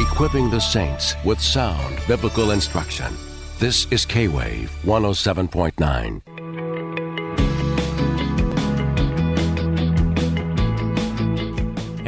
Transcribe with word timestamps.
equipping 0.00 0.50
the 0.50 0.60
saints 0.60 1.14
with 1.24 1.40
sound 1.40 2.00
biblical 2.06 2.50
instruction. 2.50 3.12
This 3.58 3.86
is 3.90 4.04
K 4.04 4.28
Wave 4.28 4.70
107.9. 4.84 6.35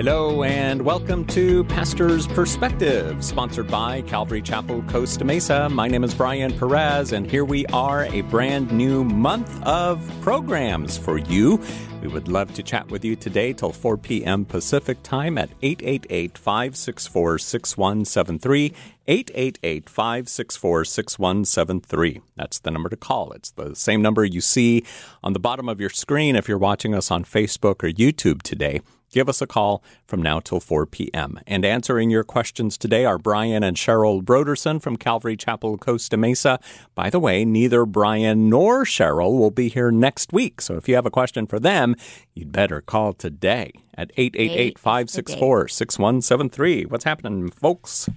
Hello 0.08 0.42
and 0.42 0.80
welcome 0.80 1.26
to 1.26 1.64
Pastor's 1.64 2.26
Perspective, 2.26 3.22
sponsored 3.22 3.70
by 3.70 4.00
Calvary 4.00 4.40
Chapel 4.40 4.82
Costa 4.84 5.22
Mesa. 5.22 5.68
My 5.68 5.86
name 5.86 6.02
is 6.02 6.14
Brian 6.14 6.50
Perez, 6.58 7.12
and 7.12 7.30
here 7.30 7.44
we 7.44 7.66
are, 7.66 8.06
a 8.06 8.22
brand 8.22 8.72
new 8.72 9.04
month 9.04 9.62
of 9.64 10.02
programs 10.22 10.96
for 10.96 11.18
you. 11.18 11.60
We 12.00 12.08
would 12.08 12.26
love 12.26 12.54
to 12.54 12.62
chat 12.62 12.90
with 12.90 13.04
you 13.04 13.16
today 13.16 13.52
till 13.52 13.70
4 13.70 13.98
p.m. 13.98 14.46
Pacific 14.46 15.02
time 15.02 15.36
at 15.36 15.50
888 15.60 16.38
564 16.38 17.38
6173. 17.38 18.72
888 19.06 19.90
564 19.90 20.84
6173. 20.86 22.20
That's 22.34 22.58
the 22.60 22.70
number 22.70 22.88
to 22.88 22.96
call. 22.96 23.32
It's 23.32 23.50
the 23.50 23.76
same 23.76 24.00
number 24.00 24.24
you 24.24 24.40
see 24.40 24.84
on 25.22 25.34
the 25.34 25.38
bottom 25.38 25.68
of 25.68 25.82
your 25.82 25.90
screen 25.90 26.34
if 26.34 26.48
you're 26.48 26.56
watching 26.56 26.94
us 26.94 27.10
on 27.10 27.24
Facebook 27.24 27.84
or 27.84 27.90
YouTube 27.90 28.40
today. 28.40 28.80
Give 29.10 29.28
us 29.28 29.40
a 29.40 29.46
call 29.46 29.82
from 30.06 30.20
now 30.22 30.40
till 30.40 30.60
4 30.60 30.86
p.m. 30.86 31.40
And 31.46 31.64
answering 31.64 32.10
your 32.10 32.24
questions 32.24 32.76
today 32.76 33.04
are 33.04 33.18
Brian 33.18 33.62
and 33.62 33.76
Cheryl 33.76 34.22
Broderson 34.22 34.80
from 34.80 34.96
Calvary 34.96 35.36
Chapel, 35.36 35.78
Costa 35.78 36.16
Mesa. 36.16 36.60
By 36.94 37.08
the 37.08 37.20
way, 37.20 37.44
neither 37.44 37.86
Brian 37.86 38.50
nor 38.50 38.84
Cheryl 38.84 39.38
will 39.38 39.50
be 39.50 39.68
here 39.68 39.90
next 39.90 40.32
week. 40.32 40.60
So 40.60 40.74
if 40.74 40.88
you 40.88 40.94
have 40.94 41.06
a 41.06 41.10
question 41.10 41.46
for 41.46 41.58
them, 41.58 41.94
you'd 42.34 42.52
better 42.52 42.80
call 42.80 43.14
today 43.14 43.72
at 43.94 44.12
888 44.16 44.78
564 44.78 45.68
6173. 45.68 46.84
What's 46.84 47.04
happening, 47.04 47.50
folks? 47.50 48.08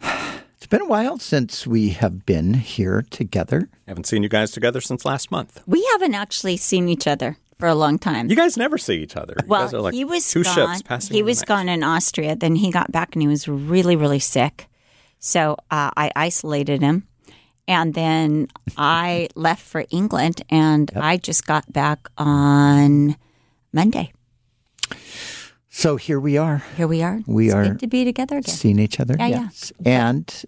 It's 0.64 0.70
been 0.70 0.80
a 0.80 0.86
while 0.86 1.18
since 1.18 1.66
we 1.66 1.90
have 1.90 2.24
been 2.24 2.54
here 2.54 3.04
together. 3.10 3.68
I 3.86 3.90
Haven't 3.90 4.06
seen 4.06 4.22
you 4.22 4.30
guys 4.30 4.50
together 4.50 4.80
since 4.80 5.04
last 5.04 5.30
month. 5.30 5.62
We 5.66 5.86
haven't 5.92 6.14
actually 6.14 6.56
seen 6.56 6.88
each 6.88 7.06
other 7.06 7.36
for 7.58 7.68
a 7.68 7.74
long 7.74 7.98
time. 7.98 8.28
You 8.30 8.36
guys 8.36 8.56
never 8.56 8.78
see 8.78 9.02
each 9.02 9.16
other. 9.16 9.34
You 9.42 9.48
well, 9.48 9.62
guys 9.64 9.74
are 9.74 9.80
like 9.80 9.94
he 9.94 10.04
was 10.04 10.28
two 10.30 10.42
gone. 10.42 10.54
ships 10.54 10.82
passing. 10.82 11.14
he 11.14 11.22
was 11.22 11.42
gone 11.42 11.68
in 11.68 11.82
Austria. 11.82 12.36
Then 12.36 12.56
he 12.56 12.70
got 12.70 12.90
back 12.92 13.14
and 13.14 13.22
he 13.22 13.28
was 13.28 13.46
really, 13.48 13.96
really 13.96 14.18
sick. 14.20 14.66
So 15.18 15.56
uh, 15.70 15.90
I 15.96 16.10
isolated 16.16 16.82
him, 16.82 17.06
and 17.66 17.94
then 17.94 18.48
I 18.76 19.28
left 19.34 19.62
for 19.62 19.84
England, 19.90 20.42
and 20.50 20.90
I 20.94 21.16
just 21.16 21.46
got 21.46 21.72
back 21.72 22.08
on 22.18 23.16
Monday. 23.72 24.12
So 25.70 25.96
here 25.96 26.20
we 26.20 26.36
are, 26.38 26.62
Here 26.76 26.86
we 26.86 27.02
are. 27.02 27.20
We 27.26 27.46
It's 27.46 27.54
are 27.54 27.64
good 27.64 27.80
to 27.80 27.86
be 27.88 28.04
together 28.04 28.38
again. 28.38 28.54
seeing 28.54 28.78
each 28.78 29.00
other. 29.00 29.16
Yeah, 29.18 29.26
yeah. 29.26 29.40
yes. 29.42 29.72
And 29.84 30.44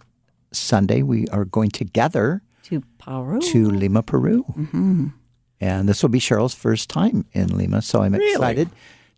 Sunday 0.53 1.01
we 1.01 1.27
are 1.29 1.43
going 1.43 1.69
together 1.71 2.41
To 2.65 2.81
Peru. 2.97 3.41
to 3.41 3.69
Lima, 3.69 4.03
Peru. 4.03 4.45
Mm-hmm. 4.55 5.07
And 5.59 5.89
this 5.89 6.01
will 6.03 6.09
be 6.09 6.19
Cheryl's 6.19 6.53
first 6.53 6.89
time 6.89 7.25
in 7.33 7.57
Lima. 7.57 7.81
So 7.81 8.01
I'm 8.03 8.13
Really? 8.13 8.31
excited 8.33 8.69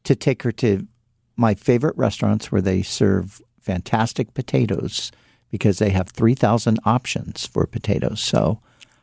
to 0.06 0.16
take 0.16 0.44
her 0.44 0.52
to 0.54 0.88
my 1.36 1.54
favorite 1.54 1.98
restaurants 1.98 2.52
where 2.52 2.62
they 2.62 2.82
serve 2.82 3.42
fantastic 3.62 4.34
potatoes 4.34 5.12
because 5.52 5.80
they 5.80 5.90
have 5.90 6.10
3,000 6.10 6.80
options 6.86 7.46
for 7.46 7.66
potatoes. 7.66 8.22
So 8.22 8.60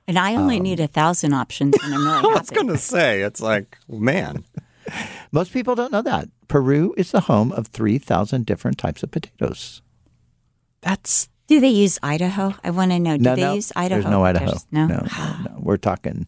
and 0.08 0.18
I 0.18 0.34
Um, 0.34 0.42
only 0.42 0.60
need 0.60 0.78
a 0.80 0.86
thousand 0.86 1.32
options, 1.34 1.74
and 1.82 1.92
I'm 1.94 2.06
really 2.06 2.34
I 2.36 2.38
was 2.38 2.50
going 2.50 2.68
to 2.68 2.78
say, 2.78 3.22
it's 3.22 3.40
like, 3.40 3.76
man, 3.88 4.44
most 5.32 5.52
people 5.52 5.74
don't 5.74 5.90
know 5.92 6.02
that. 6.02 6.28
Peru 6.48 6.94
is 6.96 7.10
the 7.10 7.22
home 7.22 7.50
of 7.52 7.66
3,000 7.66 8.46
different 8.46 8.78
types 8.78 9.02
of 9.02 9.10
potatoes. 9.10 9.82
that's 10.80 11.28
Do 11.48 11.60
they 11.60 11.68
use 11.70 11.98
Idaho? 12.02 12.54
I 12.64 12.70
want 12.70 12.92
to 12.92 12.98
know. 12.98 13.16
Do 13.16 13.22
no, 13.22 13.34
they 13.36 13.42
no, 13.42 13.54
use 13.54 13.72
Idaho? 13.76 14.00
There's 14.00 14.10
no 14.10 14.24
Idaho. 14.24 14.46
There's- 14.46 14.66
no. 14.70 14.86
no, 14.86 14.96
no, 15.18 15.36
no. 15.50 15.56
We're 15.58 15.76
talking. 15.76 16.26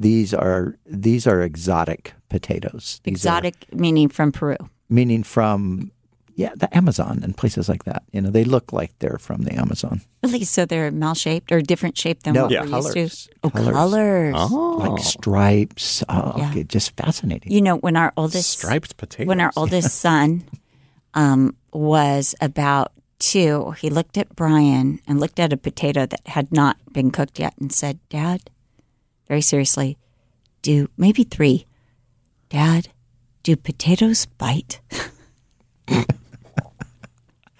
These 0.00 0.32
are 0.34 0.76
these 0.86 1.26
are 1.26 1.42
exotic 1.42 2.14
potatoes. 2.28 3.00
These 3.04 3.26
are- 3.26 3.38
Exotic 3.38 3.56
meaning 3.72 4.08
from 4.08 4.32
Peru. 4.32 4.56
meaning 4.88 5.22
from 5.22 5.92
yeah, 6.36 6.52
the 6.56 6.74
Amazon 6.74 7.20
and 7.22 7.36
places 7.36 7.68
like 7.68 7.84
that. 7.84 8.02
You 8.12 8.22
know, 8.22 8.30
they 8.30 8.44
look 8.44 8.72
like 8.72 8.92
they're 9.00 9.18
from 9.20 9.42
the 9.42 9.52
Amazon. 9.60 10.00
Really? 10.22 10.44
So 10.44 10.64
they're 10.64 10.90
mal 10.90 11.12
shaped 11.14 11.52
or 11.52 11.60
different 11.60 11.98
shape 11.98 12.22
than 12.22 12.32
No, 12.32 12.42
what 12.44 12.50
yeah, 12.50 12.62
we're 12.62 12.68
colors. 12.70 12.96
used 12.96 13.24
to? 13.26 13.32
Oh, 13.44 13.50
Colors. 13.50 13.74
colors. 13.74 14.34
oh, 14.38 14.76
Like 14.80 15.02
stripes. 15.04 16.02
Oh, 16.08 16.32
Yeah. 16.38 16.48
okay, 16.50 16.64
just 16.64 16.96
fascinating. 16.96 17.52
You 17.52 17.60
know, 17.60 17.76
when 17.76 17.94
our 17.94 18.14
oldest 18.16 18.48
striped 18.58 18.96
potatoes. 18.96 19.28
when 19.28 19.40
our 19.40 19.52
oldest 19.54 19.92
son 20.06 20.44
um, 21.12 21.54
was 21.74 22.34
about 22.40 22.92
two, 23.18 23.72
he 23.72 23.90
looked 23.90 24.16
at 24.16 24.34
Brian 24.34 25.00
and 25.06 25.20
looked 25.20 25.38
at 25.40 25.52
a 25.52 25.58
potato 25.58 26.06
that 26.06 26.26
had 26.26 26.50
not 26.52 26.78
been 26.90 27.10
cooked 27.10 27.38
yet 27.38 27.52
and 27.60 27.70
said, 27.70 27.98
"Dad, 28.08 28.48
very 29.30 29.40
seriously, 29.40 29.96
do 30.60 30.90
maybe 30.98 31.22
three, 31.22 31.64
Dad, 32.50 32.88
do 33.46 33.54
potatoes 33.54 34.26
bite?" 34.26 34.80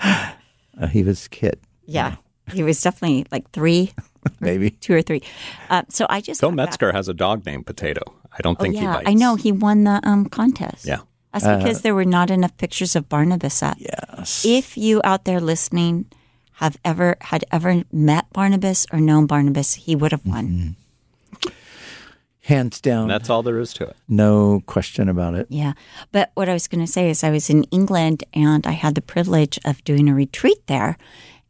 Uh, 0.02 0.86
he 0.86 1.02
was 1.02 1.28
kid, 1.28 1.60
Yeah, 1.84 2.16
he 2.52 2.62
was 2.62 2.80
definitely 2.80 3.26
like 3.30 3.50
three, 3.50 3.92
maybe. 4.40 4.70
two 4.84 4.94
or 4.94 5.02
three. 5.02 5.20
Uh, 5.68 5.82
so 5.90 6.06
I 6.08 6.22
just 6.22 6.40
Phil 6.40 6.48
got 6.50 6.56
back- 6.56 6.66
Metzger 6.70 6.92
has 6.92 7.06
a 7.08 7.12
dog 7.12 7.44
named 7.44 7.66
Potato. 7.66 8.00
I 8.32 8.40
don't 8.40 8.56
Oh, 8.58 8.62
think 8.62 8.76
yeah, 8.76 8.80
he 8.80 8.86
bites. 8.86 9.08
I 9.10 9.12
know 9.14 9.36
he 9.36 9.52
won 9.52 9.84
the 9.84 10.00
um, 10.02 10.24
contest. 10.26 10.86
Yeah. 10.86 11.00
That's 11.34 11.44
because 11.46 11.82
there 11.82 11.94
were 11.94 12.06
not 12.06 12.30
enough 12.30 12.56
pictures 12.56 12.96
of 12.96 13.08
Barnabas 13.10 13.62
up. 13.62 13.76
Yes. 13.78 14.42
If 14.44 14.78
you 14.78 15.00
out 15.04 15.26
there 15.26 15.38
listening 15.40 16.06
have 16.64 16.78
ever 16.82 17.16
had 17.20 17.44
ever 17.52 17.84
met 17.92 18.32
Barnabas 18.32 18.86
or 18.92 19.00
known 19.00 19.26
Barnabas, 19.26 19.74
he 19.74 19.94
would 19.94 20.12
have 20.12 20.24
won. 20.24 20.76
Hands 22.50 22.80
down. 22.80 23.08
That's 23.08 23.30
all 23.30 23.42
there 23.42 23.58
is 23.58 23.72
to 23.74 23.84
it. 23.84 23.96
no 24.08 24.62
question 24.66 25.08
about 25.08 25.34
it. 25.34 25.46
Yeah. 25.48 25.72
But 26.12 26.30
what 26.34 26.48
I 26.48 26.52
was 26.52 26.68
going 26.68 26.84
to 26.84 26.90
say 26.90 27.08
is 27.08 27.22
I 27.22 27.30
was 27.30 27.48
in 27.48 27.64
England 27.70 28.24
and 28.34 28.66
I 28.66 28.72
had 28.72 28.94
the 28.94 29.00
privilege 29.14 29.58
of 29.64 29.82
doing 29.84 30.08
a 30.08 30.14
retreat 30.14 30.66
there. 30.66 30.96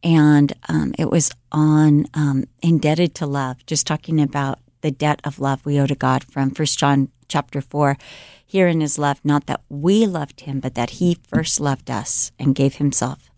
And 0.03 0.53
um, 0.69 0.93
it 0.97 1.09
was 1.11 1.31
on 1.51 2.05
um, 2.13 2.45
Indebted 2.61 3.13
to 3.15 3.25
Love, 3.25 3.65
just 3.65 3.85
talking 3.85 4.19
about 4.21 4.59
the 4.81 4.91
debt 4.91 5.21
of 5.23 5.39
love 5.39 5.65
we 5.65 5.79
owe 5.79 5.87
to 5.87 5.95
God 5.95 6.23
from 6.23 6.51
First 6.51 6.79
John 6.79 7.09
chapter 7.27 7.61
4. 7.61 7.97
Here 8.45 8.67
in 8.67 8.81
his 8.81 8.97
love, 8.97 9.21
not 9.23 9.45
that 9.45 9.61
we 9.69 10.05
loved 10.05 10.41
him, 10.41 10.59
but 10.59 10.75
that 10.75 10.91
he 10.91 11.17
first 11.33 11.59
loved 11.59 11.89
us 11.89 12.31
and 12.37 12.55
gave 12.55 12.75
himself 12.75 13.29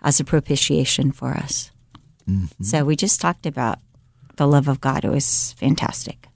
as 0.00 0.18
a 0.20 0.24
propitiation 0.24 1.12
for 1.12 1.34
us. 1.34 1.70
So 2.62 2.84
we 2.84 2.96
just 2.96 3.20
talked 3.20 3.46
about 3.46 3.78
the 4.36 4.46
love 4.46 4.68
of 4.68 4.80
God. 4.80 5.04
It 5.04 5.10
was 5.10 5.54
fantastic. 5.58 6.28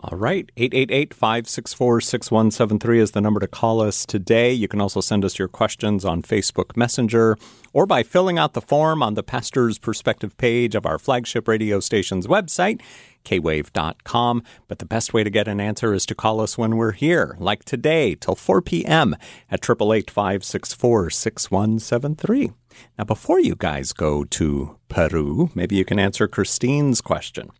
All 0.00 0.16
right. 0.16 0.48
888 0.56 1.12
564 1.12 2.00
6173 2.00 3.00
is 3.00 3.10
the 3.10 3.20
number 3.20 3.40
to 3.40 3.48
call 3.48 3.80
us 3.80 4.06
today. 4.06 4.52
You 4.52 4.68
can 4.68 4.80
also 4.80 5.00
send 5.00 5.24
us 5.24 5.40
your 5.40 5.48
questions 5.48 6.04
on 6.04 6.22
Facebook 6.22 6.76
Messenger 6.76 7.36
or 7.72 7.84
by 7.84 8.04
filling 8.04 8.38
out 8.38 8.52
the 8.52 8.60
form 8.60 9.02
on 9.02 9.14
the 9.14 9.24
Pastor's 9.24 9.76
Perspective 9.76 10.36
page 10.38 10.76
of 10.76 10.86
our 10.86 11.00
flagship 11.00 11.48
radio 11.48 11.80
station's 11.80 12.28
website, 12.28 12.80
kwave.com. 13.24 14.44
But 14.68 14.78
the 14.78 14.86
best 14.86 15.12
way 15.12 15.24
to 15.24 15.30
get 15.30 15.48
an 15.48 15.60
answer 15.60 15.92
is 15.92 16.06
to 16.06 16.14
call 16.14 16.40
us 16.40 16.56
when 16.56 16.76
we're 16.76 16.92
here, 16.92 17.36
like 17.40 17.64
today, 17.64 18.14
till 18.14 18.36
4 18.36 18.62
p.m. 18.62 19.16
at 19.50 19.68
888 19.68 20.12
564 20.12 21.10
6173. 21.10 22.52
Now, 22.96 23.04
before 23.04 23.40
you 23.40 23.56
guys 23.56 23.92
go 23.92 24.22
to 24.22 24.78
Peru, 24.88 25.50
maybe 25.56 25.74
you 25.74 25.84
can 25.84 25.98
answer 25.98 26.28
Christine's 26.28 27.00
question. 27.00 27.50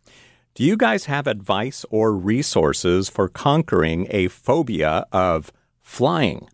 Do 0.59 0.65
you 0.65 0.77
guys 0.77 1.05
have 1.05 1.29
advice 1.29 1.87
or 1.89 2.13
resources 2.13 3.09
for 3.09 3.29
conquering 3.29 4.09
a 4.11 4.27
phobia 4.27 5.07
of 5.13 5.53
flying? 5.81 6.49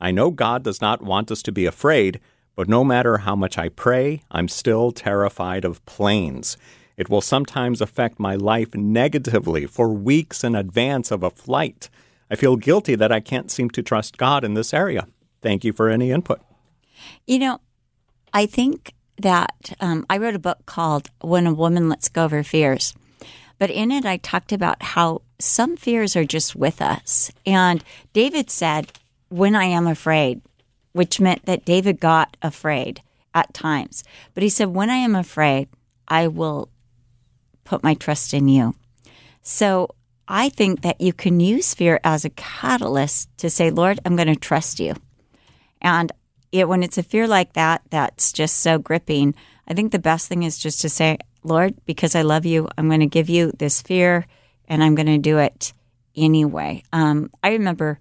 I 0.00 0.10
know 0.10 0.32
God 0.32 0.64
does 0.64 0.80
not 0.80 1.00
want 1.00 1.30
us 1.30 1.44
to 1.44 1.52
be 1.52 1.64
afraid, 1.64 2.18
but 2.56 2.68
no 2.68 2.82
matter 2.82 3.18
how 3.18 3.36
much 3.36 3.56
I 3.56 3.68
pray, 3.68 4.24
I'm 4.32 4.48
still 4.48 4.90
terrified 4.90 5.64
of 5.64 5.86
planes. 5.86 6.56
It 6.96 7.08
will 7.08 7.20
sometimes 7.20 7.80
affect 7.80 8.18
my 8.18 8.34
life 8.34 8.74
negatively 8.74 9.64
for 9.66 9.90
weeks 9.90 10.42
in 10.42 10.56
advance 10.56 11.12
of 11.12 11.22
a 11.22 11.30
flight. 11.30 11.88
I 12.28 12.34
feel 12.34 12.56
guilty 12.56 12.96
that 12.96 13.12
I 13.12 13.20
can't 13.20 13.48
seem 13.48 13.70
to 13.70 13.82
trust 13.84 14.18
God 14.18 14.42
in 14.42 14.54
this 14.54 14.74
area. 14.74 15.06
Thank 15.40 15.62
you 15.62 15.72
for 15.72 15.88
any 15.88 16.10
input. 16.10 16.40
You 17.28 17.38
know, 17.38 17.60
I 18.32 18.46
think 18.46 18.92
that 19.22 19.72
um, 19.78 20.04
I 20.10 20.18
wrote 20.18 20.34
a 20.34 20.40
book 20.40 20.66
called 20.66 21.10
When 21.20 21.46
a 21.46 21.54
Woman 21.54 21.88
Lets 21.88 22.08
Go 22.08 22.24
of 22.24 22.32
Her 22.32 22.42
Fears. 22.42 22.92
But 23.58 23.70
in 23.70 23.90
it, 23.90 24.04
I 24.04 24.18
talked 24.18 24.52
about 24.52 24.82
how 24.82 25.22
some 25.38 25.76
fears 25.76 26.16
are 26.16 26.24
just 26.24 26.54
with 26.54 26.82
us. 26.82 27.30
And 27.44 27.82
David 28.12 28.50
said, 28.50 28.92
When 29.28 29.54
I 29.54 29.64
am 29.64 29.86
afraid, 29.86 30.42
which 30.92 31.20
meant 31.20 31.46
that 31.46 31.64
David 31.64 32.00
got 32.00 32.36
afraid 32.42 33.02
at 33.34 33.54
times. 33.54 34.04
But 34.34 34.42
he 34.42 34.48
said, 34.48 34.68
When 34.68 34.90
I 34.90 34.96
am 34.96 35.14
afraid, 35.14 35.68
I 36.08 36.28
will 36.28 36.68
put 37.64 37.82
my 37.82 37.94
trust 37.94 38.32
in 38.32 38.48
you. 38.48 38.74
So 39.42 39.94
I 40.28 40.48
think 40.48 40.82
that 40.82 41.00
you 41.00 41.12
can 41.12 41.40
use 41.40 41.74
fear 41.74 42.00
as 42.02 42.24
a 42.24 42.30
catalyst 42.30 43.28
to 43.38 43.50
say, 43.50 43.70
Lord, 43.70 44.00
I'm 44.04 44.16
going 44.16 44.28
to 44.28 44.36
trust 44.36 44.80
you. 44.80 44.94
And 45.80 46.10
it, 46.50 46.68
when 46.68 46.82
it's 46.82 46.98
a 46.98 47.02
fear 47.02 47.28
like 47.28 47.52
that, 47.52 47.82
that's 47.90 48.32
just 48.32 48.58
so 48.58 48.78
gripping. 48.78 49.34
I 49.68 49.74
think 49.74 49.92
the 49.92 49.98
best 49.98 50.28
thing 50.28 50.42
is 50.42 50.58
just 50.58 50.80
to 50.80 50.88
say, 50.88 51.18
Lord, 51.46 51.74
because 51.86 52.14
I 52.14 52.22
love 52.22 52.44
you, 52.44 52.68
I'm 52.76 52.88
going 52.88 53.00
to 53.00 53.06
give 53.06 53.28
you 53.28 53.52
this 53.58 53.80
fear 53.80 54.26
and 54.68 54.82
I'm 54.82 54.94
going 54.94 55.06
to 55.06 55.18
do 55.18 55.38
it 55.38 55.72
anyway. 56.16 56.82
Um, 56.92 57.30
I 57.42 57.52
remember 57.52 57.98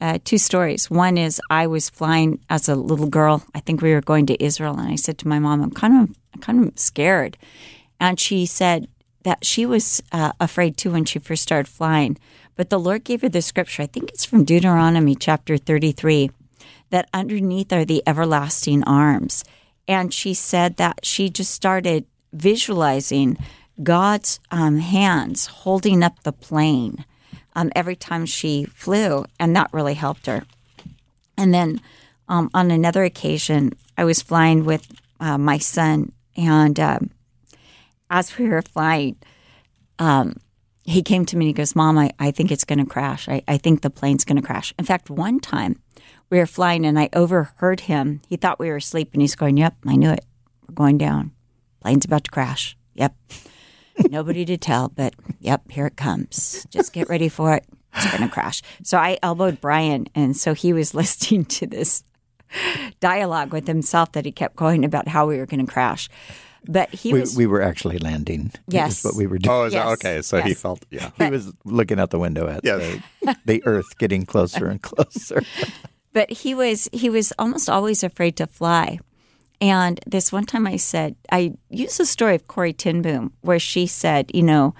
uh, 0.00 0.18
two 0.24 0.38
stories. 0.38 0.90
One 0.90 1.18
is 1.18 1.40
I 1.50 1.66
was 1.66 1.90
flying 1.90 2.40
as 2.48 2.68
a 2.68 2.74
little 2.74 3.08
girl. 3.08 3.44
I 3.54 3.60
think 3.60 3.82
we 3.82 3.92
were 3.92 4.00
going 4.00 4.26
to 4.26 4.42
Israel, 4.42 4.78
and 4.78 4.88
I 4.88 4.96
said 4.96 5.18
to 5.18 5.28
my 5.28 5.38
mom, 5.38 5.62
"I'm 5.62 5.72
kind 5.72 6.08
of, 6.08 6.40
kind 6.40 6.66
of 6.66 6.78
scared," 6.78 7.36
and 7.98 8.18
she 8.18 8.46
said 8.46 8.88
that 9.24 9.44
she 9.44 9.66
was 9.66 10.02
uh, 10.12 10.32
afraid 10.40 10.76
too 10.78 10.92
when 10.92 11.04
she 11.04 11.18
first 11.18 11.42
started 11.42 11.68
flying. 11.68 12.16
But 12.56 12.70
the 12.70 12.80
Lord 12.80 13.04
gave 13.04 13.22
her 13.22 13.28
the 13.28 13.42
scripture. 13.42 13.82
I 13.82 13.86
think 13.86 14.10
it's 14.10 14.24
from 14.24 14.44
Deuteronomy 14.44 15.14
chapter 15.14 15.58
33 15.58 16.30
that 16.90 17.08
underneath 17.12 17.72
are 17.72 17.84
the 17.84 18.02
everlasting 18.06 18.84
arms. 18.84 19.44
And 19.88 20.12
she 20.12 20.34
said 20.34 20.76
that 20.76 21.00
she 21.04 21.30
just 21.30 21.52
started 21.52 22.06
visualizing 22.32 23.36
God's 23.82 24.40
um, 24.50 24.78
hands 24.78 25.46
holding 25.46 26.02
up 26.02 26.22
the 26.22 26.32
plane 26.32 27.04
um, 27.54 27.70
every 27.74 27.96
time 27.96 28.26
she 28.26 28.64
flew, 28.64 29.24
and 29.38 29.56
that 29.56 29.70
really 29.72 29.94
helped 29.94 30.26
her. 30.26 30.44
And 31.36 31.52
then 31.54 31.80
um, 32.28 32.50
on 32.54 32.70
another 32.70 33.04
occasion, 33.04 33.72
I 33.96 34.04
was 34.04 34.22
flying 34.22 34.64
with 34.64 34.86
uh, 35.18 35.38
my 35.38 35.58
son, 35.58 36.12
and 36.36 36.78
um, 36.78 37.10
as 38.10 38.36
we 38.38 38.48
were 38.48 38.62
flying, 38.62 39.16
um, 39.98 40.36
he 40.84 41.02
came 41.02 41.24
to 41.26 41.36
me 41.36 41.46
and 41.46 41.48
he 41.48 41.52
goes, 41.52 41.76
Mom, 41.76 41.98
I, 41.98 42.10
I 42.18 42.30
think 42.30 42.50
it's 42.50 42.64
going 42.64 42.78
to 42.78 42.84
crash. 42.84 43.28
I, 43.28 43.42
I 43.46 43.58
think 43.58 43.82
the 43.82 43.90
plane's 43.90 44.24
going 44.24 44.40
to 44.40 44.46
crash. 44.46 44.74
In 44.78 44.84
fact, 44.84 45.10
one 45.10 45.40
time 45.40 45.80
we 46.30 46.38
were 46.38 46.46
flying 46.46 46.86
and 46.86 46.98
I 46.98 47.08
overheard 47.12 47.80
him. 47.80 48.22
He 48.28 48.36
thought 48.36 48.58
we 48.58 48.70
were 48.70 48.76
asleep 48.76 49.10
and 49.12 49.20
he's 49.20 49.36
going, 49.36 49.56
Yep, 49.56 49.76
I 49.86 49.96
knew 49.96 50.10
it. 50.10 50.24
We're 50.66 50.74
going 50.74 50.98
down. 50.98 51.32
Plane's 51.80 52.04
about 52.04 52.24
to 52.24 52.30
crash. 52.30 52.76
Yep. 52.94 53.14
Nobody 54.10 54.44
to 54.46 54.56
tell, 54.56 54.88
but 54.88 55.14
yep, 55.40 55.70
here 55.70 55.86
it 55.86 55.96
comes. 55.96 56.66
Just 56.70 56.92
get 56.92 57.08
ready 57.08 57.28
for 57.28 57.54
it. 57.54 57.64
It's 57.94 58.08
going 58.10 58.22
to 58.28 58.32
crash. 58.32 58.62
So 58.82 58.96
I 58.98 59.18
elbowed 59.22 59.60
Brian, 59.60 60.06
and 60.14 60.36
so 60.36 60.54
he 60.54 60.72
was 60.72 60.94
listening 61.00 61.44
to 61.46 61.66
this 61.66 62.02
dialogue 63.00 63.52
with 63.52 63.66
himself 63.66 64.12
that 64.12 64.24
he 64.24 64.32
kept 64.32 64.56
going 64.56 64.84
about 64.84 65.08
how 65.08 65.26
we 65.26 65.38
were 65.38 65.46
going 65.46 65.64
to 65.64 65.70
crash. 65.72 66.08
But 66.68 66.90
he 66.90 67.12
we, 67.12 67.20
was. 67.20 67.36
we 67.36 67.46
were 67.46 67.62
actually 67.62 67.98
landing. 67.98 68.52
Yes. 68.68 69.02
what 69.04 69.14
we 69.16 69.26
were 69.26 69.38
doing. 69.38 69.56
Oh, 69.56 69.64
is 69.64 69.72
Yes, 69.72 69.84
that 69.84 69.92
okay? 69.92 70.22
So 70.22 70.40
he 70.42 70.52
felt, 70.54 70.84
yeah. 70.90 71.10
he 71.16 71.30
was 71.30 71.52
looking 71.64 71.98
out 71.98 72.10
the 72.10 72.18
window 72.18 72.46
at 72.48 72.60
Yeah. 72.64 72.76
the, 73.22 73.36
the 73.46 73.62
Earth 73.64 73.96
getting 73.98 74.26
closer 74.26 74.66
and 74.66 74.80
closer. 74.90 75.42
but 76.12 76.30
he 76.30 76.54
was 76.54 76.88
he 76.92 77.08
was 77.08 77.32
almost 77.38 77.70
always 77.70 78.02
afraid 78.02 78.36
to 78.36 78.46
fly. 78.46 78.98
And 79.60 80.00
this 80.06 80.32
one 80.32 80.46
time 80.46 80.66
I 80.66 80.76
said, 80.76 81.16
I 81.30 81.52
used 81.68 81.98
the 81.98 82.06
story 82.06 82.34
of 82.34 82.48
Corrie 82.48 82.72
ten 82.72 83.02
Boom 83.02 83.32
where 83.42 83.58
she 83.58 83.86
said, 83.86 84.30
you 84.32 84.42
know, 84.42 84.74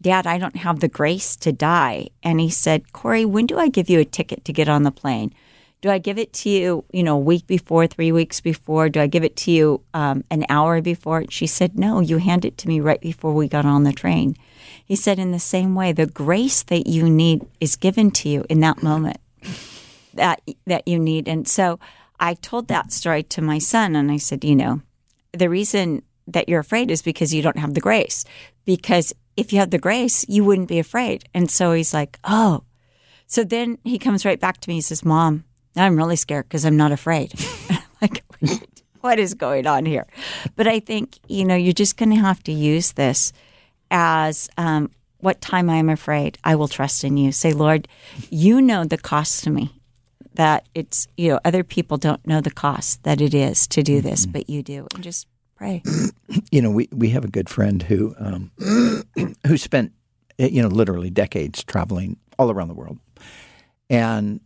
Dad, 0.00 0.26
I 0.26 0.38
don't 0.38 0.56
have 0.56 0.80
the 0.80 0.88
grace 0.88 1.36
to 1.36 1.52
die. 1.52 2.08
And 2.22 2.40
he 2.40 2.50
said, 2.50 2.92
Corey, 2.92 3.24
when 3.24 3.46
do 3.46 3.58
I 3.58 3.68
give 3.68 3.88
you 3.88 4.00
a 4.00 4.04
ticket 4.04 4.44
to 4.44 4.52
get 4.52 4.68
on 4.68 4.82
the 4.82 4.90
plane? 4.90 5.32
Do 5.80 5.90
I 5.90 5.98
give 5.98 6.18
it 6.18 6.32
to 6.34 6.50
you, 6.50 6.84
you 6.92 7.02
know, 7.02 7.16
a 7.16 7.18
week 7.18 7.46
before, 7.46 7.86
three 7.86 8.10
weeks 8.10 8.40
before? 8.40 8.88
Do 8.88 9.00
I 9.00 9.06
give 9.06 9.22
it 9.22 9.36
to 9.36 9.50
you 9.50 9.82
um, 9.92 10.24
an 10.30 10.44
hour 10.48 10.80
before? 10.80 11.24
She 11.28 11.46
said, 11.46 11.78
No, 11.78 12.00
you 12.00 12.18
hand 12.18 12.44
it 12.44 12.58
to 12.58 12.68
me 12.68 12.80
right 12.80 13.00
before 13.00 13.32
we 13.34 13.48
got 13.48 13.66
on 13.66 13.84
the 13.84 13.92
train. 13.92 14.36
He 14.84 14.96
said, 14.96 15.18
In 15.18 15.30
the 15.30 15.38
same 15.38 15.74
way, 15.74 15.92
the 15.92 16.06
grace 16.06 16.62
that 16.64 16.86
you 16.86 17.08
need 17.08 17.46
is 17.60 17.76
given 17.76 18.10
to 18.12 18.28
you 18.28 18.44
in 18.48 18.60
that 18.60 18.82
moment 18.82 19.18
that 20.14 20.40
that 20.66 20.88
you 20.88 20.98
need. 20.98 21.28
And 21.28 21.46
so 21.46 21.78
I 22.20 22.34
told 22.34 22.68
that 22.68 22.92
story 22.92 23.22
to 23.24 23.42
my 23.42 23.58
son, 23.58 23.96
and 23.96 24.10
I 24.10 24.16
said, 24.16 24.44
you 24.44 24.56
know, 24.56 24.80
the 25.32 25.48
reason 25.48 26.02
that 26.26 26.48
you're 26.48 26.60
afraid 26.60 26.90
is 26.90 27.02
because 27.02 27.34
you 27.34 27.42
don't 27.42 27.58
have 27.58 27.74
the 27.74 27.80
grace. 27.80 28.24
Because 28.64 29.12
if 29.36 29.52
you 29.52 29.58
had 29.58 29.70
the 29.70 29.78
grace, 29.78 30.24
you 30.28 30.44
wouldn't 30.44 30.68
be 30.68 30.78
afraid. 30.78 31.24
And 31.34 31.50
so 31.50 31.72
he's 31.72 31.92
like, 31.92 32.18
oh. 32.24 32.64
So 33.26 33.44
then 33.44 33.78
he 33.84 33.98
comes 33.98 34.24
right 34.24 34.40
back 34.40 34.60
to 34.60 34.68
me. 34.68 34.76
He 34.76 34.80
says, 34.80 35.04
Mom, 35.04 35.44
I'm 35.76 35.96
really 35.96 36.16
scared 36.16 36.46
because 36.48 36.64
I'm 36.64 36.76
not 36.76 36.92
afraid. 36.92 37.32
Like, 38.02 38.22
"Wait, 38.42 38.82
what 39.00 39.18
is 39.18 39.32
going 39.32 39.66
on 39.66 39.86
here? 39.86 40.06
But 40.56 40.66
I 40.66 40.78
think, 40.78 41.18
you 41.26 41.42
know, 41.42 41.54
you're 41.54 41.72
just 41.72 41.96
going 41.96 42.10
to 42.10 42.16
have 42.16 42.42
to 42.42 42.52
use 42.52 42.92
this 42.92 43.32
as 43.90 44.50
um, 44.58 44.90
what 45.20 45.40
time 45.40 45.70
I'm 45.70 45.88
afraid, 45.88 46.36
I 46.44 46.54
will 46.54 46.68
trust 46.68 47.02
in 47.02 47.16
you. 47.16 47.32
Say, 47.32 47.54
Lord, 47.54 47.88
you 48.28 48.60
know 48.60 48.84
the 48.84 48.98
cost 48.98 49.42
to 49.44 49.50
me 49.50 49.80
that 50.34 50.68
it's 50.74 51.06
you 51.16 51.30
know 51.30 51.40
other 51.44 51.64
people 51.64 51.96
don't 51.96 52.26
know 52.26 52.40
the 52.40 52.50
cost 52.50 53.02
that 53.04 53.20
it 53.20 53.34
is 53.34 53.66
to 53.68 53.82
do 53.82 54.00
this, 54.00 54.26
but 54.26 54.48
you 54.50 54.62
do, 54.62 54.86
and 54.94 55.02
just 55.02 55.26
pray. 55.56 55.82
you 56.50 56.60
know, 56.60 56.70
we, 56.70 56.88
we 56.92 57.10
have 57.10 57.24
a 57.24 57.28
good 57.30 57.48
friend 57.48 57.82
who 57.84 58.14
um, 58.18 58.50
who 59.46 59.56
spent 59.56 59.92
eh, 60.38 60.48
you 60.50 60.62
know 60.62 60.68
literally 60.68 61.10
decades 61.10 61.62
traveling 61.64 62.16
all 62.38 62.50
around 62.50 62.68
the 62.68 62.74
world, 62.74 62.98
and 63.88 64.40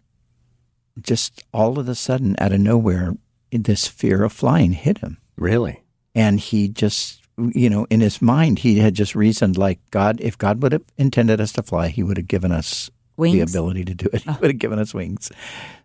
just 1.00 1.43
all 1.52 1.79
of 1.79 1.88
a 1.88 1.94
sudden, 1.94 2.35
out 2.38 2.52
of 2.52 2.61
nowhere, 2.61 3.14
this 3.50 3.87
fear 3.87 4.25
of 4.25 4.32
flying 4.32 4.73
hit 4.73 4.99
him, 4.99 5.17
Really? 5.37 5.82
and 6.14 6.40
he 6.40 6.69
just 6.69 7.23
you 7.55 7.70
know 7.70 7.87
in 7.88 8.00
his 8.00 8.20
mind 8.20 8.58
he 8.58 8.79
had 8.81 8.94
just 8.94 9.14
reasoned 9.14 9.56
like 9.56 9.79
God, 9.90 10.20
if 10.20 10.37
God 10.37 10.62
would 10.62 10.73
have 10.73 10.82
intended 10.96 11.40
us 11.40 11.52
to 11.52 11.62
fly, 11.62 11.88
He 11.88 12.02
would 12.02 12.17
have 12.17 12.26
given 12.29 12.50
us 12.52 12.90
the 12.90 12.97
Wings? 13.18 13.54
Oh. 13.54 13.60
ability 13.60 13.84
to 13.84 13.94
do 13.94 14.08
it. 14.12 14.22
He 14.28 14.30
oh. 14.30 14.38
would 14.40 14.50
have 14.50 14.58
given 14.58 14.78
us 14.78 14.94
wings. 14.94 15.30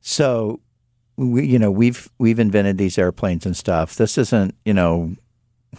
So. 0.01 0.59
We, 1.15 1.45
you 1.45 1.59
know, 1.59 1.69
we've 1.69 2.09
we've 2.17 2.39
invented 2.39 2.79
these 2.79 2.97
airplanes 2.97 3.45
and 3.45 3.55
stuff. 3.55 3.93
This 3.97 4.17
isn't, 4.17 4.55
you 4.65 4.73
know, 4.73 5.15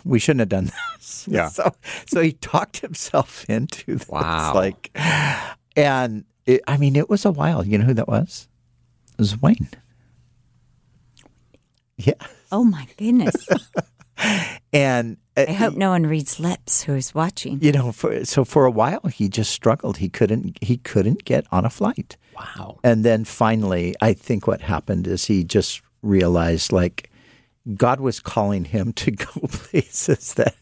we 0.04 0.18
shouldn't 0.18 0.40
have 0.40 0.48
done 0.48 0.70
this. 0.96 1.26
Yeah. 1.28 1.48
So 1.48 1.74
so 2.06 2.22
he 2.22 2.32
talked 2.32 2.78
himself 2.78 3.44
into 3.48 3.98
this. 3.98 4.08
Wow. 4.08 4.52
Like, 4.54 4.90
and 5.76 6.24
it, 6.46 6.62
I 6.66 6.76
mean, 6.76 6.96
it 6.96 7.08
was 7.08 7.24
a 7.24 7.32
while. 7.32 7.66
You 7.66 7.78
know 7.78 7.84
who 7.84 7.94
that 7.94 8.08
was? 8.08 8.48
It 9.12 9.18
was 9.18 9.40
Wayne. 9.40 9.68
Yeah. 11.96 12.14
Oh 12.50 12.64
my 12.64 12.86
goodness! 12.96 13.48
And 14.72 15.18
uh, 15.36 15.44
I 15.48 15.52
hope 15.52 15.74
no 15.74 15.90
one 15.90 16.04
reads 16.04 16.40
lips 16.40 16.82
who 16.82 16.94
is 16.94 17.14
watching. 17.14 17.60
you 17.62 17.70
know, 17.72 17.92
for, 17.92 18.24
so 18.24 18.44
for 18.44 18.64
a 18.66 18.70
while 18.70 19.06
he 19.06 19.28
just 19.28 19.52
struggled. 19.52 19.98
He 19.98 20.08
couldn't 20.08 20.58
he 20.62 20.78
couldn't 20.78 21.24
get 21.24 21.46
on 21.52 21.64
a 21.64 21.70
flight. 21.70 22.16
Wow. 22.36 22.78
And 22.82 23.04
then 23.04 23.24
finally, 23.24 23.94
I 24.00 24.12
think 24.14 24.46
what 24.46 24.62
happened 24.62 25.06
is 25.06 25.26
he 25.26 25.44
just 25.44 25.80
realized 26.02 26.72
like 26.72 27.10
God 27.76 28.00
was 28.00 28.20
calling 28.20 28.64
him 28.64 28.92
to 28.94 29.10
go 29.26 29.40
places 29.48 30.34
that 30.34 30.54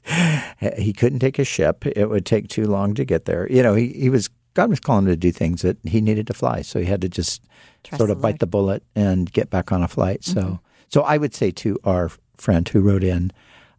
he 0.79 0.93
couldn't 0.93 1.21
take 1.21 1.39
a 1.39 1.45
ship. 1.45 1.87
It 1.87 2.09
would 2.11 2.27
take 2.27 2.49
too 2.49 2.67
long 2.67 2.95
to 2.95 3.05
get 3.05 3.25
there. 3.25 3.51
You 3.51 3.63
know, 3.63 3.75
he, 3.75 3.89
he 3.89 4.11
was 4.11 4.29
God 4.55 4.69
was 4.69 4.81
calling 4.81 5.05
him 5.07 5.13
to 5.13 5.17
do 5.17 5.33
things 5.33 5.63
that 5.63 5.79
he 5.85 6.01
needed 6.03 6.27
to 6.27 6.35
fly. 6.35 6.61
So 6.63 6.79
he 6.79 6.85
had 6.85 7.01
to 7.01 7.09
just 7.09 7.43
Trust 7.85 7.99
sort 7.99 8.11
of 8.11 8.19
the 8.19 8.23
bite 8.23 8.35
Mm-hmm. 8.35 8.39
the 8.41 8.47
bullet 8.47 8.83
and 8.95 9.33
get 9.33 9.49
back 9.49 9.73
on 9.73 9.83
a 9.83 9.89
flight. 9.89 10.23
So 10.23 10.61
so 10.89 11.01
I 11.03 11.17
would 11.17 11.35
say 11.35 11.51
to 11.53 11.79
our 11.85 12.11
friend 12.43 12.69
who 12.69 12.81
wrote 12.81 13.05
in, 13.05 13.33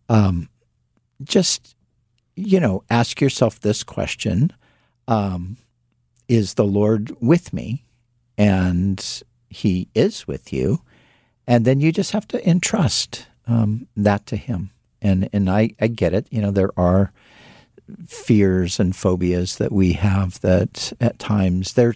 um, 0.09 0.49
just 1.23 1.75
you 2.35 2.59
know, 2.59 2.83
ask 2.89 3.21
yourself 3.21 3.59
this 3.59 3.83
question. 3.83 4.51
Um, 5.07 5.57
is 6.27 6.55
the 6.55 6.65
Lord 6.65 7.15
with 7.21 7.53
me? 7.53 7.85
And 8.37 9.23
He 9.49 9.89
is 9.93 10.27
with 10.27 10.51
you. 10.51 10.81
And 11.45 11.65
then 11.65 11.79
you 11.79 11.91
just 11.91 12.11
have 12.11 12.27
to 12.29 12.49
entrust 12.49 13.27
um, 13.45 13.87
that 13.95 14.25
to 14.27 14.35
Him. 14.35 14.71
And 15.01 15.29
and 15.33 15.49
I, 15.49 15.71
I 15.81 15.87
get 15.87 16.13
it. 16.13 16.27
You 16.31 16.41
know, 16.41 16.51
there 16.51 16.71
are 16.77 17.11
fears 18.07 18.79
and 18.79 18.95
phobias 18.95 19.57
that 19.57 19.71
we 19.71 19.93
have 19.93 20.39
that 20.39 20.93
at 21.01 21.19
times 21.19 21.73
there 21.73 21.93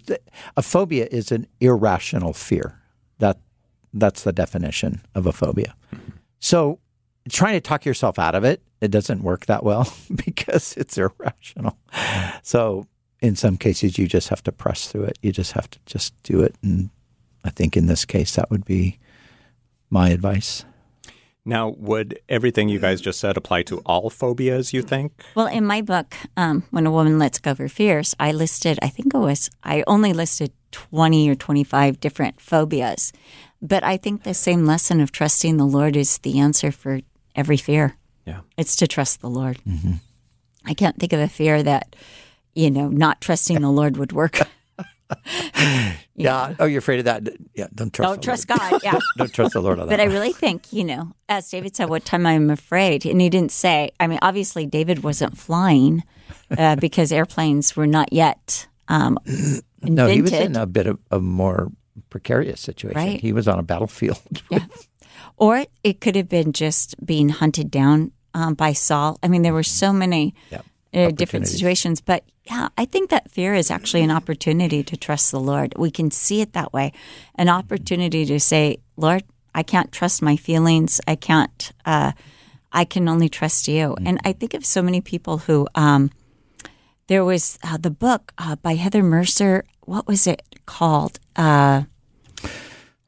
a 0.56 0.62
phobia 0.62 1.08
is 1.10 1.32
an 1.32 1.46
irrational 1.60 2.34
fear. 2.34 2.80
That 3.18 3.38
that's 3.94 4.22
the 4.22 4.32
definition 4.32 5.00
of 5.14 5.26
a 5.26 5.32
phobia. 5.32 5.74
So 6.40 6.78
trying 7.30 7.54
to 7.54 7.60
talk 7.60 7.84
yourself 7.84 8.18
out 8.18 8.34
of 8.34 8.44
it, 8.44 8.62
it 8.80 8.90
doesn't 8.90 9.22
work 9.22 9.46
that 9.46 9.64
well 9.64 9.92
because 10.24 10.74
it's 10.76 10.96
irrational. 10.96 11.78
So 12.42 12.86
in 13.20 13.36
some 13.36 13.56
cases, 13.56 13.98
you 13.98 14.06
just 14.06 14.28
have 14.28 14.42
to 14.44 14.52
press 14.52 14.88
through 14.88 15.04
it. 15.04 15.18
You 15.22 15.32
just 15.32 15.52
have 15.52 15.68
to 15.70 15.78
just 15.86 16.20
do 16.22 16.40
it. 16.40 16.54
And 16.62 16.90
I 17.44 17.50
think 17.50 17.76
in 17.76 17.86
this 17.86 18.04
case, 18.04 18.36
that 18.36 18.50
would 18.50 18.64
be 18.64 18.98
my 19.90 20.10
advice. 20.10 20.64
Now, 21.44 21.70
would 21.78 22.20
everything 22.28 22.68
you 22.68 22.78
guys 22.78 23.00
just 23.00 23.18
said 23.18 23.38
apply 23.38 23.62
to 23.62 23.78
all 23.86 24.10
phobias, 24.10 24.74
you 24.74 24.82
think? 24.82 25.12
Well, 25.34 25.46
in 25.46 25.64
my 25.64 25.80
book, 25.80 26.14
um, 26.36 26.62
when 26.70 26.86
a 26.86 26.90
woman 26.90 27.18
lets 27.18 27.38
go 27.38 27.52
of 27.52 27.58
her 27.58 27.70
fears, 27.70 28.14
I 28.20 28.32
listed. 28.32 28.78
I 28.82 28.88
think 28.88 29.14
it 29.14 29.18
was. 29.18 29.50
I 29.64 29.82
only 29.86 30.12
listed 30.12 30.52
twenty 30.72 31.30
or 31.30 31.34
twenty-five 31.34 32.00
different 32.00 32.38
phobias, 32.38 33.12
but 33.60 33.82
I 33.84 33.96
think 33.96 34.22
the 34.22 34.34
same 34.34 34.66
lesson 34.66 35.00
of 35.00 35.12
trusting 35.12 35.56
the 35.56 35.66
Lord 35.66 35.96
is 35.96 36.18
the 36.18 36.38
answer 36.38 36.70
for 36.70 37.00
every 37.34 37.56
fear. 37.56 37.96
Yeah. 38.24 38.40
It's 38.56 38.76
to 38.76 38.86
trust 38.86 39.20
the 39.20 39.30
Lord. 39.30 39.58
I 40.64 40.74
can't 40.74 40.98
think 40.98 41.12
of 41.12 41.20
a 41.20 41.28
fear 41.28 41.62
that, 41.62 41.96
you 42.54 42.70
know, 42.70 42.88
not 42.88 43.20
trusting 43.20 43.60
the 43.60 43.70
Lord 43.70 43.96
would 43.96 44.12
work. 44.12 44.38
yeah. 46.14 46.54
Oh, 46.58 46.66
you're 46.66 46.80
afraid 46.80 46.98
of 46.98 47.06
that? 47.06 47.26
Yeah. 47.54 47.68
Don't 47.74 47.92
trust. 47.92 48.12
Don't 48.12 48.22
trust 48.22 48.50
Lord. 48.50 48.60
God. 48.72 48.80
Yeah. 48.84 48.98
Don't 49.16 49.32
trust 49.32 49.54
the 49.54 49.62
Lord 49.62 49.80
on 49.80 49.86
that. 49.88 49.96
But 49.96 50.00
I 50.00 50.04
really 50.04 50.32
think, 50.32 50.72
you 50.72 50.84
know, 50.84 51.12
as 51.28 51.48
David 51.48 51.74
said, 51.74 51.88
what 51.88 52.04
time 52.04 52.26
I'm 52.26 52.50
afraid. 52.50 53.06
And 53.06 53.20
he 53.20 53.30
didn't 53.30 53.52
say, 53.52 53.90
I 53.98 54.06
mean, 54.06 54.18
obviously, 54.22 54.66
David 54.66 55.02
wasn't 55.02 55.38
flying 55.38 56.04
uh, 56.56 56.76
because 56.76 57.12
airplanes 57.12 57.76
were 57.76 57.86
not 57.86 58.12
yet 58.12 58.66
um, 58.88 59.18
invented. 59.26 59.64
no, 59.82 60.06
he 60.06 60.22
was 60.22 60.32
in 60.32 60.56
a 60.56 60.66
bit 60.66 60.86
of 60.86 61.00
a 61.10 61.20
more 61.20 61.72
precarious 62.10 62.60
situation. 62.60 63.00
Right. 63.00 63.20
He 63.20 63.32
was 63.32 63.46
on 63.48 63.58
a 63.58 63.62
battlefield. 63.62 64.20
Yeah. 64.50 64.64
Or 65.36 65.64
it 65.84 66.00
could 66.00 66.16
have 66.16 66.28
been 66.28 66.52
just 66.52 66.94
being 67.04 67.28
hunted 67.28 67.70
down 67.70 68.12
um, 68.34 68.54
by 68.54 68.72
Saul. 68.72 69.18
I 69.22 69.28
mean, 69.28 69.42
there 69.42 69.52
were 69.54 69.62
so 69.62 69.92
many 69.92 70.34
Yeah. 70.50 70.62
uh, 70.94 71.10
different 71.10 71.46
situations. 71.48 72.00
But 72.00 72.24
yeah, 72.44 72.68
I 72.76 72.84
think 72.86 73.10
that 73.10 73.30
fear 73.30 73.54
is 73.54 73.70
actually 73.70 74.02
an 74.02 74.10
opportunity 74.10 74.82
to 74.82 74.96
trust 74.96 75.30
the 75.30 75.40
Lord. 75.40 75.74
We 75.76 75.90
can 75.90 76.10
see 76.10 76.40
it 76.40 76.52
that 76.54 76.72
way 76.72 76.92
an 77.36 77.48
opportunity 77.48 78.24
to 78.26 78.40
say, 78.40 78.78
Lord, 78.96 79.22
I 79.54 79.62
can't 79.62 79.92
trust 79.92 80.22
my 80.22 80.36
feelings. 80.36 81.00
I 81.06 81.14
can't, 81.16 81.72
uh, 81.84 82.12
I 82.72 82.84
can 82.84 83.08
only 83.08 83.28
trust 83.28 83.68
you. 83.68 83.96
And 84.04 84.18
I 84.24 84.32
think 84.32 84.54
of 84.54 84.64
so 84.64 84.82
many 84.82 85.00
people 85.00 85.38
who, 85.38 85.68
um, 85.74 86.10
there 87.06 87.24
was 87.24 87.58
uh, 87.62 87.76
the 87.76 87.90
book 87.90 88.32
uh, 88.38 88.56
by 88.56 88.74
Heather 88.74 89.02
Mercer. 89.02 89.64
What 89.84 90.06
was 90.06 90.26
it 90.26 90.42
called? 90.66 91.18
Uh, 91.38 91.84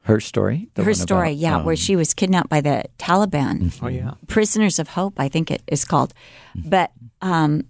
Her 0.03 0.19
story. 0.19 0.69
the 0.73 0.83
her 0.83 0.93
story, 0.93 1.31
about, 1.33 1.37
yeah, 1.37 1.57
where 1.63 1.73
um, 1.73 1.75
she 1.75 1.95
was 1.95 2.13
kidnapped 2.13 2.49
by 2.49 2.61
the 2.61 2.85
Taliban. 2.97 3.77
Oh, 3.81 3.87
yeah. 3.87 4.13
Prisoners 4.27 4.79
of 4.79 4.87
Hope, 4.89 5.19
I 5.19 5.29
think 5.29 5.51
it 5.51 5.61
is 5.67 5.85
called. 5.85 6.13
But 6.55 6.91
um, 7.21 7.65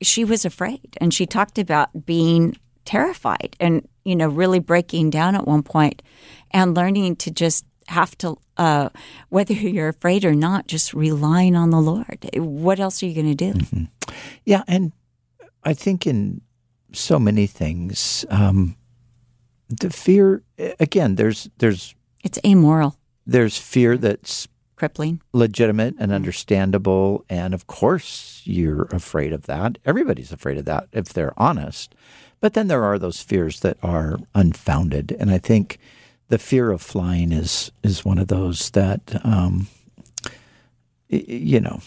she 0.00 0.24
was 0.24 0.44
afraid, 0.44 0.96
and 1.00 1.12
she 1.12 1.26
talked 1.26 1.58
about 1.58 2.06
being 2.06 2.56
terrified, 2.84 3.56
and 3.60 3.86
you 4.04 4.16
know, 4.16 4.28
really 4.28 4.60
breaking 4.60 5.10
down 5.10 5.34
at 5.34 5.46
one 5.46 5.62
point, 5.62 6.02
and 6.52 6.74
learning 6.74 7.16
to 7.16 7.30
just 7.30 7.64
have 7.88 8.16
to, 8.18 8.38
uh, 8.56 8.88
whether 9.28 9.52
you're 9.52 9.88
afraid 9.88 10.24
or 10.24 10.34
not, 10.34 10.66
just 10.68 10.94
relying 10.94 11.54
on 11.56 11.70
the 11.70 11.80
Lord. 11.80 12.30
What 12.34 12.80
else 12.80 13.02
are 13.02 13.06
you 13.06 13.14
going 13.14 13.36
to 13.36 13.52
do? 13.52 13.88
Yeah, 14.44 14.62
and 14.66 14.92
I 15.64 15.74
think 15.74 16.06
in 16.06 16.40
so 16.92 17.18
many 17.18 17.46
things, 17.46 18.24
um, 18.30 18.76
the 19.70 19.90
fear 19.90 20.42
again. 20.78 21.14
There's 21.14 21.48
there's 21.58 21.94
It's 22.24 22.38
amoral, 22.44 22.96
there's 23.26 23.56
fear 23.56 23.96
that's 23.96 24.48
crippling. 24.76 25.20
legitimate 25.32 25.94
and 25.98 26.12
understandable, 26.12 27.24
and 27.28 27.54
of 27.54 27.66
course 27.66 28.42
you're 28.44 28.84
afraid 28.92 29.32
of 29.32 29.42
that. 29.46 29.78
Everybody's 29.84 30.32
afraid 30.32 30.58
of 30.58 30.64
that 30.64 30.88
if 30.92 31.12
they're 31.12 31.34
honest. 31.36 31.94
But 32.40 32.54
then 32.54 32.68
there 32.68 32.84
are 32.84 32.98
those 32.98 33.22
fears 33.22 33.60
that 33.60 33.76
are 33.82 34.18
unfounded, 34.34 35.14
and 35.20 35.30
I 35.30 35.38
think 35.38 35.78
the 36.28 36.38
fear 36.38 36.70
of 36.70 36.80
flying 36.82 37.32
is 37.32 37.70
is 37.82 38.04
one 38.04 38.18
of 38.18 38.28
those 38.28 38.70
that 38.70 39.20
um, 39.24 39.68
you 41.08 41.60
know. 41.60 41.80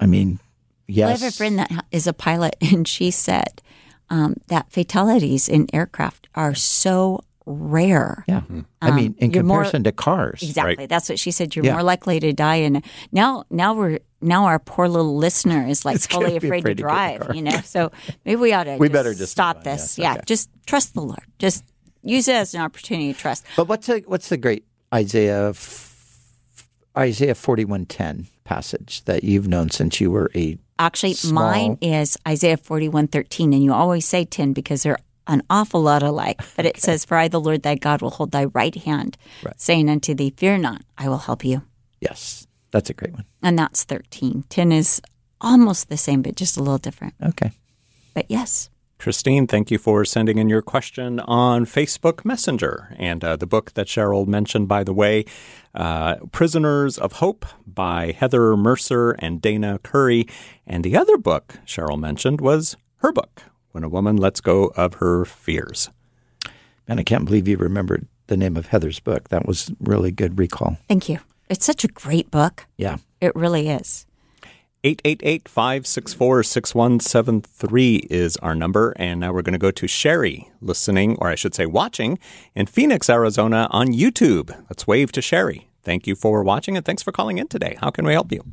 I 0.00 0.06
mean, 0.06 0.38
yes, 0.86 1.08
I 1.22 1.24
have 1.24 1.32
a 1.34 1.36
friend 1.36 1.58
that 1.58 1.84
is 1.90 2.06
a 2.06 2.12
pilot, 2.12 2.56
and 2.72 2.86
she 2.86 3.10
said 3.10 3.62
um, 4.10 4.34
that 4.48 4.70
fatalities 4.70 5.48
in 5.48 5.66
aircraft 5.72 6.28
are 6.34 6.54
so 6.54 7.20
rare. 7.46 8.24
Yeah. 8.26 8.42
I 8.80 8.90
mean, 8.90 9.14
in 9.18 9.28
Um, 9.28 9.34
you're 9.34 9.42
more- 9.44 9.58
comparison 9.58 9.84
to 9.84 9.92
cars. 9.92 10.42
Exactly. 10.42 10.86
That's 10.86 11.08
what 11.10 11.18
she 11.18 11.30
said. 11.30 11.54
You're 11.54 11.64
Yeah. 11.66 11.72
more 11.74 11.82
likely 11.82 12.18
to 12.20 12.32
die. 12.32 12.56
And 12.56 12.82
now, 13.12 13.44
now 13.50 13.74
we're 13.74 13.98
now 14.22 14.46
our 14.46 14.58
poor 14.58 14.88
little 14.88 15.16
listener 15.16 15.66
is 15.68 15.84
like 15.84 15.96
It's 15.96 16.06
fully 16.06 16.36
afraid, 16.36 16.60
afraid 16.60 16.62
to 16.62 16.62
to 16.62 16.62
get 16.62 16.70
in 16.70 16.76
the 16.76 16.82
drive. 16.82 17.20
car. 17.20 17.34
You 17.34 17.42
know, 17.42 17.60
so 17.64 17.92
maybe 18.24 18.40
we 18.40 18.52
ought 18.54 18.64
to. 18.64 18.76
We 18.78 18.88
just 18.88 18.92
better 18.94 19.14
just 19.14 19.32
stop 19.32 19.58
on, 19.58 19.62
this. 19.64 19.98
yes, 19.98 19.98
Yeah, 19.98 20.12
okay. 20.14 20.22
just 20.26 20.48
trust 20.66 20.94
the 20.94 21.02
Lord. 21.02 21.24
Just 21.38 21.64
use 22.02 22.28
it 22.28 22.34
as 22.36 22.54
an 22.54 22.62
opportunity 22.62 23.12
to 23.12 23.18
trust. 23.18 23.44
But 23.56 23.68
what's 23.68 23.86
the 23.88 24.02
what's 24.06 24.28
the 24.30 24.38
great 24.38 24.64
Isaiah 24.94 25.50
f- 25.50 26.64
Isaiah 26.96 27.34
forty 27.34 27.64
one 27.66 27.84
ten 27.86 28.28
passage 28.44 29.04
that 29.04 29.24
you've 29.24 29.48
known 29.48 29.70
since 29.70 30.00
you 30.00 30.10
were 30.10 30.30
a 30.34 30.56
Actually, 30.78 31.14
Small. 31.14 31.44
mine 31.50 31.78
is 31.80 32.16
Isaiah 32.26 32.56
forty 32.56 32.88
one 32.88 33.06
thirteen, 33.06 33.52
and 33.52 33.62
you 33.62 33.72
always 33.72 34.04
say 34.06 34.24
ten 34.24 34.52
because 34.52 34.82
they're 34.82 34.98
an 35.26 35.42
awful 35.48 35.80
lot 35.80 36.02
alike. 36.02 36.40
But 36.56 36.66
it 36.66 36.78
says, 36.80 37.04
"For 37.04 37.16
I, 37.16 37.28
the 37.28 37.40
Lord 37.40 37.62
thy 37.62 37.76
God, 37.76 38.02
will 38.02 38.10
hold 38.10 38.32
thy 38.32 38.46
right 38.46 38.74
hand, 38.74 39.16
Right. 39.44 39.58
saying 39.60 39.88
unto 39.88 40.14
thee, 40.14 40.34
Fear 40.36 40.58
not, 40.58 40.82
I 40.98 41.08
will 41.08 41.18
help 41.18 41.44
you." 41.44 41.62
yes, 42.00 42.46
that's 42.72 42.90
a 42.90 42.94
great 42.94 43.12
one. 43.12 43.24
And 43.42 43.58
that's 43.58 43.84
thirteen. 43.84 44.44
Ten 44.48 44.72
is 44.72 45.00
almost 45.40 45.88
the 45.88 45.96
same, 45.96 46.22
but 46.22 46.34
just 46.36 46.56
a 46.56 46.60
little 46.60 46.78
different. 46.78 47.14
Okay. 47.22 47.52
But 48.12 48.26
yes. 48.28 48.68
Christine, 49.04 49.46
thank 49.46 49.70
you 49.70 49.76
for 49.76 50.02
sending 50.06 50.38
in 50.38 50.48
your 50.48 50.62
question 50.62 51.20
on 51.20 51.66
Facebook 51.66 52.24
Messenger. 52.24 52.96
And 52.98 53.22
uh, 53.22 53.36
the 53.36 53.46
book 53.46 53.74
that 53.74 53.86
Cheryl 53.86 54.26
mentioned, 54.26 54.66
by 54.66 54.82
the 54.82 54.94
way, 54.94 55.26
uh, 55.74 56.16
Prisoners 56.32 56.96
of 56.96 57.12
Hope 57.12 57.44
by 57.66 58.12
Heather 58.12 58.56
Mercer 58.56 59.10
and 59.18 59.42
Dayna 59.42 59.82
Curry. 59.82 60.26
And 60.66 60.82
the 60.82 60.96
other 60.96 61.18
book 61.18 61.58
Cheryl 61.66 62.00
mentioned 62.00 62.40
was 62.40 62.78
her 63.00 63.12
book, 63.12 63.42
When 63.72 63.84
a 63.84 63.90
Woman 63.90 64.16
Lets 64.16 64.40
Go 64.40 64.72
of 64.74 64.94
Her 64.94 65.26
Fears. 65.26 65.90
Man, 66.88 66.98
I 66.98 67.02
can't 67.02 67.26
believe 67.26 67.46
you 67.46 67.58
remembered 67.58 68.08
the 68.28 68.38
name 68.38 68.56
of 68.56 68.68
Heather's 68.68 69.00
book. 69.00 69.28
That 69.28 69.44
was 69.44 69.70
really 69.80 70.12
good 70.12 70.38
recall. 70.38 70.78
Thank 70.88 71.10
you. 71.10 71.18
It's 71.50 71.66
such 71.66 71.84
a 71.84 71.88
great 71.88 72.30
book. 72.30 72.64
Yeah. 72.78 72.96
It 73.20 73.36
really 73.36 73.68
is. 73.68 74.06
888 74.86 75.48
564 75.48 76.42
6173 76.42 77.96
is 78.10 78.36
our 78.36 78.54
number. 78.54 78.92
And 78.96 79.18
now 79.20 79.32
we're 79.32 79.40
going 79.40 79.54
to 79.54 79.58
go 79.58 79.70
to 79.70 79.86
Sherry 79.86 80.50
listening, 80.60 81.16
or 81.20 81.28
I 81.28 81.36
should 81.36 81.54
say 81.54 81.64
watching, 81.64 82.18
in 82.54 82.66
Phoenix, 82.66 83.08
Arizona 83.08 83.66
on 83.70 83.88
YouTube. 83.88 84.54
Let's 84.68 84.86
wave 84.86 85.10
to 85.12 85.22
Sherry. 85.22 85.70
Thank 85.82 86.06
you 86.06 86.14
for 86.14 86.42
watching 86.42 86.76
and 86.76 86.84
thanks 86.84 87.02
for 87.02 87.12
calling 87.12 87.38
in 87.38 87.48
today. 87.48 87.78
How 87.80 87.90
can 87.90 88.04
we 88.04 88.12
help 88.12 88.30
you? 88.30 88.44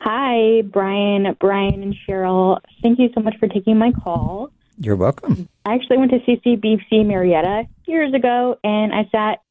Hi, 0.00 0.62
Brian, 0.62 1.36
Brian, 1.38 1.80
and 1.80 1.94
Cheryl. 2.08 2.58
Thank 2.82 2.98
you 2.98 3.08
so 3.14 3.20
much 3.20 3.36
for 3.38 3.46
taking 3.46 3.78
my 3.78 3.92
call. 3.92 4.50
You're 4.78 4.96
welcome. 4.96 5.48
I 5.64 5.74
actually 5.74 5.98
went 5.98 6.10
to 6.10 6.18
CCBC 6.20 7.04
Murrieta 7.04 7.68
years 7.86 8.14
ago, 8.14 8.58
and 8.64 8.92
I 8.92 9.08
sat 9.12 9.42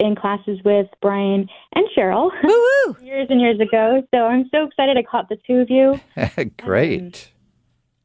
in 0.00 0.16
classes 0.16 0.58
with 0.64 0.86
Brian 1.00 1.48
and 1.74 1.86
Cheryl 1.96 2.30
Woo 2.42 2.66
woo! 2.86 2.96
years 3.02 3.28
and 3.30 3.40
years 3.40 3.60
ago. 3.60 4.02
So 4.12 4.18
I'm 4.26 4.48
so 4.50 4.64
excited 4.64 4.96
I 4.96 5.02
caught 5.02 5.28
the 5.28 5.38
two 5.46 5.58
of 5.60 5.70
you. 5.70 6.00
great. 6.58 7.30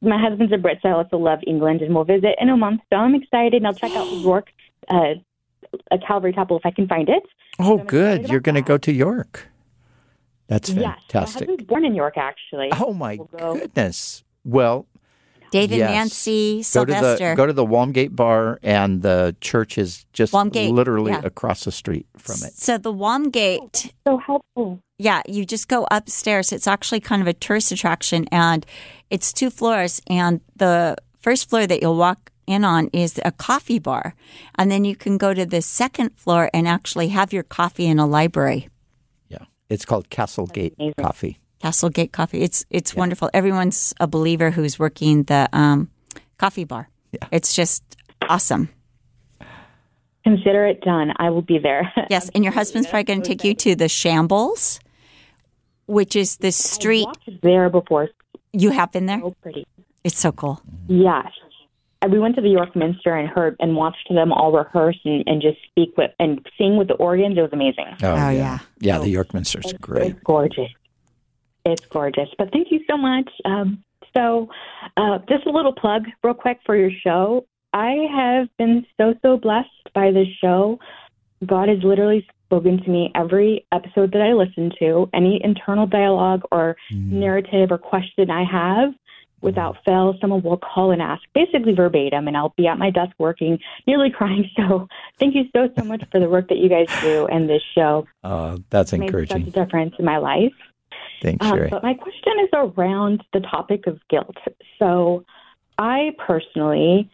My 0.02 0.18
husband's 0.22 0.54
a 0.54 0.58
Brit, 0.58 0.80
so 0.82 0.90
I 0.90 0.92
also 0.94 1.18
love 1.18 1.40
England, 1.46 1.82
and 1.82 1.94
we'll 1.94 2.06
visit 2.06 2.36
in 2.40 2.50
a 2.50 2.56
month. 2.56 2.82
So 2.90 2.98
I'm 2.98 3.16
excited, 3.16 3.56
and 3.56 3.68
I'll 3.68 3.74
check 3.74 3.92
out 3.92 4.06
York, 4.22 4.48
uh, 4.88 5.16
a 5.92 5.98
Calvary 5.98 6.32
Chapel 6.32 6.58
if 6.58 6.66
I 6.66 6.72
can 6.72 6.88
find 6.88 7.10
it. 7.10 7.24
oh, 7.60 7.80
I'm 7.80 7.86
good. 7.86 8.30
You're 8.30 8.40
going 8.40 8.56
to 8.56 8.62
go 8.62 8.78
to 8.78 8.92
York. 8.94 9.48
That's 10.48 10.70
Yes, 10.70 10.78
my 10.78 10.92
fantastic. 10.94 11.48
husband's 11.50 11.64
born 11.66 11.86
in 11.86 11.96
York, 11.96 12.18
actually. 12.18 12.70
Oh 12.80 12.94
my 12.94 13.18
We'll 13.18 13.26
go. 13.26 13.54
goodness. 13.56 14.24
Well, 14.46 14.88
David, 15.52 15.78
Yes. 15.80 15.90
Nancy, 15.92 16.58
go 16.74 16.86
to 16.86 16.94
Sylvester. 16.94 17.30
the 17.32 17.36
go 17.36 17.46
to 17.46 17.54
the 17.54 17.66
Walmgate 17.66 18.16
bar, 18.16 18.60
and 18.64 19.02
the 19.02 19.36
church 19.42 19.78
is 19.78 20.06
just 20.14 20.34
Walmgate, 20.34 20.72
literally 20.72 21.12
yeah. 21.12 21.22
across 21.24 21.64
the 21.66 21.72
street 21.72 22.06
from 22.18 22.36
it. 22.36 22.54
So 22.54 22.78
the 22.78 22.94
Walmgate, 22.94 23.92
oh, 24.06 24.12
So 24.12 24.18
helpful. 24.18 24.80
yeah, 24.98 25.22
you 25.28 25.46
just 25.46 25.68
go 25.68 25.88
upstairs. 25.92 26.52
It's 26.52 26.68
actually 26.68 27.00
kind 27.00 27.22
of 27.22 27.28
a 27.28 27.34
tourist 27.34 27.72
attraction, 27.72 28.26
and 28.32 28.66
it's 29.10 29.34
two 29.34 29.50
floors. 29.50 30.02
And 30.08 30.42
the 30.56 30.96
first 31.20 31.50
floor 31.50 31.66
that 31.68 31.82
you'll 31.82 31.98
walk 31.98 32.32
in 32.48 32.64
on 32.64 32.90
is 32.94 33.20
a 33.26 33.32
coffee 33.32 33.80
bar, 33.80 34.16
and 34.56 34.72
then 34.72 34.86
you 34.86 34.96
can 34.96 35.18
go 35.18 35.34
to 35.34 35.46
the 35.46 35.62
second 35.62 36.18
floor 36.18 36.50
and 36.54 36.68
actually 36.68 37.10
have 37.10 37.32
your 37.34 37.44
coffee 37.44 37.86
in 37.86 38.00
a 38.00 38.06
library. 38.08 38.70
Yeah, 39.30 39.46
it's 39.70 39.86
called 39.86 40.10
Castlegate 40.10 40.74
amazing. 40.80 40.94
Coffee. 41.00 41.38
Castlegate 41.60 42.12
Coffee. 42.12 42.42
It's 42.42 42.66
it's 42.70 42.96
wonderful. 42.96 43.30
Everyone's 43.34 43.94
a 44.00 44.08
believer 44.08 44.52
who's 44.52 44.80
working 44.80 45.24
the 45.24 45.50
um, 45.54 45.90
coffee 46.38 46.64
bar. 46.64 46.90
Yeah. 47.12 47.28
It's 47.32 47.54
just 47.54 47.84
awesome. 48.28 48.70
Consider 50.24 50.66
it 50.68 50.82
done. 50.82 51.14
I 51.18 51.30
will 51.30 51.42
be 51.42 51.58
there. 51.60 51.92
Yes, 52.10 52.30
and 52.34 52.44
your 52.44 52.54
husband's 52.54 52.88
probably 52.88 53.04
going 53.04 53.22
to 53.22 53.28
take 53.28 53.44
you 53.44 53.54
to 53.54 53.76
the 53.76 53.88
Shambles, 53.88 54.80
which 55.86 56.16
is 56.16 56.38
the 56.38 56.52
street. 56.52 57.06
walked 57.06 57.30
there 57.44 57.70
before. 57.70 58.10
You 58.52 58.72
have 58.72 58.92
been 58.92 59.06
there. 59.06 59.20
So 59.20 59.36
pretty. 59.42 59.66
It's 60.04 60.18
so 60.18 60.32
cool. 60.32 60.62
Yes. 60.88 61.28
We 62.10 62.18
went 62.18 62.36
to 62.36 62.42
the 62.42 62.50
York 62.50 62.76
Minster 62.76 63.14
and 63.14 63.28
heard 63.30 63.58
and 63.60 63.76
watched 63.76 64.08
them 64.10 64.32
all 64.32 64.52
rehearse 64.52 64.98
and, 65.04 65.24
and 65.28 65.42
just 65.42 65.58
speak 65.70 65.96
with 65.98 66.12
and 66.20 66.40
sing 66.58 66.78
with 66.78 66.88
the 66.88 66.94
organs. 66.96 67.38
It 67.38 67.42
was 67.42 67.52
amazing. 67.54 67.86
Oh, 68.02 68.16
yeah. 68.16 68.32
yeah, 68.32 68.60
yeah. 68.80 68.98
The 69.00 69.10
York 69.10 69.34
Minster's 69.34 69.74
great. 69.74 70.12
It's 70.12 70.20
gorgeous. 70.24 70.72
It's 71.74 71.86
gorgeous. 71.86 72.30
But 72.38 72.52
thank 72.52 72.72
you 72.72 72.82
so 72.90 72.98
much. 72.98 73.30
Um, 73.46 73.84
so, 74.16 74.50
uh, 74.98 75.20
just 75.30 75.46
a 75.46 75.52
little 75.52 75.74
plug, 75.74 76.04
real 76.24 76.34
quick, 76.34 76.60
for 76.66 76.76
your 76.76 76.92
show. 77.04 77.46
I 77.74 78.08
have 78.16 78.48
been 78.58 78.86
so 78.98 79.14
so 79.22 79.38
blessed 79.38 79.70
by 79.94 80.12
this 80.12 80.28
show. 80.42 80.80
God 81.46 81.70
has 81.70 81.78
literally 81.84 82.26
spoken 82.46 82.82
to 82.84 82.90
me 82.90 83.12
every 83.14 83.66
episode 83.72 84.12
that 84.14 84.22
I 84.22 84.34
listen 84.34 84.72
to. 84.80 85.08
Any 85.14 85.40
internal 85.44 85.86
dialogue 85.86 86.42
or 86.52 86.76
narrative 86.92 87.72
or 87.72 87.78
question 87.78 88.32
I 88.32 88.44
have, 88.44 88.94
without 89.42 89.78
fail, 89.86 90.16
someone 90.20 90.42
will 90.42 90.58
call 90.58 90.92
and 90.92 91.02
ask, 91.02 91.22
basically 91.34 91.74
verbatim, 91.74 92.28
and 92.28 92.36
I'll 92.36 92.54
be 92.58 92.68
at 92.68 92.78
my 92.78 92.90
desk 92.90 93.14
working, 93.18 93.60
nearly 93.88 94.10
crying. 94.18 94.50
So 94.58 94.88
thank 95.18 95.36
you 95.36 95.44
so, 95.56 95.70
so 95.78 95.84
much 95.86 96.04
for 96.12 96.20
the 96.20 96.30
work 96.30 96.50
that 96.50 96.58
you 96.58 96.70
guys 96.70 96.88
do 97.02 97.28
and 97.28 97.50
this 97.50 97.62
show. 97.76 98.08
Uh, 98.24 98.58
that's 98.70 98.94
It 98.94 99.02
encouraging. 99.02 99.40
Makes 99.40 99.54
such 99.54 99.62
a 99.62 99.66
difference 99.66 99.96
in 100.00 100.06
my 100.06 100.18
life. 100.18 100.54
Thanks, 101.22 101.46
Um, 101.46 101.68
but 101.70 101.84
my 101.84 101.94
question 101.94 102.34
is 102.44 102.50
around 102.54 103.24
the 103.34 103.42
topic 103.42 103.88
of 103.88 104.00
guilt. 104.10 104.38
So 104.78 105.26
I 105.78 106.12
personally 106.18 107.10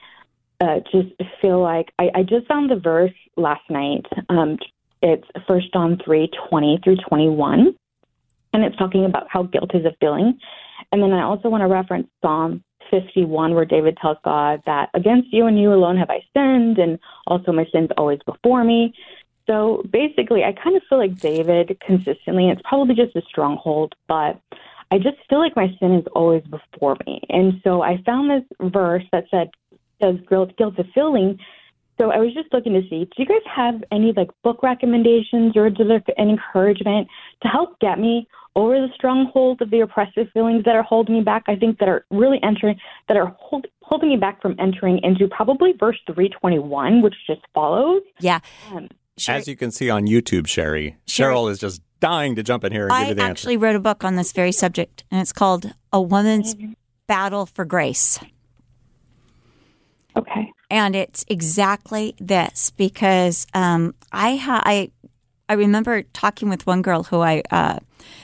uh, 0.62 0.80
just 0.92 1.10
feel 1.42 1.62
like 1.62 1.92
I, 2.00 2.10
I 2.16 2.24
just 2.24 2.48
found 2.48 2.70
the 2.70 2.76
verse 2.76 3.14
last 3.36 3.70
night. 3.70 4.06
Um, 4.30 4.58
it's 5.02 5.28
First 5.48 5.74
John 5.74 6.00
three 6.04 6.30
twenty 6.50 6.80
through 6.84 6.98
twenty 7.08 7.30
one, 7.30 7.76
and 8.54 8.64
it's 8.64 8.78
talking 8.78 9.06
about 9.06 9.28
how 9.30 9.44
guilt 9.44 9.72
is 9.74 9.86
a 9.86 9.96
feeling. 10.00 10.40
And 10.92 11.02
then 11.02 11.12
I 11.12 11.24
also 11.24 11.50
want 11.50 11.62
to 11.62 11.68
reference 11.68 12.08
Psalm 12.22 12.64
fifty 12.90 13.26
one, 13.26 13.54
where 13.56 13.66
David 13.66 13.98
tells 14.02 14.18
God 14.24 14.62
that 14.66 14.90
against 14.94 15.34
you 15.34 15.48
and 15.48 15.60
you 15.60 15.74
alone 15.74 15.98
have 15.98 16.10
I 16.10 16.22
sinned, 16.36 16.78
and 16.78 17.00
also 17.28 17.52
my 17.52 17.66
sins 17.72 17.90
always 17.98 18.20
before 18.26 18.64
me. 18.64 18.94
So 19.48 19.84
basically, 19.92 20.44
I 20.44 20.54
kind 20.54 20.76
of 20.76 20.84
feel 20.90 20.98
like 20.98 21.20
David 21.20 21.78
consistently. 21.86 22.50
It's 22.50 22.62
probably 22.64 22.96
just 22.96 23.16
a 23.16 23.22
stronghold, 23.28 23.94
but 24.08 24.40
I 24.92 24.98
just 24.98 25.18
feel 25.30 25.40
like 25.40 25.56
my 25.56 25.68
sin 25.80 25.94
is 25.94 26.06
always 26.16 26.44
before 26.44 26.98
me. 27.06 27.22
And 27.30 27.62
so 27.64 27.82
I 27.82 28.02
found 28.06 28.30
this 28.30 28.72
verse 28.72 29.04
that 29.12 29.26
said, 29.30 29.50
"Does 30.02 30.16
guilt 30.28 30.58
guilt 30.58 30.80
a 30.80 30.84
feeling?" 30.94 31.40
So 31.98 32.12
I 32.12 32.18
was 32.18 32.34
just 32.34 32.52
looking 32.52 32.74
to 32.74 32.82
see, 32.90 33.06
do 33.06 33.12
you 33.18 33.26
guys 33.26 33.38
have 33.46 33.84
any 33.92 34.12
like 34.12 34.30
book 34.44 34.62
recommendations 34.62 35.56
or 35.56 35.68
an 35.68 36.04
encouragement 36.18 37.08
to 37.42 37.48
help 37.48 37.80
get 37.80 38.00
me 38.00 38.28
over 38.56 38.76
the 38.76 38.94
stronghold 38.94 39.62
of 39.62 39.70
the 39.70 39.80
oppressive 39.80 40.28
feelings 40.34 40.66
that 40.66 40.76
are 40.76 40.84
holding 40.84 41.16
me 41.16 41.22
back? 41.22 41.44
I 41.48 41.56
think 41.56 41.80
that 41.80 41.88
are 41.88 42.06
really 42.12 42.40
entering, 42.44 42.78
that 43.08 43.16
are 43.16 43.34
hold, 43.40 43.68
holding 43.82 44.10
me 44.10 44.18
back 44.18 44.42
from 44.42 44.56
entering 44.60 45.00
into 45.04 45.28
probably 45.30 45.72
verse 45.80 45.98
321, 46.08 47.02
which 47.02 47.16
just 47.28 47.42
follows. 47.54 48.02
Yeah. 48.20 48.40
Um, 48.74 48.90
Sherry, 49.18 49.40
As 49.40 49.48
you 49.48 49.56
can 49.56 49.72
see 49.72 49.90
on 49.90 50.08
YouTube, 50.08 50.46
Sherry, 50.48 50.98
Sherry- 51.08 51.34
Cheryl 51.34 51.50
is 51.50 51.60
just 51.60 51.82
dying 52.02 52.36
to 52.36 52.44
jump 52.44 52.64
in 52.66 52.72
here 52.74 52.88
and 52.88 52.92
give 53.00 53.08
you 53.10 53.14
the 53.16 53.22
answer. 53.22 53.28
I 53.28 53.32
actually 53.32 53.58
wrote 53.58 53.76
a 53.76 53.80
book 53.80 54.04
on 54.04 54.16
this 54.18 54.34
very 54.34 54.52
subject, 54.52 55.06
and 55.10 55.22
it's 55.22 55.32
called 55.32 55.74
A 55.94 56.02
Woman's 56.02 56.54
Mm-hmm. 56.56 56.74
Battle 57.08 57.46
for 57.46 57.66
Grace. 57.66 58.20
okay. 60.18 60.52
and 60.72 60.96
it's 60.96 61.24
exactly 61.30 62.16
this 62.20 62.72
because 62.72 63.46
um, 63.54 63.94
I 64.12 64.36
ha- 64.38 64.64
I 64.66 64.90
I 65.48 65.54
remember 65.54 66.02
talking 66.02 66.50
with 66.50 66.66
one 66.66 66.82
girl 66.82 67.04
who 67.04 67.20
I 67.22 67.44
uh, 67.52 67.78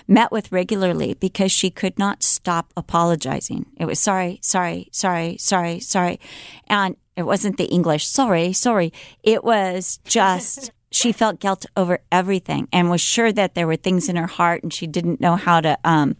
met 0.07 0.31
with 0.31 0.51
regularly 0.51 1.13
because 1.13 1.51
she 1.51 1.69
could 1.69 1.99
not 1.99 2.23
stop 2.23 2.73
apologizing. 2.75 3.67
It 3.77 3.85
was 3.85 3.99
sorry, 3.99 4.39
sorry, 4.41 4.89
sorry, 4.91 5.37
sorry, 5.37 5.79
sorry, 5.79 6.19
and 6.67 6.95
it 7.15 7.23
wasn't 7.23 7.57
the 7.57 7.65
English 7.65 8.07
sorry, 8.07 8.51
sorry. 8.53 8.91
It 9.21 9.43
was 9.43 9.99
just 10.05 10.71
she 10.91 11.11
felt 11.11 11.39
guilt 11.39 11.65
over 11.77 11.99
everything 12.11 12.67
and 12.71 12.89
was 12.89 13.01
sure 13.01 13.31
that 13.31 13.55
there 13.55 13.65
were 13.65 13.77
things 13.77 14.09
in 14.09 14.17
her 14.17 14.27
heart 14.27 14.61
and 14.61 14.73
she 14.73 14.87
didn't 14.87 15.21
know 15.21 15.35
how 15.35 15.61
to. 15.61 15.77
Um, 15.83 16.17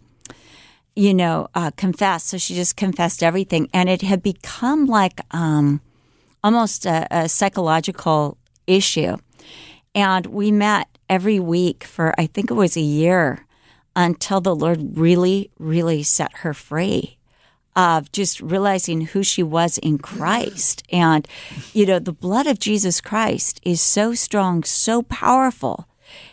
you 0.94 1.14
know, 1.14 1.48
uh, 1.54 1.70
confess. 1.70 2.24
So 2.24 2.36
she 2.36 2.54
just 2.54 2.76
confessed 2.76 3.22
everything, 3.22 3.70
and 3.72 3.88
it 3.88 4.02
had 4.02 4.22
become 4.22 4.84
like 4.84 5.22
um, 5.30 5.80
almost 6.44 6.84
a, 6.84 7.06
a 7.10 7.28
psychological 7.30 8.36
issue. 8.66 9.16
And 9.94 10.26
we 10.26 10.50
met 10.50 10.88
every 11.08 11.40
week 11.40 11.84
for 11.84 12.14
I 12.18 12.26
think 12.26 12.50
it 12.50 12.54
was 12.54 12.76
a 12.76 12.82
year 12.82 13.46
until 13.94 14.40
the 14.40 14.54
Lord 14.54 14.98
really, 14.98 15.50
really 15.58 16.02
set 16.02 16.38
her 16.38 16.54
free 16.54 17.18
of 17.74 18.12
just 18.12 18.40
realizing 18.40 19.02
who 19.02 19.22
she 19.22 19.42
was 19.42 19.78
in 19.78 19.98
Christ. 19.98 20.82
And, 20.90 21.26
you 21.72 21.86
know, 21.86 21.98
the 21.98 22.12
blood 22.12 22.46
of 22.46 22.58
Jesus 22.58 23.00
Christ 23.00 23.60
is 23.62 23.80
so 23.80 24.14
strong, 24.14 24.62
so 24.64 25.02
powerful 25.02 25.88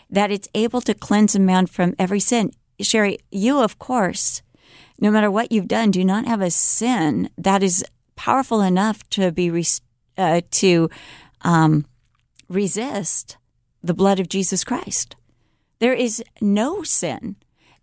that 0.10 0.31
it's 0.31 0.50
able 0.53 0.81
to 0.81 0.93
cleanse 0.93 1.36
a 1.36 1.39
man 1.39 1.67
from 1.67 1.96
every 1.98 2.19
sin. 2.19 2.51
Sherry, 2.81 3.19
you, 3.31 3.60
of 3.60 3.79
course, 3.79 4.41
no 5.00 5.11
matter 5.11 5.31
what 5.31 5.51
you've 5.51 5.68
done, 5.68 5.92
do 5.92 6.03
not 6.03 6.25
have 6.25 6.42
a 6.42 6.51
sin 6.51 7.29
that 7.37 7.63
is 7.63 7.85
powerful 8.16 8.61
enough 8.61 9.07
to 9.11 9.31
be 9.31 9.66
uh, 10.18 10.42
to 10.51 10.90
um, 11.42 11.85
resist 12.50 13.37
the 13.81 13.94
blood 13.94 14.20
of 14.20 14.27
Jesus 14.27 14.66
Christ. 14.66 15.16
There 15.79 15.94
is 15.94 16.22
no 16.42 16.83
sin 16.83 17.37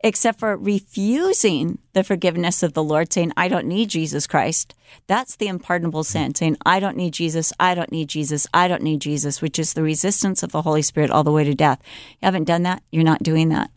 except 0.06 0.38
for 0.38 0.56
refusing 0.56 1.78
the 1.92 2.04
forgiveness 2.04 2.62
of 2.62 2.74
the 2.74 2.82
Lord, 2.82 3.12
saying, 3.12 3.32
I 3.36 3.48
don't 3.48 3.66
need 3.66 3.88
Jesus 3.88 4.28
Christ. 4.28 4.72
That's 5.08 5.34
the 5.34 5.48
unpardonable 5.48 6.04
sin, 6.04 6.32
saying, 6.32 6.58
I 6.64 6.78
don't 6.78 6.96
need 6.96 7.12
Jesus, 7.12 7.52
I 7.58 7.74
don't 7.74 7.90
need 7.90 8.08
Jesus, 8.08 8.46
I 8.54 8.68
don't 8.68 8.84
need 8.84 9.00
Jesus, 9.00 9.42
which 9.42 9.58
is 9.58 9.74
the 9.74 9.82
resistance 9.82 10.44
of 10.44 10.52
the 10.52 10.62
Holy 10.62 10.82
Spirit 10.82 11.10
all 11.10 11.24
the 11.24 11.32
way 11.32 11.42
to 11.42 11.54
death. 11.56 11.80
You 12.22 12.26
haven't 12.26 12.44
done 12.44 12.62
that, 12.62 12.84
you're 12.92 13.02
not 13.02 13.24
doing 13.24 13.48
that. 13.48 13.72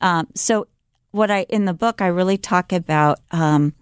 Um, 0.00 0.26
so, 0.34 0.66
what 1.12 1.30
I, 1.30 1.46
in 1.48 1.64
the 1.64 1.74
book, 1.74 2.02
I 2.02 2.08
really 2.08 2.38
talk 2.38 2.72
about 2.72 3.20
um, 3.30 3.72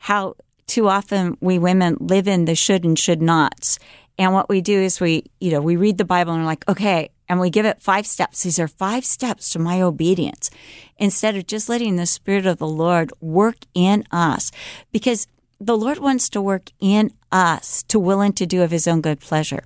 how 0.00 0.34
too 0.66 0.86
often 0.86 1.38
we 1.40 1.58
women 1.58 1.96
live 1.98 2.28
in 2.28 2.44
the 2.44 2.54
should 2.54 2.84
and 2.84 2.98
should 2.98 3.22
nots. 3.22 3.78
And 4.18 4.32
what 4.32 4.48
we 4.48 4.60
do 4.60 4.78
is 4.78 5.00
we, 5.00 5.30
you 5.40 5.50
know, 5.50 5.60
we 5.60 5.76
read 5.76 5.98
the 5.98 6.04
Bible 6.04 6.32
and 6.32 6.42
we're 6.42 6.46
like, 6.46 6.68
okay, 6.68 7.10
and 7.28 7.40
we 7.40 7.50
give 7.50 7.64
it 7.64 7.80
five 7.80 8.06
steps. 8.06 8.42
These 8.42 8.58
are 8.58 8.68
five 8.68 9.04
steps 9.04 9.50
to 9.50 9.58
my 9.58 9.80
obedience 9.80 10.50
instead 10.98 11.36
of 11.36 11.46
just 11.46 11.68
letting 11.68 11.96
the 11.96 12.06
Spirit 12.06 12.46
of 12.46 12.58
the 12.58 12.66
Lord 12.66 13.10
work 13.20 13.56
in 13.74 14.04
us. 14.10 14.52
Because 14.92 15.26
the 15.58 15.76
Lord 15.76 15.98
wants 15.98 16.28
to 16.30 16.42
work 16.42 16.70
in 16.80 17.12
us 17.30 17.82
to 17.84 17.98
will 17.98 18.20
and 18.20 18.36
to 18.36 18.46
do 18.46 18.62
of 18.62 18.70
his 18.70 18.86
own 18.86 19.00
good 19.00 19.20
pleasure. 19.20 19.64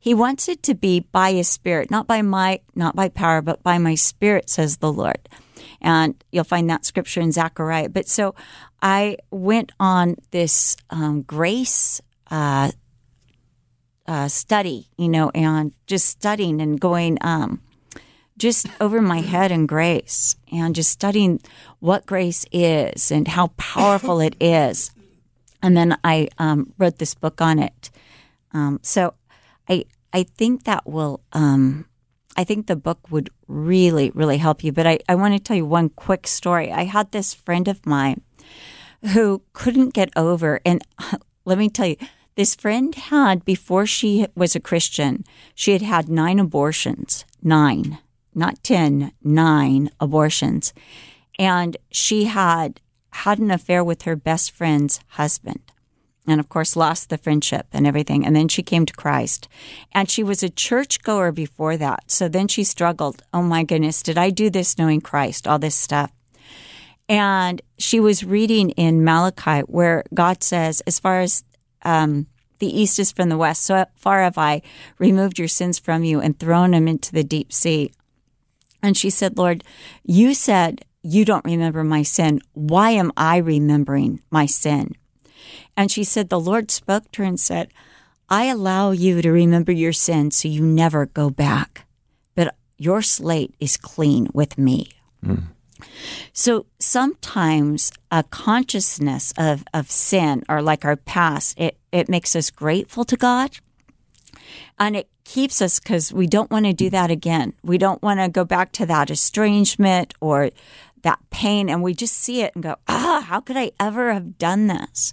He 0.00 0.14
wants 0.14 0.48
it 0.48 0.62
to 0.64 0.74
be 0.74 1.00
by 1.00 1.32
his 1.32 1.48
spirit, 1.48 1.90
not 1.90 2.06
by 2.06 2.22
my, 2.22 2.60
not 2.74 2.96
by 2.96 3.08
power, 3.08 3.42
but 3.42 3.62
by 3.62 3.78
my 3.78 3.94
spirit, 3.94 4.48
says 4.48 4.78
the 4.78 4.92
Lord. 4.92 5.28
And 5.80 6.22
you'll 6.32 6.44
find 6.44 6.68
that 6.70 6.84
scripture 6.84 7.20
in 7.20 7.32
Zechariah. 7.32 7.90
But 7.90 8.08
so 8.08 8.34
I 8.80 9.18
went 9.30 9.72
on 9.78 10.16
this 10.30 10.76
um, 10.90 11.22
grace 11.22 12.00
uh, 12.30 12.72
uh, 14.06 14.28
study, 14.28 14.88
you 14.96 15.08
know, 15.08 15.30
and 15.34 15.72
just 15.86 16.06
studying 16.06 16.60
and 16.60 16.80
going 16.80 17.18
um, 17.20 17.60
just 18.36 18.66
over 18.80 19.00
my 19.00 19.20
head 19.20 19.52
in 19.52 19.66
grace 19.66 20.36
and 20.52 20.74
just 20.74 20.90
studying 20.90 21.40
what 21.80 22.06
grace 22.06 22.44
is 22.52 23.10
and 23.10 23.28
how 23.28 23.48
powerful 23.56 24.20
it 24.20 24.34
is. 24.40 24.90
And 25.62 25.76
then 25.76 25.96
I 26.04 26.28
um, 26.38 26.72
wrote 26.78 26.98
this 26.98 27.14
book 27.14 27.40
on 27.40 27.58
it. 27.58 27.90
Um, 28.52 28.80
so 28.82 29.14
I 29.68 29.86
I 30.12 30.22
think 30.22 30.64
that 30.64 30.86
will 30.86 31.20
um, 31.32 31.86
I 32.36 32.44
think 32.44 32.66
the 32.66 32.76
book 32.76 33.10
would 33.10 33.30
really 33.48 34.10
really 34.10 34.38
help 34.38 34.62
you. 34.62 34.72
But 34.72 34.86
I, 34.86 34.98
I 35.08 35.14
want 35.14 35.34
to 35.34 35.40
tell 35.40 35.56
you 35.56 35.66
one 35.66 35.88
quick 35.88 36.26
story. 36.26 36.70
I 36.70 36.84
had 36.84 37.12
this 37.12 37.32
friend 37.32 37.66
of 37.68 37.86
mine 37.86 38.20
who 39.12 39.42
couldn't 39.52 39.94
get 39.94 40.10
over, 40.16 40.60
and 40.64 40.82
let 41.44 41.58
me 41.58 41.68
tell 41.68 41.86
you, 41.86 41.96
this 42.36 42.54
friend 42.54 42.94
had 42.94 43.44
before 43.44 43.86
she 43.86 44.26
was 44.34 44.56
a 44.56 44.60
Christian, 44.60 45.24
she 45.54 45.72
had 45.72 45.82
had 45.82 46.08
nine 46.08 46.38
abortions, 46.38 47.24
nine, 47.42 47.98
not 48.34 48.62
ten, 48.62 49.12
nine 49.22 49.90
abortions, 50.00 50.72
and 51.38 51.76
she 51.90 52.24
had 52.24 52.80
had 53.10 53.38
an 53.38 53.50
affair 53.50 53.84
with 53.84 54.02
her 54.02 54.16
best 54.16 54.50
friend's 54.50 55.00
husband. 55.08 55.60
And 56.26 56.40
of 56.40 56.48
course 56.48 56.74
lost 56.74 57.10
the 57.10 57.18
friendship 57.18 57.66
and 57.72 57.86
everything. 57.86 58.24
And 58.24 58.34
then 58.34 58.48
she 58.48 58.62
came 58.62 58.86
to 58.86 58.94
christ. 58.94 59.46
And 59.92 60.08
she 60.08 60.22
was 60.22 60.42
a 60.42 60.48
churchgoer 60.48 61.32
before 61.32 61.76
that. 61.76 62.10
So 62.10 62.28
then 62.28 62.48
she 62.48 62.64
struggled. 62.64 63.22
Oh 63.32 63.42
my 63.42 63.62
goodness. 63.62 64.02
Did 64.02 64.16
i 64.16 64.30
do 64.30 64.48
this 64.48 64.78
knowing 64.78 65.02
christ? 65.02 65.46
All 65.46 65.58
this 65.58 65.76
stuff. 65.76 66.12
And 67.10 67.60
she 67.78 68.00
was 68.00 68.24
reading 68.24 68.70
in 68.70 69.04
malachi 69.04 69.60
where 69.66 70.02
god 70.14 70.42
says 70.42 70.80
as 70.86 70.98
far 70.98 71.20
as 71.20 71.44
um, 71.84 72.26
the 72.58 72.80
east 72.80 72.98
is 72.98 73.12
from 73.12 73.28
the 73.28 73.36
west. 73.36 73.62
So 73.62 73.84
far 73.96 74.22
have 74.22 74.38
i 74.38 74.62
removed 74.98 75.38
your 75.38 75.48
sins 75.48 75.78
from 75.78 76.04
you 76.04 76.20
and 76.20 76.38
thrown 76.38 76.70
them 76.70 76.88
into 76.88 77.12
the 77.12 77.24
deep 77.24 77.52
sea. 77.52 77.92
And 78.82 78.96
she 78.96 79.10
said 79.10 79.38
lord 79.38 79.64
you 80.04 80.34
said 80.34 80.84
you 81.02 81.24
don't 81.26 81.44
remember 81.44 81.84
my 81.84 82.02
sin. 82.02 82.40
Why 82.54 82.90
am 82.90 83.12
i 83.16 83.36
remembering 83.36 84.22
my 84.30 84.46
sin? 84.46 84.94
And 85.76 85.90
she 85.90 86.04
said, 86.04 86.28
The 86.28 86.40
Lord 86.40 86.70
spoke 86.70 87.10
to 87.12 87.22
her 87.22 87.28
and 87.28 87.38
said, 87.38 87.70
I 88.28 88.46
allow 88.46 88.92
you 88.92 89.20
to 89.20 89.30
remember 89.30 89.72
your 89.72 89.92
sin 89.92 90.30
so 90.30 90.48
you 90.48 90.62
never 90.62 91.06
go 91.06 91.30
back, 91.30 91.86
but 92.34 92.56
your 92.78 93.02
slate 93.02 93.54
is 93.60 93.76
clean 93.76 94.28
with 94.32 94.56
me. 94.56 94.92
So 96.32 96.66
sometimes 96.78 97.92
a 98.10 98.22
consciousness 98.24 99.32
of, 99.36 99.64
of 99.72 99.90
sin 99.90 100.44
or 100.48 100.62
like 100.62 100.84
our 100.84 100.96
past, 100.96 101.58
it, 101.58 101.76
it 101.92 102.08
makes 102.08 102.36
us 102.36 102.50
grateful 102.50 103.04
to 103.04 103.16
God 103.16 103.58
and 104.78 104.96
it 104.96 105.08
keeps 105.24 105.62
us 105.62 105.80
because 105.80 106.12
we 106.12 106.26
don't 106.26 106.50
want 106.50 106.66
to 106.66 106.72
do 106.72 106.90
that 106.90 107.10
again. 107.10 107.54
We 107.62 107.78
don't 107.78 108.02
want 108.02 108.20
to 108.20 108.28
go 108.28 108.44
back 108.44 108.72
to 108.72 108.86
that 108.86 109.10
estrangement 109.10 110.14
or 110.20 110.50
that 111.02 111.18
pain 111.30 111.68
and 111.68 111.82
we 111.82 111.94
just 111.94 112.14
see 112.14 112.42
it 112.42 112.54
and 112.54 112.62
go, 112.62 112.76
ah, 112.88 113.24
how 113.26 113.40
could 113.40 113.56
I 113.56 113.72
ever 113.78 114.12
have 114.12 114.38
done 114.38 114.66
this? 114.66 115.12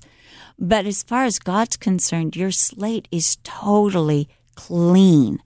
But 0.57 0.85
as 0.85 1.03
far 1.03 1.23
as 1.23 1.39
God's 1.39 1.77
concerned, 1.77 2.35
your 2.35 2.51
slate 2.51 3.07
is 3.11 3.37
totally 3.43 4.29
clean. 4.55 5.41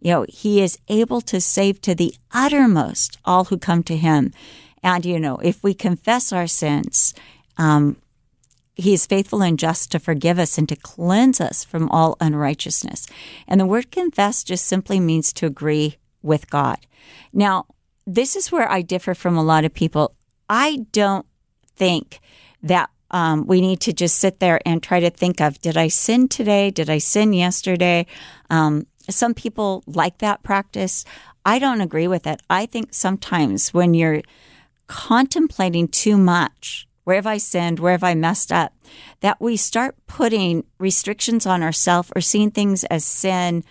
You 0.00 0.10
know, 0.12 0.26
He 0.28 0.62
is 0.62 0.78
able 0.88 1.20
to 1.22 1.40
save 1.40 1.80
to 1.82 1.94
the 1.94 2.14
uttermost 2.32 3.18
all 3.24 3.44
who 3.44 3.58
come 3.58 3.82
to 3.84 3.96
Him. 3.96 4.32
And, 4.82 5.04
you 5.04 5.18
know, 5.18 5.36
if 5.38 5.62
we 5.62 5.74
confess 5.74 6.32
our 6.32 6.46
sins, 6.46 7.14
um, 7.56 7.96
he 8.78 8.94
is 8.94 9.06
faithful 9.06 9.42
and 9.42 9.58
just 9.58 9.90
to 9.90 9.98
forgive 9.98 10.38
us 10.38 10.56
and 10.56 10.68
to 10.68 10.76
cleanse 10.76 11.40
us 11.40 11.64
from 11.64 11.88
all 11.90 12.16
unrighteousness. 12.20 13.08
And 13.48 13.60
the 13.60 13.66
word 13.66 13.90
confess 13.90 14.44
just 14.44 14.66
simply 14.66 15.00
means 15.00 15.32
to 15.34 15.46
agree 15.46 15.96
with 16.22 16.48
God. 16.48 16.78
Now, 17.32 17.66
this 18.06 18.36
is 18.36 18.52
where 18.52 18.70
I 18.70 18.82
differ 18.82 19.14
from 19.14 19.36
a 19.36 19.42
lot 19.42 19.64
of 19.64 19.74
people. 19.74 20.14
I 20.48 20.86
don't 20.92 21.26
think 21.74 22.20
that 22.62 22.88
um, 23.10 23.46
we 23.46 23.60
need 23.60 23.80
to 23.80 23.92
just 23.92 24.18
sit 24.18 24.38
there 24.38 24.60
and 24.64 24.80
try 24.80 25.00
to 25.00 25.10
think 25.10 25.40
of 25.40 25.60
did 25.60 25.76
I 25.76 25.88
sin 25.88 26.28
today? 26.28 26.70
Did 26.70 26.88
I 26.88 26.98
sin 26.98 27.32
yesterday? 27.32 28.06
Um, 28.48 28.86
some 29.08 29.34
people 29.34 29.82
like 29.86 30.18
that 30.18 30.42
practice. 30.42 31.04
I 31.44 31.58
don't 31.58 31.80
agree 31.80 32.08
with 32.08 32.26
it. 32.26 32.42
I 32.50 32.66
think 32.66 32.88
sometimes 32.92 33.72
when 33.72 33.94
you're 33.94 34.22
contemplating 34.86 35.88
too 35.88 36.16
much, 36.16 36.86
where 37.04 37.16
have 37.16 37.26
I 37.26 37.38
sinned? 37.38 37.80
Where 37.80 37.92
have 37.92 38.04
I 38.04 38.14
messed 38.14 38.52
up? 38.52 38.74
That 39.20 39.40
we 39.40 39.56
start 39.56 39.96
putting 40.06 40.64
restrictions 40.78 41.46
on 41.46 41.62
ourselves 41.62 42.12
or 42.14 42.20
seeing 42.20 42.50
things 42.50 42.84
as 42.84 43.04
sin 43.04 43.64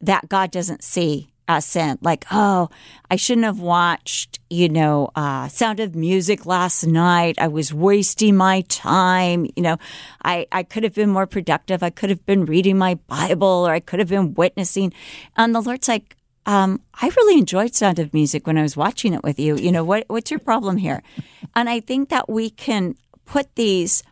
that 0.00 0.28
God 0.28 0.50
doesn't 0.50 0.84
see 0.84 1.33
as 1.48 1.64
sin. 1.64 1.98
Like, 2.00 2.24
oh, 2.30 2.70
I 3.10 3.16
shouldn't 3.16 3.44
have 3.44 3.60
watched, 3.60 4.38
you 4.50 4.68
know, 4.68 5.10
uh, 5.14 5.48
Sound 5.48 5.80
of 5.80 5.94
Music 5.94 6.46
last 6.46 6.86
night. 6.86 7.36
I 7.38 7.48
was 7.48 7.72
wasting 7.72 8.36
my 8.36 8.62
time. 8.62 9.46
You 9.56 9.62
know, 9.62 9.76
I, 10.24 10.46
I 10.52 10.62
could 10.62 10.84
have 10.84 10.94
been 10.94 11.10
more 11.10 11.26
productive. 11.26 11.82
I 11.82 11.90
could 11.90 12.10
have 12.10 12.24
been 12.26 12.44
reading 12.46 12.78
my 12.78 12.94
Bible 12.94 13.66
or 13.66 13.72
I 13.72 13.80
could 13.80 13.98
have 13.98 14.08
been 14.08 14.34
witnessing. 14.34 14.92
And 15.36 15.54
the 15.54 15.60
Lord's 15.60 15.88
like, 15.88 16.16
um, 16.46 16.80
I 17.00 17.08
really 17.08 17.38
enjoyed 17.38 17.74
Sound 17.74 17.98
of 17.98 18.12
Music 18.12 18.46
when 18.46 18.58
I 18.58 18.62
was 18.62 18.76
watching 18.76 19.14
it 19.14 19.22
with 19.22 19.38
you. 19.38 19.56
You 19.56 19.72
know, 19.72 19.84
what, 19.84 20.04
what's 20.08 20.30
your 20.30 20.40
problem 20.40 20.76
here? 20.76 21.02
and 21.54 21.68
I 21.68 21.80
think 21.80 22.08
that 22.08 22.28
we 22.28 22.50
can 22.50 22.96
put 23.24 23.54
these 23.54 24.02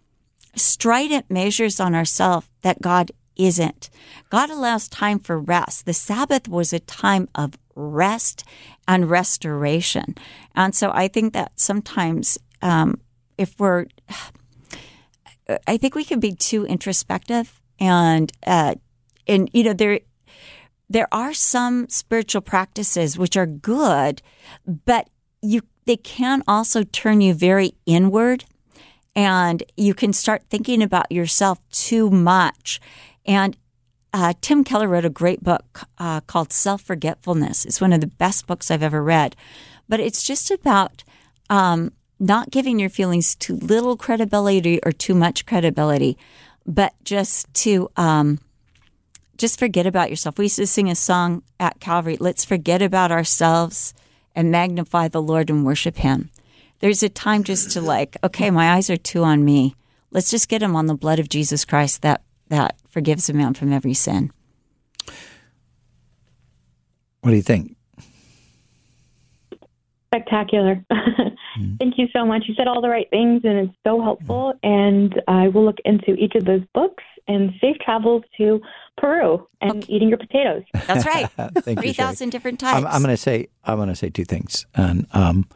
strident 0.54 1.30
measures 1.30 1.80
on 1.80 1.94
ourselves 1.94 2.48
that 2.62 2.80
God 2.80 3.10
isn't. 3.36 3.90
God 4.30 4.50
allows 4.50 4.88
time 4.88 5.18
for 5.18 5.38
rest. 5.38 5.86
The 5.86 5.94
Sabbath 5.94 6.48
was 6.48 6.72
a 6.72 6.80
time 6.80 7.28
of 7.34 7.58
rest 7.74 8.44
and 8.86 9.08
restoration. 9.08 10.14
And 10.54 10.74
so 10.74 10.90
I 10.92 11.08
think 11.08 11.32
that 11.32 11.52
sometimes 11.58 12.38
um, 12.60 13.00
if 13.38 13.58
we're, 13.58 13.86
I 15.66 15.76
think 15.76 15.94
we 15.94 16.04
can 16.04 16.20
be 16.20 16.32
too 16.32 16.64
introspective 16.64 17.60
and, 17.78 18.32
uh, 18.46 18.76
and, 19.26 19.50
you 19.52 19.64
know, 19.64 19.72
there, 19.72 20.00
there 20.88 21.08
are 21.12 21.32
some 21.32 21.88
spiritual 21.88 22.42
practices 22.42 23.18
which 23.18 23.36
are 23.36 23.46
good, 23.46 24.22
but 24.66 25.08
you 25.40 25.62
they 25.84 25.96
can 25.96 26.42
also 26.46 26.84
turn 26.84 27.20
you 27.20 27.34
very 27.34 27.72
inward 27.86 28.44
and 29.14 29.62
you 29.76 29.94
can 29.94 30.12
start 30.12 30.44
thinking 30.48 30.82
about 30.82 31.10
yourself 31.10 31.58
too 31.70 32.10
much. 32.10 32.80
And 33.26 33.56
uh, 34.12 34.34
Tim 34.40 34.64
Keller 34.64 34.88
wrote 34.88 35.04
a 35.04 35.10
great 35.10 35.42
book 35.42 35.82
uh, 35.98 36.20
called 36.22 36.52
Self 36.52 36.82
Forgetfulness. 36.82 37.64
It's 37.64 37.80
one 37.80 37.92
of 37.92 38.00
the 38.00 38.06
best 38.06 38.46
books 38.46 38.70
I've 38.70 38.82
ever 38.82 39.02
read. 39.02 39.36
But 39.88 40.00
it's 40.00 40.22
just 40.22 40.50
about 40.50 41.04
um, 41.48 41.92
not 42.18 42.50
giving 42.50 42.78
your 42.78 42.90
feelings 42.90 43.34
too 43.34 43.56
little 43.56 43.96
credibility 43.96 44.80
or 44.84 44.92
too 44.92 45.14
much 45.14 45.46
credibility, 45.46 46.16
but 46.66 46.94
just 47.04 47.52
to 47.54 47.90
um, 47.96 48.38
just 49.36 49.58
forget 49.58 49.86
about 49.86 50.10
yourself. 50.10 50.38
We 50.38 50.44
used 50.44 50.56
to 50.56 50.66
sing 50.66 50.88
a 50.88 50.94
song 50.94 51.42
at 51.58 51.80
Calvary, 51.80 52.16
let's 52.20 52.44
forget 52.44 52.80
about 52.80 53.10
ourselves 53.10 53.92
and 54.34 54.50
magnify 54.50 55.08
the 55.08 55.22
Lord 55.22 55.50
and 55.50 55.64
worship 55.64 55.96
him. 55.96 56.30
There's 56.78 57.02
a 57.02 57.08
time 57.08 57.44
just 57.44 57.70
to 57.72 57.80
like, 57.80 58.16
okay, 58.24 58.50
my 58.50 58.72
eyes 58.72 58.88
are 58.88 58.96
too 58.96 59.24
on 59.24 59.44
me. 59.44 59.74
Let's 60.10 60.30
just 60.30 60.48
get 60.48 60.60
them 60.60 60.76
on 60.76 60.86
the 60.86 60.94
blood 60.94 61.18
of 61.18 61.28
Jesus 61.28 61.64
Christ 61.64 62.02
that 62.02 62.22
that 62.52 62.76
forgives 62.90 63.30
a 63.30 63.32
man 63.32 63.54
from 63.54 63.72
every 63.72 63.94
sin. 63.94 64.30
What 67.22 67.30
do 67.30 67.36
you 67.36 67.42
think? 67.42 67.76
Spectacular. 70.08 70.84
mm-hmm. 70.92 71.76
Thank 71.76 71.96
you 71.96 72.08
so 72.12 72.26
much. 72.26 72.44
You 72.46 72.54
said 72.54 72.68
all 72.68 72.82
the 72.82 72.90
right 72.90 73.08
things 73.08 73.40
and 73.44 73.68
it's 73.68 73.78
so 73.84 74.02
helpful. 74.02 74.52
Mm-hmm. 74.62 74.70
And 74.70 75.22
I 75.26 75.48
will 75.48 75.64
look 75.64 75.78
into 75.86 76.12
each 76.14 76.34
of 76.34 76.44
those 76.44 76.60
books 76.74 77.02
and 77.26 77.52
safe 77.58 77.76
travels 77.82 78.22
to 78.36 78.60
Peru 78.98 79.48
and 79.62 79.82
okay. 79.82 79.90
eating 79.90 80.10
your 80.10 80.18
potatoes. 80.18 80.64
That's 80.86 81.06
right. 81.06 81.30
Three 81.62 81.94
thousand 81.94 82.30
different 82.30 82.60
types. 82.60 82.76
I'm, 82.76 82.86
I'm 82.86 83.02
going 83.02 83.14
to 83.14 83.22
say 83.22 83.48
I'm 83.64 83.76
going 83.76 83.88
to 83.88 83.96
say 83.96 84.10
two 84.10 84.26
things. 84.26 84.66
And 84.74 85.06
um, 85.12 85.48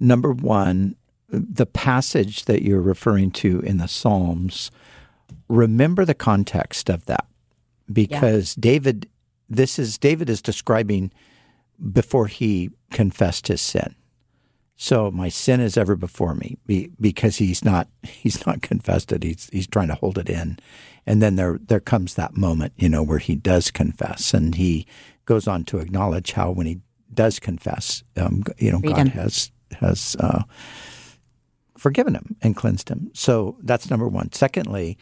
number 0.00 0.32
one, 0.32 0.96
the 1.28 1.66
passage 1.66 2.46
that 2.46 2.62
you're 2.62 2.80
referring 2.80 3.32
to 3.32 3.60
in 3.60 3.76
the 3.76 3.88
Psalms. 3.88 4.70
Remember 5.48 6.04
the 6.04 6.14
context 6.14 6.88
of 6.88 7.06
that, 7.06 7.26
because 7.92 8.56
yeah. 8.56 8.60
David. 8.60 9.08
This 9.50 9.78
is 9.78 9.96
David 9.96 10.28
is 10.28 10.42
describing 10.42 11.10
before 11.92 12.26
he 12.26 12.70
confessed 12.90 13.48
his 13.48 13.62
sin. 13.62 13.94
So 14.80 15.10
my 15.10 15.28
sin 15.28 15.60
is 15.60 15.76
ever 15.76 15.96
before 15.96 16.34
me 16.34 16.56
because 17.00 17.36
he's 17.36 17.64
not 17.64 17.88
he's 18.02 18.46
not 18.46 18.62
confessed 18.62 19.10
it. 19.10 19.22
He's 19.24 19.48
he's 19.52 19.66
trying 19.66 19.88
to 19.88 19.94
hold 19.94 20.18
it 20.18 20.30
in, 20.30 20.58
and 21.04 21.20
then 21.20 21.36
there 21.36 21.58
there 21.60 21.80
comes 21.80 22.14
that 22.14 22.36
moment, 22.36 22.74
you 22.76 22.88
know, 22.88 23.02
where 23.02 23.18
he 23.18 23.34
does 23.34 23.70
confess, 23.70 24.32
and 24.32 24.54
he 24.54 24.86
goes 25.24 25.48
on 25.48 25.64
to 25.64 25.78
acknowledge 25.78 26.32
how 26.32 26.50
when 26.50 26.66
he 26.66 26.80
does 27.12 27.40
confess, 27.40 28.04
um, 28.16 28.44
you 28.58 28.70
know, 28.70 28.78
God 28.78 29.08
has 29.08 29.50
has 29.80 30.16
uh, 30.20 30.44
forgiven 31.76 32.14
him 32.14 32.36
and 32.40 32.54
cleansed 32.54 32.88
him. 32.88 33.10
So 33.14 33.56
that's 33.62 33.90
number 33.90 34.06
one. 34.06 34.30
Secondly, 34.32 34.96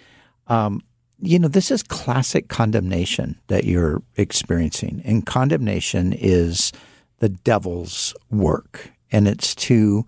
um, 0.48 0.82
you 1.20 1.38
know, 1.38 1.48
this 1.48 1.70
is 1.70 1.82
classic 1.82 2.48
condemnation 2.48 3.40
that 3.46 3.64
you're 3.64 4.02
experiencing, 4.16 5.02
and 5.04 5.24
condemnation 5.26 6.12
is 6.12 6.72
the 7.18 7.28
devil's 7.30 8.14
work 8.30 8.90
and 9.10 9.26
it's 9.26 9.54
to 9.54 10.06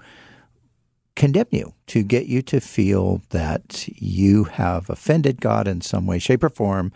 condemn 1.17 1.47
you, 1.51 1.75
to 1.87 2.03
get 2.03 2.27
you 2.27 2.43
to 2.43 2.61
feel 2.61 3.23
that 3.31 3.89
you 3.97 4.45
have 4.45 4.89
offended 4.89 5.41
God 5.41 5.67
in 5.67 5.81
some 5.81 6.07
way, 6.07 6.19
shape, 6.19 6.45
or 6.45 6.49
form, 6.49 6.93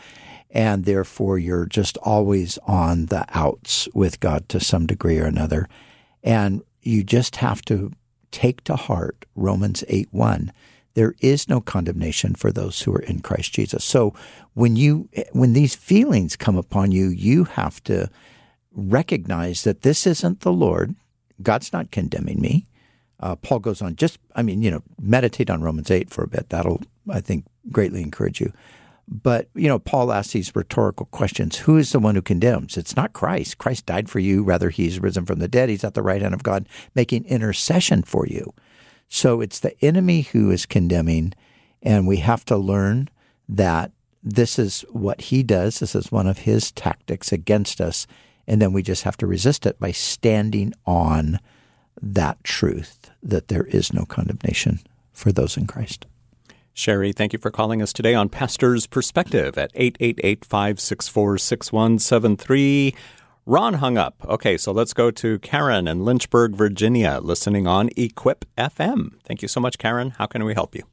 and 0.51 0.85
therefore 0.85 1.39
you're 1.39 1.67
just 1.67 1.97
always 1.99 2.59
on 2.67 3.07
the 3.07 3.25
outs 3.31 3.89
with 3.95 4.21
God 4.21 4.49
to 4.51 4.61
some 4.61 4.87
degree 4.87 5.19
or 5.19 5.25
another. 5.25 5.69
And 6.23 6.63
you 6.83 7.03
just 7.03 7.37
have 7.37 7.63
to 7.63 7.93
take 8.31 8.63
to 8.65 8.77
heart 8.77 9.25
Romans 9.35 9.83
8 9.89 10.09
1. 10.13 10.53
There 10.95 11.15
is 11.21 11.49
no 11.49 11.61
condemnation 11.61 12.35
for 12.35 12.53
those 12.53 12.83
who 12.83 12.95
are 12.95 13.01
in 13.01 13.21
Christ 13.21 13.53
Jesus. 13.53 13.85
So 13.85 14.15
when 14.55 14.77
you 14.77 15.09
when 15.33 15.53
these 15.53 15.75
feelings 15.75 16.37
come 16.37 16.57
upon 16.57 16.93
you, 16.93 17.09
you 17.09 17.45
have 17.45 17.83
to 17.85 18.11
recognize 18.75 19.65
that 19.65 19.83
this 19.83 20.07
isn't 20.07 20.41
the 20.41 20.53
Lord. 20.53 20.95
God's 21.43 21.73
not 21.73 21.91
condemning 21.91 22.41
me. 22.41 22.67
Uh, 23.21 23.37
Paul 23.37 23.61
goes 23.61 23.81
on, 23.81 23.95
just, 23.95 24.19
I 24.35 24.43
mean, 24.43 24.63
you 24.63 24.71
know, 24.71 24.83
meditate 25.01 25.49
on 25.49 25.63
Romans 25.63 25.91
8 25.91 26.11
for 26.11 26.25
a 26.25 26.29
bit. 26.29 26.49
That'll, 26.49 26.83
I 27.09 27.21
think, 27.21 27.45
greatly 27.71 28.03
encourage 28.03 28.41
you. 28.41 28.53
But, 29.09 29.49
you 29.55 29.69
know, 29.69 29.79
Paul 29.79 30.13
asks 30.13 30.33
these 30.33 30.55
rhetorical 30.55 31.07
questions 31.07 31.59
Who 31.59 31.77
is 31.77 31.93
the 31.93 31.99
one 31.99 32.15
who 32.15 32.23
condemns? 32.23 32.77
It's 32.77 32.97
not 32.97 33.13
Christ. 33.13 33.59
Christ 33.59 33.87
died 33.87 34.09
for 34.09 34.19
you. 34.19 34.43
Rather, 34.43 34.71
he's 34.71 35.01
risen 35.01 35.25
from 35.25 35.39
the 35.39 35.49
dead. 35.49 35.69
He's 35.69 35.85
at 35.85 35.95
the 35.95 36.03
right 36.03 36.23
hand 36.23 36.35
of 36.35 36.43
God 36.43 36.69
making 36.95 37.25
intercession 37.27 38.03
for 38.03 38.27
you. 38.27 38.55
So 39.15 39.41
it's 39.41 39.61
the 39.61 39.77
enemy 39.85 40.23
who 40.23 40.51
is 40.51 40.65
condemning. 40.65 41.35
And 41.83 42.07
we 42.07 42.19
have 42.19 42.45
to 42.47 42.57
learn 42.57 43.11
that 43.49 43.91
this 44.23 44.59
is 44.59 44.87
what 44.91 45.21
he 45.21 45.43
does. 45.43 45.81
This 45.81 45.95
is 45.95 46.11
one 46.11 46.27
of 46.27 46.39
his 46.39 46.71
tactics 46.73 47.33
against 47.33 47.81
us 47.81 48.07
and 48.47 48.61
then 48.61 48.73
we 48.73 48.83
just 48.83 49.05
have 49.05 49.17
to 49.19 49.27
resist 49.27 49.67
it 49.67 49.79
by 49.79 49.93
standing 49.93 50.73
on 50.87 51.39
that 52.01 52.43
truth 52.43 53.11
that 53.23 53.49
there 53.49 53.65
is 53.65 53.93
no 53.93 54.05
condemnation 54.05 54.81
for 55.13 55.31
those 55.33 55.57
in 55.57 55.67
Christ. 55.67 56.07
Sherry, 56.75 57.13
thank 57.13 57.33
you 57.33 57.39
for 57.39 57.51
calling 57.51 57.83
us 57.83 57.93
today 57.93 58.15
on 58.15 58.31
Pastor's 58.31 58.87
Perspective 58.87 59.59
at 59.59 59.71
888 59.75 60.45
564 60.45 61.39
6173. 61.39 62.95
Ron 63.45 63.75
hung 63.75 63.99
up. 63.99 64.15
Okay, 64.25 64.57
so 64.57 64.71
let's 64.71 64.95
go 64.95 65.11
to 65.11 65.39
Karen 65.41 65.89
in 65.89 66.05
Lynchburg, 66.05 66.55
Virginia, 66.55 67.19
listening 67.21 67.67
on 67.67 67.91
Equip 67.97 68.45
FM. 68.57 69.15
Thank 69.25 69.43
you 69.43 69.49
so 69.49 69.61
much, 69.61 69.79
Karen. 69.79 70.11
How 70.11 70.27
can 70.27 70.45
we 70.45 70.55
help 70.55 70.77
you? 70.77 70.85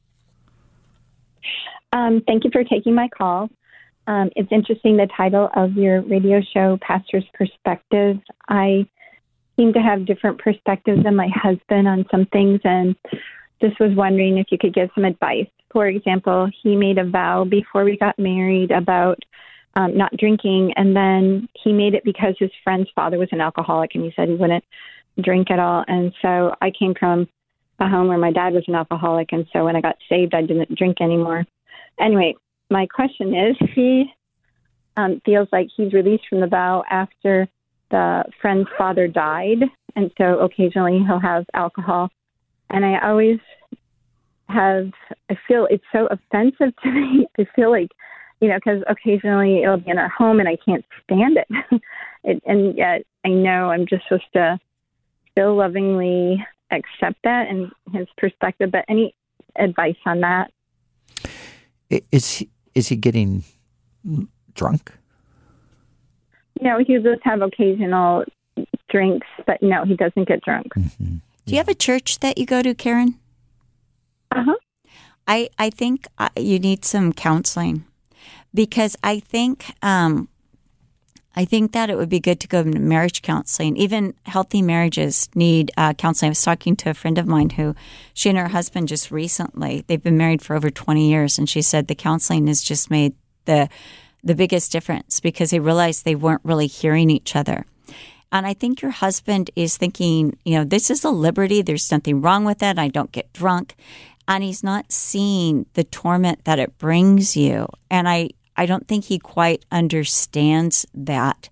Um, 1.94 2.24
thank 2.26 2.44
you 2.44 2.50
for 2.52 2.64
taking 2.64 2.96
my 2.96 3.08
call. 3.08 3.50
Um, 4.08 4.32
it's 4.36 4.52
interesting 4.52 4.98
the 4.98 5.08
title 5.16 5.50
of 5.56 5.74
your 5.74 6.02
radio 6.02 6.42
show, 6.54 6.80
Pastor's 6.82 7.26
Perspective. 7.36 8.18
I 8.48 8.88
seem 9.56 9.72
to 9.74 9.80
have 9.80 10.08
different 10.08 10.40
perspectives 10.40 11.04
than 11.04 11.16
my 11.16 11.30
husband 11.32 11.88
on 11.88 12.06
some 12.10 12.26
things, 12.28 12.62
and 12.64 12.96
just 13.62 13.80
was 13.80 13.96
wondering 13.96 14.40
if 14.40 14.48
you 14.50 14.58
could 14.58 14.74
give 14.74 14.90
some 14.96 15.06
advice. 15.06 15.48
For 15.72 15.86
example, 15.86 16.50
he 16.64 16.76
made 16.76 16.98
a 16.98 17.08
vow 17.08 17.44
before 17.44 17.84
we 17.84 17.96
got 17.96 18.18
married 18.18 18.72
about 18.72 19.20
um, 19.76 19.98
not 19.98 20.16
drinking, 20.18 20.74
and 20.76 20.96
then 20.96 21.48
he 21.64 21.72
made 21.72 21.94
it 21.94 22.04
because 22.04 22.36
his 22.40 22.52
friend's 22.64 22.90
father 22.96 23.18
was 23.18 23.30
an 23.32 23.42
alcoholic, 23.42 23.92
and 23.96 24.04
he 24.04 24.14
said 24.16 24.30
he 24.30 24.36
wouldn't 24.36 24.64
drink 25.22 25.52
at 25.52 25.60
all. 25.60 25.84
And 25.88 26.14
so 26.22 26.56
I 26.62 26.72
came 26.72 26.94
from 27.00 27.28
a 27.80 27.88
home 27.88 28.08
where 28.08 28.18
my 28.18 28.32
dad 28.32 28.54
was 28.54 28.64
an 28.68 28.76
alcoholic, 28.76 29.32
and 29.32 29.46
so 29.54 29.66
when 29.66 29.76
I 29.76 29.82
got 29.82 29.98
saved, 30.10 30.34
I 30.34 30.42
didn't 30.42 30.76
drink 30.76 30.98
anymore. 31.02 31.46
Anyway, 32.00 32.36
my 32.70 32.88
question 32.88 33.34
is, 33.36 33.56
he 33.76 34.06
um, 34.98 35.22
feels 35.26 35.48
like 35.52 35.68
he's 35.76 35.94
released 35.94 36.24
from 36.30 36.42
the 36.42 36.48
vow 36.48 36.84
after 36.90 37.48
the 37.92 38.24
friend's 38.42 38.70
father 38.78 39.08
died, 39.08 39.64
and 39.96 40.12
so 40.18 40.40
occasionally 40.40 41.00
he'll 41.06 41.20
have 41.20 41.46
alcohol. 41.54 42.10
And 42.70 42.86
I 42.86 43.00
always 43.08 43.40
have, 44.50 44.92
I 45.30 45.38
feel 45.48 45.68
it's 45.70 45.84
so 45.92 46.08
offensive 46.08 46.76
to 46.84 46.92
me. 46.92 47.28
I 47.40 47.46
feel 47.56 47.72
like, 47.72 47.90
you 48.42 48.48
know, 48.48 48.56
because 48.56 48.82
occasionally 48.88 49.64
it'll 49.64 49.78
be 49.78 49.90
in 49.90 49.98
our 49.98 50.10
home 50.10 50.40
and 50.40 50.48
I 50.48 50.58
can't 50.58 50.86
stand 51.04 51.38
it. 51.38 51.48
it. 52.24 52.42
And 52.46 52.78
yet 52.78 53.04
I 53.26 53.30
know 53.30 53.70
I'm 53.70 53.86
just 53.86 54.04
supposed 54.04 54.32
to 54.34 54.60
still 55.32 55.56
lovingly 55.56 56.46
accept 56.72 57.18
that 57.24 57.48
and 57.48 57.72
his 57.94 58.08
perspective. 58.18 58.72
But 58.72 58.86
any 58.88 59.14
advice 59.56 59.98
on 60.06 60.22
that? 60.22 60.52
Is 61.90 62.36
he, 62.36 62.50
is 62.76 62.88
he 62.88 62.96
getting 62.96 63.44
drunk? 64.54 64.94
No, 66.62 66.80
he 66.80 66.98
does 67.00 67.18
have 67.24 67.42
occasional 67.42 68.26
drinks, 68.90 69.28
but 69.48 69.62
no, 69.62 69.86
he 69.86 69.96
doesn't 69.96 70.28
get 70.28 70.42
drunk. 70.42 70.68
Mm-hmm. 70.76 71.16
Do 71.46 71.52
you 71.52 71.58
have 71.58 71.70
a 71.70 71.74
church 71.74 72.20
that 72.20 72.38
you 72.38 72.46
go 72.46 72.62
to, 72.62 72.76
Karen? 72.76 73.16
Uh 74.32 74.44
huh. 74.44 74.56
I 75.28 75.50
I 75.58 75.70
think 75.70 76.06
uh, 76.18 76.30
you 76.38 76.60
need 76.60 76.86
some 76.86 77.12
counseling 77.14 77.86
because 78.54 78.96
I 79.04 79.20
think 79.20 79.66
um, 79.82 80.30
I 81.36 81.46
think 81.46 81.72
that 81.72 81.90
it 81.90 81.98
would 81.98 82.10
be 82.10 82.20
good 82.20 82.40
to 82.42 82.48
go 82.48 82.64
to 82.64 82.80
marriage 82.80 83.22
counseling. 83.22 83.78
Even 83.78 84.14
healthy 84.26 84.62
marriages 84.62 85.30
need 85.36 85.72
uh, 85.78 85.94
counseling. 85.94 86.30
I 86.30 86.32
was 86.32 86.42
talking 86.42 86.76
to 86.78 86.90
a 86.90 86.94
friend 86.94 87.18
of 87.18 87.28
mine 87.28 87.52
who 87.52 87.76
she 88.14 88.30
and 88.30 88.38
her 88.38 88.50
husband 88.50 88.88
just 88.88 89.12
recently 89.12 89.84
they've 89.88 90.04
been 90.04 90.18
married 90.18 90.42
for 90.42 90.56
over 90.56 90.70
twenty 90.70 91.10
years, 91.10 91.38
and 91.38 91.50
she 91.50 91.62
said 91.62 91.88
the 91.88 91.96
counseling 91.96 92.48
has 92.48 92.62
just 92.62 92.90
made 92.92 93.14
the 93.46 93.70
the 94.24 94.36
biggest 94.36 94.72
difference 94.72 95.20
because 95.20 95.52
they 95.52 95.60
realized 95.60 96.04
they 96.04 96.16
weren't 96.16 96.42
really 96.44 96.68
hearing 96.68 97.10
each 97.10 97.36
other. 97.36 97.66
And 98.32 98.46
I 98.46 98.54
think 98.54 98.82
your 98.82 98.92
husband 98.92 99.50
is 99.56 99.78
thinking, 99.78 100.38
you 100.46 100.56
know, 100.58 100.64
this 100.64 100.92
is 100.92 101.04
a 101.04 101.10
liberty. 101.10 101.62
There's 101.62 101.92
nothing 101.92 102.22
wrong 102.22 102.46
with 102.46 102.62
it. 102.62 102.78
I 102.78 102.88
don't 102.88 103.12
get 103.12 103.34
drunk. 103.34 103.76
And 104.28 104.44
he's 104.44 104.64
not 104.64 104.92
seeing 104.92 105.66
the 105.74 105.84
torment 105.84 106.44
that 106.46 106.60
it 106.60 106.78
brings 106.78 107.36
you. 107.36 107.68
And 107.90 108.08
I, 108.08 108.30
I 108.60 108.66
don't 108.66 108.90
think 108.90 109.06
he 109.06 109.20
quite 109.20 109.64
understands 109.72 110.86
that. 110.94 111.48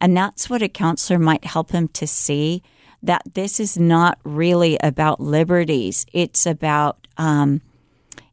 And 0.00 0.16
that's 0.16 0.48
what 0.48 0.62
a 0.62 0.68
counselor 0.68 1.18
might 1.18 1.44
help 1.44 1.72
him 1.72 1.88
to 1.88 2.06
see 2.06 2.62
that 3.02 3.22
this 3.34 3.58
is 3.58 3.76
not 3.76 4.20
really 4.22 4.78
about 4.80 5.20
liberties. 5.20 6.06
It's 6.12 6.46
about, 6.46 7.08
um, 7.18 7.62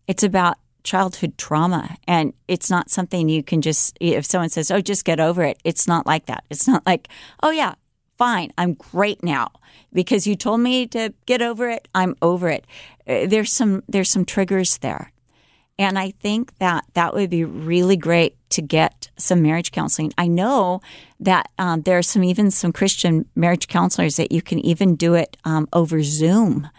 it's 0.07 0.21
about 0.21 0.57
childhood 0.83 1.39
trauma. 1.39 1.97
And 2.07 2.33
it's 2.47 2.69
not 2.69 2.91
something 2.91 3.29
you 3.29 3.41
can 3.41 3.63
just 3.63 3.97
if 3.99 4.25
someone 4.25 4.49
says 4.49 4.69
oh 4.71 4.79
just 4.79 5.05
get 5.05 5.19
over 5.19 5.43
it 5.43 5.59
it's 5.63 5.87
not 5.87 6.05
like 6.05 6.27
that. 6.27 6.43
It's 6.51 6.67
not 6.67 6.85
like 6.85 7.09
oh 7.43 7.51
yeah 7.51 7.73
fine 8.17 8.51
i'm 8.57 8.75
great 8.75 9.23
now. 9.23 9.49
Because 9.91 10.27
you 10.27 10.35
told 10.35 10.61
me 10.61 10.87
to 10.87 11.13
get 11.25 11.41
over 11.41 11.67
it 11.69 11.87
i'm 11.95 12.15
over 12.21 12.47
it. 12.47 12.65
Uh, 13.07 13.25
there's 13.25 13.51
some 13.51 13.83
there's 13.89 14.09
some 14.09 14.23
triggers 14.23 14.77
there 14.77 15.11
and 15.79 15.97
i 15.97 16.11
think 16.11 16.55
that 16.59 16.85
that 16.93 17.15
would 17.15 17.31
be 17.31 17.43
really 17.43 17.97
great 17.97 18.35
to 18.51 18.61
get 18.61 19.09
some 19.17 19.41
marriage 19.41 19.71
counseling 19.71 20.13
i 20.17 20.27
know 20.27 20.79
that 21.19 21.49
um, 21.57 21.81
there 21.81 21.97
are 21.97 22.03
some 22.03 22.23
even 22.23 22.51
some 22.51 22.71
christian 22.71 23.25
marriage 23.35 23.67
counselors 23.67 24.17
that 24.17 24.31
you 24.31 24.41
can 24.41 24.59
even 24.59 24.95
do 24.95 25.15
it 25.15 25.37
um, 25.45 25.67
over 25.73 26.03
zoom 26.03 26.69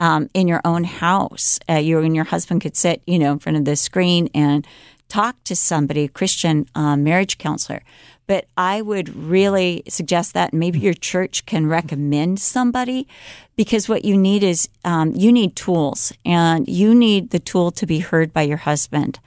um, 0.00 0.28
in 0.34 0.48
your 0.48 0.60
own 0.64 0.84
house. 0.84 1.58
Uh, 1.68 1.74
you 1.74 1.98
and 1.98 2.14
your 2.14 2.24
husband 2.24 2.60
could 2.60 2.76
sit, 2.76 3.02
you 3.06 3.18
know, 3.18 3.32
in 3.32 3.38
front 3.38 3.58
of 3.58 3.64
the 3.64 3.76
screen 3.76 4.28
and 4.34 4.66
talk 5.08 5.42
to 5.44 5.56
somebody, 5.56 6.04
a 6.04 6.08
Christian 6.08 6.66
um, 6.74 7.02
marriage 7.02 7.38
counselor. 7.38 7.82
But 8.28 8.46
I 8.56 8.82
would 8.82 9.08
really 9.16 9.82
suggest 9.88 10.34
that 10.34 10.54
maybe 10.54 10.78
your 10.78 10.94
church 10.94 11.44
can 11.46 11.66
recommend 11.66 12.38
somebody 12.38 13.08
because 13.56 13.88
what 13.88 14.04
you 14.04 14.16
need 14.16 14.44
is 14.44 14.68
um, 14.84 15.12
you 15.16 15.32
need 15.32 15.56
tools 15.56 16.12
and 16.24 16.68
you 16.68 16.94
need 16.94 17.30
the 17.30 17.40
tool 17.40 17.72
to 17.72 17.86
be 17.86 17.98
heard 17.98 18.32
by 18.32 18.42
your 18.42 18.58
husband 18.58 19.18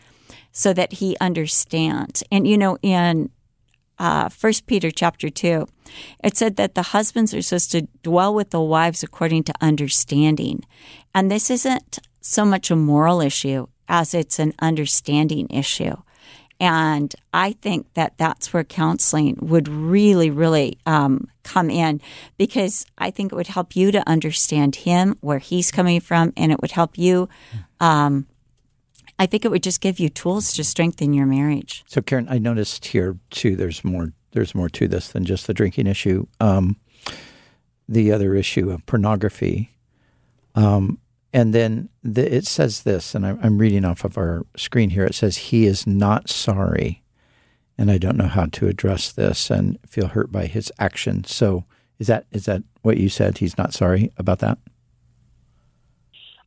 so 0.54 0.72
that 0.72 0.94
he 0.94 1.18
understands. 1.20 2.24
And, 2.32 2.48
you 2.48 2.58
know, 2.58 2.78
in 2.82 3.32
uh, 3.98 4.30
First 4.30 4.68
Peter 4.68 4.92
chapter 4.92 5.30
two, 5.30 5.68
it 6.24 6.38
said 6.38 6.56
that 6.56 6.76
the 6.76 6.82
husbands 6.82 7.34
are 7.34 7.42
supposed 7.42 7.72
to 7.72 7.88
dwell 8.04 8.34
with 8.34 8.52
the 8.52 8.62
wives 8.62 9.04
according 9.04 9.44
to 9.44 9.54
understanding, 9.62 10.64
and 11.14 11.30
this 11.30 11.50
isn't 11.50 12.00
so 12.22 12.46
much 12.46 12.72
a 12.72 12.76
moral 12.76 13.22
issue 13.22 13.68
as 13.88 14.14
it's 14.14 14.40
an 14.40 14.54
understanding 14.60 15.48
issue. 15.50 15.96
And 16.62 17.14
I 17.34 17.54
think 17.54 17.92
that 17.96 18.14
that's 18.18 18.54
where 18.54 18.64
counseling 18.64 19.36
would 19.42 19.68
really, 19.68 20.30
really 20.30 20.78
um, 20.86 21.28
come 21.44 21.72
in 21.72 22.00
because 22.38 22.86
I 23.00 23.10
think 23.10 23.32
it 23.32 23.36
would 23.36 23.48
help 23.48 23.76
you 23.76 23.92
to 23.92 24.08
understand 24.08 24.76
him, 24.76 25.18
where 25.22 25.40
he's 25.40 25.72
coming 25.72 26.00
from, 26.00 26.34
and 26.38 26.52
it 26.52 26.62
would 26.62 26.70
help 26.72 27.00
you. 27.00 27.28
Um, 27.80 28.28
I 29.18 29.26
think 29.26 29.44
it 29.44 29.50
would 29.50 29.64
just 29.64 29.82
give 29.82 30.00
you 30.00 30.08
tools 30.08 30.54
to 30.54 30.64
strengthen 30.64 31.14
your 31.14 31.26
marriage. 31.26 31.84
So, 31.88 32.00
Karen, 32.00 32.28
I 32.30 32.38
noticed 32.38 32.86
here 32.86 33.18
too. 33.32 33.56
There's 33.56 33.84
more. 33.84 34.14
There's 34.34 34.54
more 34.54 34.70
to 34.70 34.88
this 34.88 35.10
than 35.10 35.26
just 35.26 35.48
the 35.48 35.54
drinking 35.56 35.88
issue. 35.88 36.28
Um, 36.40 36.78
the 37.90 38.12
other 38.12 38.36
issue 38.36 38.70
of 38.70 38.86
pornography, 38.86 39.72
um, 40.56 41.00
and 41.34 41.54
then 41.54 41.90
the, 42.04 42.34
it 42.34 42.46
says 42.46 42.84
this, 42.84 43.16
and 43.16 43.26
I'm, 43.26 43.40
I'm 43.42 43.58
reading 43.58 43.86
off 43.86 44.04
of 44.04 44.18
our 44.18 44.46
screen 44.58 44.90
here. 44.90 45.06
It 45.06 45.16
says 45.16 45.38
he 45.38 45.66
is 45.66 45.88
not 45.88 46.30
sorry, 46.30 47.04
and 47.78 47.90
I 47.90 47.98
don't 47.98 48.18
know 48.18 48.28
how 48.28 48.48
to 48.48 48.68
address 48.68 49.12
this 49.12 49.50
and 49.50 49.80
feel 49.88 50.08
hurt 50.08 50.32
by 50.32 50.48
his 50.48 50.72
action. 50.78 51.24
So, 51.24 51.66
is 52.00 52.08
that 52.08 52.26
is 52.32 52.46
that 52.46 52.64
what 52.82 52.98
you 52.98 53.10
said? 53.10 53.38
He's 53.38 53.58
not 53.58 53.74
sorry 53.74 54.12
about 54.18 54.40
that. 54.40 54.58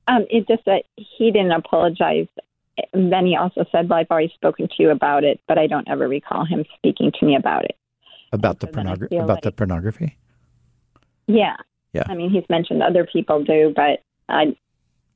Um, 0.06 0.26
it 0.28 0.46
just 0.46 0.64
that 0.66 0.84
he 0.96 1.30
didn't 1.30 1.52
apologize. 1.52 2.26
Then 2.92 3.26
he 3.26 3.36
also 3.36 3.64
said, 3.72 3.88
"Well, 3.88 4.00
I've 4.00 4.10
already 4.10 4.32
spoken 4.34 4.68
to 4.68 4.74
you 4.78 4.90
about 4.90 5.24
it, 5.24 5.40
but 5.48 5.58
I 5.58 5.66
don't 5.66 5.88
ever 5.88 6.08
recall 6.08 6.44
him 6.44 6.64
speaking 6.76 7.12
to 7.18 7.26
me 7.26 7.36
about 7.36 7.64
it." 7.64 7.76
About 8.32 8.60
the 8.60 8.66
So 8.66 8.72
then 8.72 8.86
I 8.86 8.90
pornography. 8.90 9.16
About 9.16 9.42
the 9.42 9.52
pornography. 9.52 10.18
Yeah. 11.26 11.56
Yeah. 11.92 12.02
I 12.08 12.14
mean, 12.14 12.30
he's 12.30 12.44
mentioned 12.50 12.82
other 12.82 13.06
people 13.06 13.44
do, 13.44 13.72
but 13.74 14.02
I. 14.28 14.56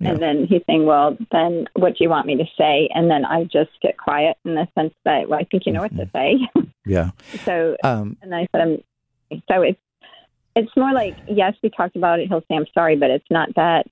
Yeah. 0.01 0.11
And 0.11 0.23
then 0.23 0.47
he's 0.47 0.63
saying, 0.69 0.87
"Well, 0.87 1.17
then 1.33 1.67
what 1.75 1.97
do 1.97 2.05
you 2.05 2.09
want 2.11 2.27
me 2.27 2.37
to 2.37 2.45
say?" 2.57 2.89
And 2.95 3.11
then 3.11 3.25
I 3.25 3.45
just 3.45 3.71
get 3.83 3.97
quiet 3.99 4.37
in 4.45 4.55
the 4.55 4.69
sense 4.77 4.95
that, 5.05 5.29
"Well, 5.29 5.41
I 5.41 5.45
think 5.45 5.67
you 5.67 5.73
know 5.73 5.81
what 5.83 5.97
to 5.97 6.09
say." 6.15 6.39
Yeah. 6.87 7.11
so, 7.45 7.77
Um, 7.85 8.17
and 8.23 8.35
I 8.35 8.47
said, 8.53 8.61
"I'm." 8.63 8.83
So 9.51 9.63
it's 9.63 9.81
it's 10.57 10.75
more 10.77 10.93
like, 10.93 11.17
yes, 11.29 11.55
we 11.63 11.69
talked 11.71 11.97
about 11.97 12.19
it. 12.21 12.29
He'll 12.29 12.41
say, 12.43 12.57
"I'm 12.57 12.67
sorry," 12.73 12.97
but 12.97 13.11
it's 13.11 13.31
not 13.31 13.55
that. 13.57 13.87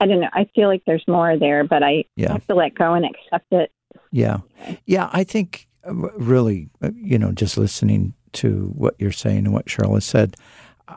I 0.00 0.06
don't 0.06 0.20
know. 0.20 0.28
I 0.32 0.48
feel 0.54 0.68
like 0.68 0.82
there's 0.86 1.06
more 1.06 1.36
there, 1.38 1.62
but 1.64 1.82
I 1.82 2.04
Yeah. 2.16 2.32
have 2.32 2.46
to 2.48 2.54
let 2.54 2.74
go 2.74 2.94
and 2.94 3.04
accept 3.04 3.52
it. 3.52 3.70
Yeah. 4.10 4.38
Yeah. 4.86 5.08
I 5.12 5.22
think 5.22 5.68
uh, 5.86 5.92
really, 5.94 6.68
uh, 6.82 6.90
you 6.96 7.18
know, 7.18 7.30
just 7.32 7.56
listening 7.56 8.14
to 8.32 8.72
what 8.74 8.94
you're 8.98 9.12
saying 9.12 9.44
and 9.44 9.52
what 9.52 9.70
Charlotte 9.70 10.02
said, 10.02 10.34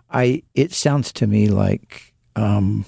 I 0.09 0.41
it 0.55 0.71
sounds 0.71 1.11
to 1.13 1.27
me 1.27 1.49
like 1.49 2.13
um, 2.35 2.85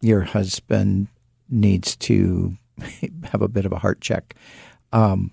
your 0.00 0.22
husband 0.22 1.08
needs 1.48 1.96
to 1.96 2.56
have 3.24 3.42
a 3.42 3.48
bit 3.48 3.64
of 3.64 3.72
a 3.72 3.78
heart 3.78 4.00
check. 4.00 4.34
Um, 4.92 5.32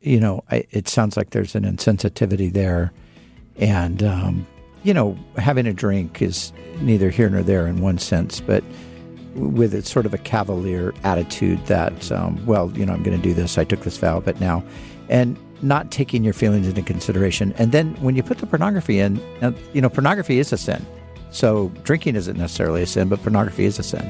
you 0.00 0.18
know, 0.18 0.42
I, 0.50 0.64
it 0.70 0.88
sounds 0.88 1.16
like 1.16 1.30
there's 1.30 1.54
an 1.54 1.64
insensitivity 1.64 2.52
there, 2.52 2.92
and 3.56 4.02
um, 4.02 4.46
you 4.82 4.94
know, 4.94 5.18
having 5.36 5.66
a 5.66 5.72
drink 5.72 6.22
is 6.22 6.52
neither 6.80 7.10
here 7.10 7.28
nor 7.28 7.42
there 7.42 7.66
in 7.66 7.80
one 7.80 7.98
sense, 7.98 8.40
but 8.40 8.64
with 9.34 9.74
a 9.74 9.82
sort 9.82 10.06
of 10.06 10.14
a 10.14 10.18
cavalier 10.18 10.92
attitude 11.04 11.64
that, 11.66 12.10
um, 12.10 12.44
well, 12.46 12.72
you 12.76 12.84
know, 12.84 12.92
I'm 12.92 13.02
going 13.02 13.16
to 13.16 13.22
do 13.22 13.34
this. 13.34 13.58
I 13.58 13.64
took 13.64 13.80
this 13.80 13.96
vow, 13.98 14.20
but 14.20 14.40
now, 14.40 14.64
and 15.08 15.38
not 15.62 15.90
taking 15.90 16.24
your 16.24 16.32
feelings 16.32 16.66
into 16.66 16.82
consideration. 16.82 17.52
And 17.58 17.72
then 17.72 17.94
when 17.96 18.16
you 18.16 18.22
put 18.22 18.38
the 18.38 18.46
pornography 18.46 18.98
in, 18.98 19.20
now, 19.40 19.54
you 19.72 19.80
know, 19.80 19.90
pornography 19.90 20.38
is 20.38 20.52
a 20.52 20.58
sin. 20.58 20.84
So 21.30 21.68
drinking 21.82 22.16
isn't 22.16 22.36
necessarily 22.36 22.82
a 22.82 22.86
sin, 22.86 23.08
but 23.08 23.22
pornography 23.22 23.64
is 23.64 23.78
a 23.78 23.82
sin. 23.82 24.06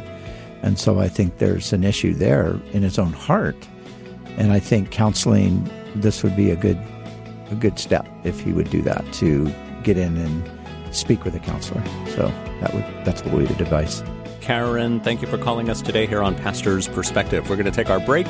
And 0.62 0.78
so 0.78 1.00
I 1.00 1.08
think 1.08 1.38
there's 1.38 1.72
an 1.72 1.84
issue 1.84 2.14
there 2.14 2.58
in 2.72 2.82
his 2.82 2.98
own 2.98 3.12
heart. 3.12 3.56
And 4.36 4.52
I 4.52 4.58
think 4.58 4.90
counseling, 4.90 5.68
this 5.96 6.22
would 6.22 6.36
be 6.36 6.50
a 6.50 6.56
good, 6.56 6.78
a 7.50 7.54
good 7.54 7.78
step 7.78 8.06
if 8.24 8.40
he 8.40 8.52
would 8.52 8.70
do 8.70 8.82
that 8.82 9.04
to 9.14 9.50
get 9.82 9.96
in 9.96 10.16
and 10.16 10.94
speak 10.94 11.24
with 11.24 11.34
a 11.34 11.40
counselor. 11.40 11.82
So 12.08 12.28
that 12.60 12.74
would 12.74 12.84
that's 13.04 13.24
what 13.24 13.34
we 13.34 13.44
would 13.44 13.60
advise. 13.60 14.02
Karen, 14.40 15.00
thank 15.00 15.20
you 15.20 15.28
for 15.28 15.38
calling 15.38 15.68
us 15.68 15.82
today 15.82 16.06
here 16.06 16.22
on 16.22 16.34
Pastor's 16.34 16.88
Perspective. 16.88 17.48
We're 17.48 17.56
going 17.56 17.66
to 17.66 17.72
take 17.72 17.90
our 17.90 18.00
break 18.00 18.26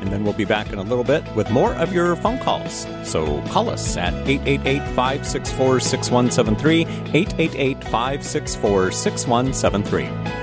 and 0.00 0.10
then 0.10 0.24
we'll 0.24 0.32
be 0.32 0.44
back 0.44 0.72
in 0.72 0.78
a 0.78 0.82
little 0.82 1.04
bit 1.04 1.22
with 1.36 1.50
more 1.50 1.74
of 1.74 1.92
your 1.92 2.16
phone 2.16 2.38
calls. 2.38 2.86
So 3.04 3.42
call 3.48 3.68
us 3.68 3.96
at 3.96 4.14
888 4.26 4.80
564 4.94 5.80
6173, 5.80 6.82
888 7.14 7.84
564 7.84 8.92
6173. 8.92 10.39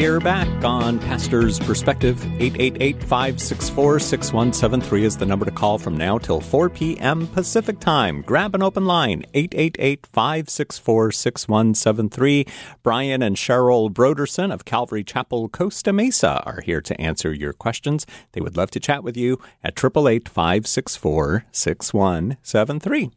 We're 0.00 0.18
back 0.18 0.64
on 0.64 0.98
Pastor's 0.98 1.58
Perspective. 1.58 2.24
888 2.40 3.02
564 3.02 4.00
6173 4.00 5.04
is 5.04 5.18
the 5.18 5.26
number 5.26 5.44
to 5.44 5.50
call 5.50 5.76
from 5.76 5.94
now 5.94 6.16
till 6.16 6.40
4 6.40 6.70
p.m. 6.70 7.26
Pacific 7.26 7.78
Time. 7.80 8.22
Grab 8.22 8.54
an 8.54 8.62
open 8.62 8.86
line 8.86 9.26
888 9.34 10.06
564 10.06 11.12
6173. 11.12 12.46
Brian 12.82 13.20
and 13.20 13.36
Cheryl 13.36 13.92
Brodersen 13.92 14.50
of 14.50 14.64
Calvary 14.64 15.04
Chapel, 15.04 15.50
Costa 15.50 15.92
Mesa 15.92 16.42
are 16.46 16.62
here 16.62 16.80
to 16.80 16.98
answer 16.98 17.34
your 17.34 17.52
questions. 17.52 18.06
They 18.32 18.40
would 18.40 18.56
love 18.56 18.70
to 18.70 18.80
chat 18.80 19.04
with 19.04 19.18
you 19.18 19.38
at 19.62 19.78
888 19.78 20.30
564 20.30 21.44
6173. 21.52 23.10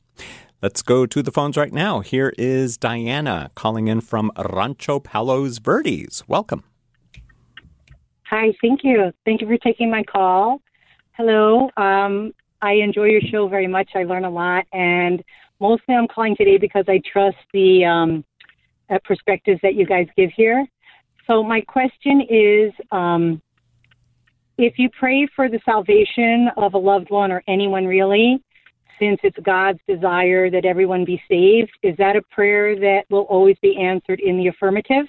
Let's 0.62 0.82
go 0.82 1.06
to 1.06 1.24
the 1.24 1.32
phones 1.32 1.56
right 1.56 1.74
now. 1.74 2.02
Here 2.02 2.34
is 2.38 2.76
Diana 2.78 3.52
calling 3.56 3.88
in 3.88 4.02
from 4.02 4.34
Rancho 4.38 5.00
Palos 5.00 5.60
Verdes. 5.60 6.24
Welcome. 6.28 6.66
Hi, 8.36 8.52
thank 8.64 8.80
you. 8.84 9.14
Thank 9.26 9.42
you 9.42 9.48
for 9.48 9.60
taking 9.60 9.92
my 9.92 10.02
call. 10.02 10.60
Hello. 11.12 11.70
Um, 11.78 12.34
I 12.64 12.72
enjoy 12.72 13.04
your 13.04 13.22
show 13.22 13.48
very 13.48 13.68
much. 13.68 13.92
I 13.94 14.06
learn 14.06 14.26
a 14.26 14.30
lot, 14.32 14.66
and 14.74 15.24
mostly 15.60 15.94
I'm 15.94 16.08
calling 16.08 16.36
today 16.36 16.58
because 16.58 16.86
I 16.88 17.00
trust 17.06 17.38
the 17.54 17.86
um, 17.86 18.26
uh, 18.90 18.98
perspectives 19.06 19.60
that 19.62 19.76
you 19.76 19.86
guys 19.86 20.08
give 20.18 20.32
here. 20.36 20.66
So 21.28 21.44
my 21.44 21.62
question 21.62 22.22
is, 22.28 22.74
um, 22.92 23.40
if 24.58 24.80
you 24.80 24.90
pray 24.98 25.28
for 25.36 25.48
the 25.48 25.60
salvation 25.64 26.50
of 26.58 26.74
a 26.74 26.80
loved 26.80 27.12
one 27.12 27.32
or 27.32 27.44
anyone 27.48 27.86
really, 27.86 28.42
since 28.98 29.20
it's 29.22 29.38
God's 29.44 29.80
desire 29.88 30.50
that 30.50 30.66
everyone 30.66 31.06
be 31.06 31.22
saved, 31.30 31.70
is 31.84 31.96
that 31.98 32.16
a 32.16 32.24
prayer 32.32 32.80
that 32.80 33.04
will 33.12 33.28
always 33.30 33.58
be 33.62 33.78
answered 33.78 34.20
in 34.20 34.38
the 34.38 34.48
affirmative? 34.48 35.06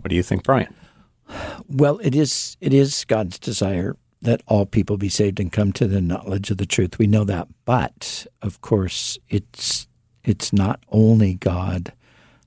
What 0.00 0.08
do 0.08 0.16
you 0.16 0.22
think, 0.22 0.44
Brian? 0.44 0.74
Well, 1.68 1.98
it 1.98 2.14
is 2.14 2.56
it 2.60 2.72
is 2.72 3.04
God's 3.04 3.38
desire 3.38 3.96
that 4.20 4.42
all 4.46 4.66
people 4.66 4.96
be 4.96 5.08
saved 5.08 5.40
and 5.40 5.50
come 5.52 5.72
to 5.72 5.88
the 5.88 6.00
knowledge 6.00 6.50
of 6.50 6.58
the 6.58 6.66
truth. 6.66 6.98
We 6.98 7.06
know 7.06 7.24
that, 7.24 7.48
but 7.64 8.26
of 8.40 8.60
course, 8.60 9.18
it's 9.28 9.86
it's 10.24 10.52
not 10.52 10.80
only 10.90 11.34
God 11.34 11.92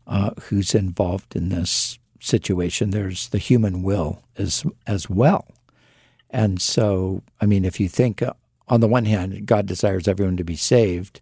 uh, 0.07 0.31
who's 0.43 0.73
involved 0.73 1.35
in 1.35 1.49
this 1.49 1.99
situation. 2.19 2.91
There's 2.91 3.29
the 3.29 3.37
human 3.37 3.83
will 3.83 4.21
as 4.37 4.65
as 4.87 5.09
well, 5.09 5.47
and 6.29 6.61
so 6.61 7.23
I 7.41 7.45
mean, 7.45 7.65
if 7.65 7.79
you 7.79 7.89
think 7.89 8.21
uh, 8.21 8.33
on 8.67 8.79
the 8.79 8.87
one 8.87 9.05
hand, 9.05 9.45
God 9.45 9.65
desires 9.65 10.07
everyone 10.07 10.37
to 10.37 10.43
be 10.43 10.55
saved, 10.55 11.21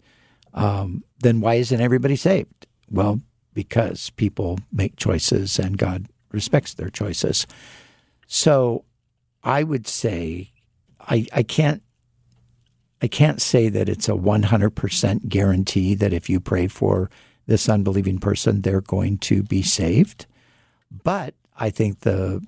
um, 0.54 1.04
then 1.20 1.42
why 1.42 1.56
isn't 1.56 1.82
everybody 1.82 2.16
saved? 2.16 2.68
Well, 2.90 3.22
because 3.54 4.10
people 4.12 4.60
make 4.72 4.96
choices 4.96 5.60
and 5.60 5.78
God 5.78 6.08
respects 6.34 6.74
their 6.74 6.90
choices. 6.90 7.48
So 8.28 8.84
I 9.44 9.64
would 9.64 9.88
say 9.88 10.52
I, 11.00 11.26
I 11.34 11.44
can't 11.44 11.82
I 13.02 13.08
can't 13.08 13.42
say 13.42 13.68
that 13.68 13.90
it's 13.90 14.08
a 14.08 14.14
100% 14.14 15.28
guarantee 15.28 15.94
that 15.94 16.14
if 16.14 16.30
you 16.30 16.40
pray 16.40 16.68
for 16.68 17.12
this 17.46 17.68
unbelieving 17.68 18.18
person, 18.18 18.62
they're 18.62 18.80
going 18.80 19.18
to 19.18 19.44
be 19.44 19.62
saved. 19.62 20.26
But 20.90 21.36
I 21.58 21.70
think 21.70 22.02
the 22.02 22.42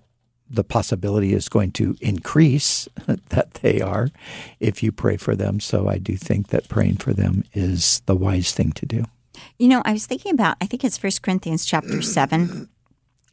the 0.48 0.64
possibility 0.64 1.34
is 1.34 1.50
going 1.50 1.72
to 1.72 1.96
increase 2.02 2.88
that 3.30 3.56
they 3.56 3.82
are 3.82 4.10
if 4.60 4.84
you 4.84 4.92
pray 4.92 5.18
for 5.18 5.36
them. 5.36 5.60
So 5.60 5.90
I 5.90 5.98
do 5.98 6.16
think 6.16 6.48
that 6.50 6.70
praying 6.70 6.98
for 6.98 7.14
them 7.14 7.44
is 7.54 8.02
the 8.06 8.16
wise 8.16 8.52
thing 8.54 8.72
to 8.74 8.86
do. 8.86 9.06
You 9.58 9.68
know, 9.68 9.82
I 9.86 9.94
was 9.94 10.06
thinking 10.06 10.32
about, 10.32 10.58
I 10.62 10.66
think 10.66 10.84
it's 10.84 10.98
First 10.98 11.22
Corinthians 11.24 11.66
chapter 11.66 12.02
7. 12.02 12.70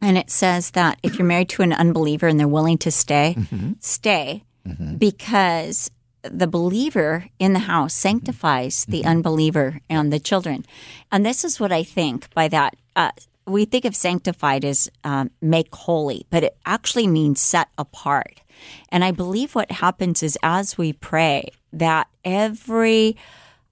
And 0.02 0.18
it 0.18 0.30
says 0.30 0.72
that 0.72 0.98
if 1.02 1.18
you're 1.18 1.26
married 1.26 1.48
to 1.50 1.62
an 1.62 1.72
unbeliever 1.72 2.26
and 2.26 2.38
they're 2.38 2.48
willing 2.48 2.78
to 2.78 2.90
stay, 2.90 3.36
mm-hmm. 3.38 3.72
stay 3.80 4.44
mm-hmm. 4.66 4.96
because 4.96 5.90
the 6.22 6.46
believer 6.46 7.26
in 7.38 7.52
the 7.52 7.60
house 7.60 7.94
sanctifies 7.94 8.82
mm-hmm. 8.82 8.92
the 8.92 9.04
unbeliever 9.04 9.80
and 9.88 10.12
the 10.12 10.20
children. 10.20 10.64
And 11.10 11.24
this 11.24 11.44
is 11.44 11.60
what 11.60 11.72
I 11.72 11.84
think 11.84 12.32
by 12.34 12.48
that. 12.48 12.76
Uh, 12.94 13.12
we 13.46 13.64
think 13.64 13.84
of 13.84 13.96
sanctified 13.96 14.64
as 14.64 14.88
um, 15.02 15.30
make 15.40 15.74
holy, 15.74 16.26
but 16.30 16.44
it 16.44 16.56
actually 16.64 17.06
means 17.06 17.40
set 17.40 17.68
apart. 17.76 18.40
And 18.88 19.04
I 19.04 19.10
believe 19.10 19.54
what 19.54 19.72
happens 19.72 20.22
is 20.22 20.38
as 20.42 20.78
we 20.78 20.92
pray, 20.92 21.48
that 21.72 22.06
every, 22.24 23.16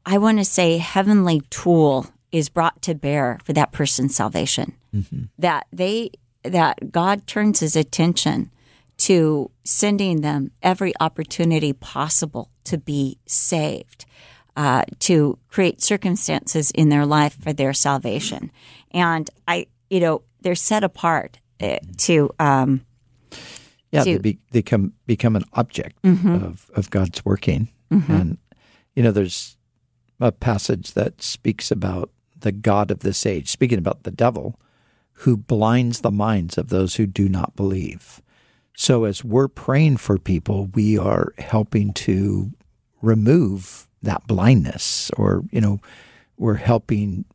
I 0.04 0.18
want 0.18 0.38
to 0.38 0.44
say, 0.44 0.78
heavenly 0.78 1.42
tool 1.50 2.06
is 2.32 2.48
brought 2.48 2.82
to 2.82 2.94
bear 2.94 3.38
for 3.44 3.52
that 3.52 3.72
person's 3.72 4.16
salvation. 4.16 4.74
Mm-hmm. 4.94 5.24
That 5.38 5.66
they, 5.72 6.10
that 6.42 6.92
God 6.92 7.26
turns 7.26 7.60
his 7.60 7.76
attention 7.76 8.50
to 8.98 9.50
sending 9.64 10.20
them 10.20 10.50
every 10.62 10.92
opportunity 11.00 11.72
possible 11.72 12.50
to 12.64 12.76
be 12.76 13.18
saved, 13.26 14.04
uh, 14.56 14.84
to 15.00 15.38
create 15.48 15.80
circumstances 15.80 16.70
in 16.72 16.90
their 16.90 17.06
life 17.06 17.36
for 17.42 17.52
their 17.52 17.72
salvation 17.72 18.50
and 18.90 19.30
I, 19.46 19.66
you 19.88 20.00
know, 20.00 20.22
they're 20.40 20.54
set 20.54 20.84
apart 20.84 21.38
uh, 21.60 21.78
to. 21.98 22.30
Um, 22.38 22.84
yeah, 23.92 24.04
to, 24.04 24.12
they, 24.12 24.18
be, 24.18 24.38
they 24.52 24.60
become 24.60 24.92
become 25.06 25.36
an 25.36 25.44
object 25.54 26.00
mm-hmm. 26.02 26.34
of 26.34 26.70
of 26.74 26.90
God's 26.90 27.24
working, 27.24 27.70
mm-hmm. 27.90 28.12
and 28.12 28.38
you 28.94 29.02
know, 29.02 29.10
there's 29.10 29.56
a 30.20 30.30
passage 30.30 30.92
that 30.92 31.22
speaks 31.22 31.70
about 31.70 32.10
the 32.38 32.52
God 32.52 32.90
of 32.90 33.00
this 33.00 33.26
age, 33.26 33.50
speaking 33.50 33.78
about 33.78 34.04
the 34.04 34.10
devil, 34.10 34.58
who 35.20 35.36
blinds 35.36 36.00
the 36.00 36.10
minds 36.10 36.56
of 36.56 36.68
those 36.68 36.96
who 36.96 37.06
do 37.06 37.28
not 37.28 37.54
believe. 37.54 38.22
So, 38.74 39.04
as 39.04 39.22
we're 39.22 39.48
praying 39.48 39.98
for 39.98 40.18
people, 40.18 40.70
we 40.74 40.96
are 40.96 41.34
helping 41.36 41.92
to 41.94 42.52
remove 43.02 43.86
that 44.02 44.26
blindness, 44.26 45.10
or 45.18 45.44
you 45.50 45.60
know, 45.60 45.80
we're 46.38 46.54
helping 46.54 47.26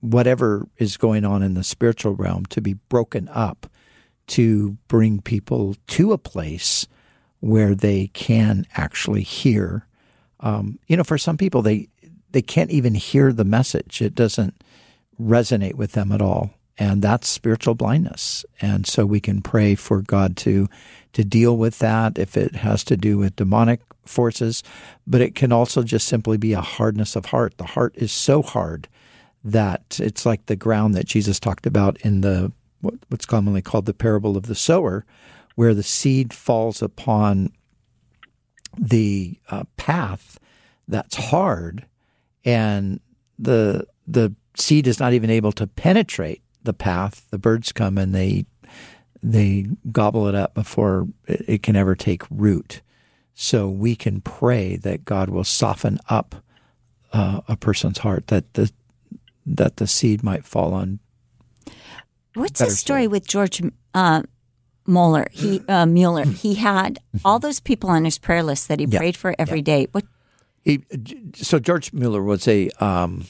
whatever 0.00 0.68
is 0.78 0.96
going 0.96 1.24
on 1.24 1.42
in 1.42 1.54
the 1.54 1.64
spiritual 1.64 2.14
realm 2.14 2.46
to 2.46 2.60
be 2.60 2.74
broken 2.74 3.28
up 3.30 3.66
to 4.28 4.78
bring 4.86 5.20
people 5.20 5.74
to 5.88 6.12
a 6.12 6.18
place 6.18 6.86
where 7.40 7.74
they 7.74 8.06
can 8.08 8.64
actually 8.76 9.22
hear. 9.22 9.86
Um, 10.38 10.78
you 10.86 10.96
know, 10.96 11.04
for 11.04 11.18
some 11.18 11.36
people, 11.36 11.62
they 11.62 11.88
they 12.30 12.42
can't 12.42 12.70
even 12.70 12.94
hear 12.94 13.32
the 13.32 13.44
message; 13.44 14.00
it 14.00 14.14
doesn't 14.14 14.62
resonate 15.20 15.74
with 15.74 15.92
them 15.92 16.12
at 16.12 16.22
all, 16.22 16.54
and 16.80 17.02
that's 17.02 17.28
spiritual 17.28 17.74
blindness. 17.74 18.44
And 18.62 18.86
so 18.86 19.04
we 19.04 19.20
can 19.20 19.42
pray 19.42 19.74
for 19.74 20.00
God 20.00 20.36
to 20.38 20.66
to 21.12 21.24
deal 21.24 21.56
with 21.56 21.78
that 21.80 22.18
if 22.18 22.36
it 22.36 22.56
has 22.56 22.84
to 22.84 22.96
do 22.96 23.18
with 23.18 23.36
demonic 23.36 23.80
forces, 24.06 24.62
but 25.06 25.20
it 25.20 25.34
can 25.34 25.52
also 25.52 25.82
just 25.82 26.06
simply 26.06 26.38
be 26.38 26.52
a 26.52 26.60
hardness 26.60 27.16
of 27.16 27.26
heart. 27.26 27.58
The 27.58 27.64
heart 27.64 27.94
is 27.96 28.12
so 28.12 28.42
hard 28.42 28.88
that 29.44 29.98
it's 30.00 30.24
like 30.24 30.46
the 30.46 30.56
ground 30.56 30.94
that 30.94 31.06
Jesus 31.06 31.38
talked 31.38 31.66
about 31.66 32.00
in 32.00 32.22
the 32.22 32.52
what's 32.80 33.26
commonly 33.26 33.60
called 33.60 33.84
the 33.84 33.92
parable 33.92 34.36
of 34.36 34.44
the 34.44 34.54
sower, 34.54 35.04
where 35.56 35.74
the 35.74 35.82
seed 35.82 36.32
falls 36.32 36.80
upon 36.80 37.52
the 38.78 39.38
uh, 39.50 39.64
path 39.76 40.38
that's 40.88 41.16
hard, 41.16 41.84
and 42.42 43.00
the 43.38 43.86
the 44.06 44.34
seed 44.56 44.86
is 44.86 44.98
not 44.98 45.12
even 45.12 45.28
able 45.28 45.52
to 45.52 45.66
penetrate 45.66 46.42
the 46.62 46.72
path. 46.72 47.26
The 47.30 47.38
birds 47.38 47.72
come 47.72 47.98
and 47.98 48.14
they 48.14 48.46
they 49.22 49.66
gobble 49.92 50.26
it 50.28 50.34
up 50.34 50.54
before 50.54 51.08
it 51.26 51.62
can 51.62 51.76
ever 51.76 51.94
take 51.94 52.22
root. 52.30 52.80
So 53.34 53.68
we 53.68 53.96
can 53.96 54.20
pray 54.20 54.76
that 54.76 55.04
God 55.04 55.30
will 55.30 55.44
soften 55.44 55.98
up 56.08 56.36
uh, 57.12 57.40
a 57.48 57.56
person's 57.56 57.98
heart, 57.98 58.26
that 58.28 58.54
the 58.54 58.70
that 59.46 59.76
the 59.76 59.86
seed 59.86 60.22
might 60.22 60.44
fall 60.44 60.74
on. 60.74 61.00
What's 62.34 62.60
the 62.60 62.70
story 62.70 63.04
soil. 63.04 63.10
with 63.10 63.26
George 63.26 63.62
uh, 63.94 64.22
Mueller? 64.86 65.26
He 65.32 65.62
uh, 65.68 65.86
Mueller. 65.86 66.24
He 66.24 66.54
had 66.54 66.98
all 67.24 67.38
those 67.38 67.60
people 67.60 67.90
on 67.90 68.04
his 68.04 68.18
prayer 68.18 68.42
list 68.42 68.68
that 68.68 68.78
he 68.78 68.86
yeah. 68.86 68.98
prayed 68.98 69.16
for 69.16 69.34
every 69.38 69.58
yeah. 69.58 69.64
day. 69.64 69.86
What? 69.92 70.04
He, 70.62 70.84
so 71.34 71.58
George 71.58 71.92
Mueller 71.92 72.22
was 72.22 72.46
a 72.46 72.68
um, 72.80 73.24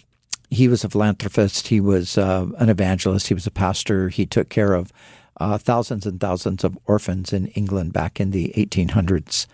he 0.51 0.69
was 0.69 0.85
a 0.85 0.89
philanthropist. 0.89 1.69
He 1.69 1.81
was 1.81 2.19
uh, 2.19 2.47
an 2.59 2.69
evangelist. 2.69 3.29
He 3.29 3.35
was 3.35 3.47
a 3.47 3.51
pastor. 3.53 4.09
He 4.09 4.27
took 4.27 4.49
care 4.49 4.75
of 4.75 4.93
uh, 5.39 5.59
thousands 5.59 6.07
and 6.07 6.21
thousands 6.21 6.65
of 6.65 6.77
orphans 6.87 7.33
in 7.33 7.47
England 7.49 7.93
back 7.93 8.21
in 8.21 8.31
the 8.31 8.53
1800s. 8.57 9.47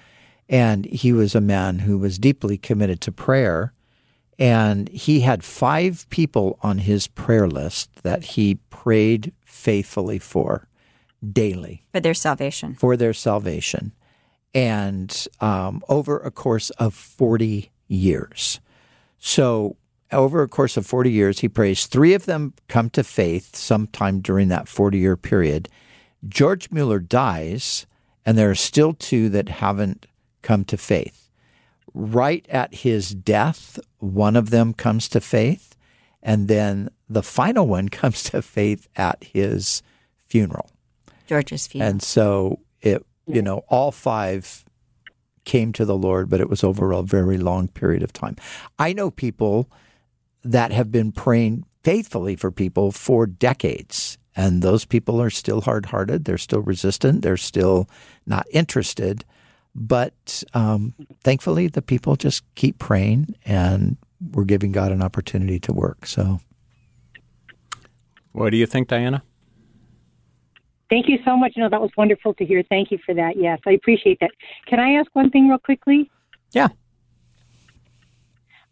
And 0.48 0.86
he 0.86 1.12
was 1.12 1.34
a 1.34 1.40
man 1.40 1.80
who 1.80 1.98
was 1.98 2.18
deeply 2.18 2.56
committed 2.56 3.00
to 3.02 3.12
prayer. 3.12 3.72
And 4.38 4.88
he 4.88 5.20
had 5.20 5.44
five 5.44 6.06
people 6.10 6.58
on 6.62 6.78
his 6.78 7.08
prayer 7.08 7.48
list 7.48 8.02
that 8.02 8.24
he 8.24 8.56
prayed 8.70 9.32
faithfully 9.44 10.18
for 10.18 10.68
daily 11.32 11.84
For 11.92 12.00
their 12.00 12.14
salvation. 12.14 12.74
for 12.74 12.96
their 12.96 13.14
salvation. 13.14 13.92
And 14.54 15.26
um, 15.40 15.82
over 15.88 16.18
a 16.18 16.30
course 16.30 16.70
of 16.70 16.94
40 16.94 17.70
years. 17.88 18.60
So, 19.18 19.76
over 20.16 20.42
a 20.42 20.48
course 20.48 20.76
of 20.76 20.86
40 20.86 21.10
years, 21.10 21.40
he 21.40 21.48
prays. 21.48 21.86
Three 21.86 22.14
of 22.14 22.24
them 22.24 22.54
come 22.68 22.90
to 22.90 23.04
faith 23.04 23.54
sometime 23.54 24.20
during 24.20 24.48
that 24.48 24.66
40 24.66 24.98
year 24.98 25.16
period. 25.16 25.68
George 26.26 26.70
Mueller 26.70 26.98
dies, 26.98 27.86
and 28.24 28.36
there 28.36 28.50
are 28.50 28.56
still 28.56 28.94
two 28.94 29.28
that 29.28 29.48
haven't 29.48 30.06
come 30.42 30.64
to 30.64 30.76
faith. 30.76 31.30
Right 31.92 32.46
at 32.48 32.76
his 32.76 33.14
death, 33.14 33.78
one 33.98 34.36
of 34.36 34.50
them 34.50 34.72
comes 34.72 35.08
to 35.10 35.20
faith, 35.20 35.76
and 36.22 36.48
then 36.48 36.88
the 37.08 37.22
final 37.22 37.66
one 37.66 37.88
comes 38.00 38.22
to 38.24 38.42
faith 38.42 38.88
at 38.96 39.22
his 39.22 39.82
funeral. 40.26 40.70
George's 41.26 41.66
funeral. 41.66 41.90
And 41.90 42.02
so 42.02 42.60
it, 42.80 43.04
you 43.26 43.42
know, 43.42 43.58
all 43.68 43.92
five 43.92 44.64
came 45.44 45.72
to 45.74 45.84
the 45.84 45.96
Lord, 45.96 46.28
but 46.28 46.40
it 46.40 46.48
was 46.48 46.64
over 46.64 46.90
a 46.90 47.02
very 47.02 47.38
long 47.38 47.68
period 47.68 48.02
of 48.02 48.12
time. 48.12 48.36
I 48.78 48.92
know 48.92 49.10
people 49.10 49.70
that 50.50 50.72
have 50.72 50.90
been 50.90 51.12
praying 51.12 51.64
faithfully 51.82 52.36
for 52.36 52.50
people 52.50 52.92
for 52.92 53.26
decades, 53.26 54.18
and 54.34 54.62
those 54.62 54.84
people 54.84 55.20
are 55.20 55.30
still 55.30 55.60
hard 55.60 55.86
hearted. 55.86 56.24
They're 56.24 56.38
still 56.38 56.62
resistant. 56.62 57.22
They're 57.22 57.36
still 57.36 57.88
not 58.26 58.46
interested. 58.50 59.24
But 59.74 60.42
um, 60.54 60.94
thankfully, 61.22 61.68
the 61.68 61.82
people 61.82 62.16
just 62.16 62.42
keep 62.54 62.78
praying, 62.78 63.36
and 63.44 63.98
we're 64.32 64.44
giving 64.44 64.72
God 64.72 64.90
an 64.90 65.02
opportunity 65.02 65.60
to 65.60 65.72
work. 65.72 66.06
So, 66.06 66.40
What 68.32 68.50
do 68.50 68.56
you 68.56 68.66
think, 68.66 68.88
Diana? 68.88 69.22
Thank 70.88 71.08
you 71.08 71.18
so 71.24 71.36
much. 71.36 71.54
No, 71.56 71.68
that 71.68 71.80
was 71.80 71.90
wonderful 71.96 72.32
to 72.34 72.44
hear. 72.44 72.62
Thank 72.68 72.90
you 72.90 72.98
for 73.04 73.14
that. 73.14 73.36
Yes, 73.36 73.58
I 73.66 73.72
appreciate 73.72 74.18
that. 74.20 74.30
Can 74.66 74.78
I 74.78 74.92
ask 74.92 75.14
one 75.14 75.30
thing 75.30 75.48
real 75.48 75.58
quickly? 75.58 76.10
Yeah. 76.52 76.68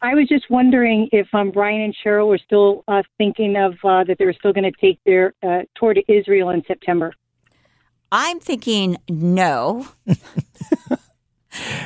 I 0.05 0.15
was 0.15 0.29
just 0.29 0.51
wondering 0.51 1.09
if 1.13 1.27
um, 1.33 1.51
Brian 1.51 1.81
and 1.81 1.97
Cheryl 2.05 2.29
were 2.29 2.37
still 2.37 2.85
uh, 2.87 3.03
thinking 3.17 3.57
of 3.57 3.73
uh, 3.83 4.05
that 4.05 4.19
they 4.19 4.27
were 4.27 4.35
still 4.35 4.53
going 4.53 4.71
to 4.71 4.79
take 4.79 5.01
their 5.07 5.33
uh, 5.43 5.63
tour 5.77 5.95
to 5.95 6.03
Israel 6.13 6.51
in 6.51 6.63
September. 6.67 7.15
I'm 8.13 8.39
thinking 8.39 8.99
no. 9.09 9.89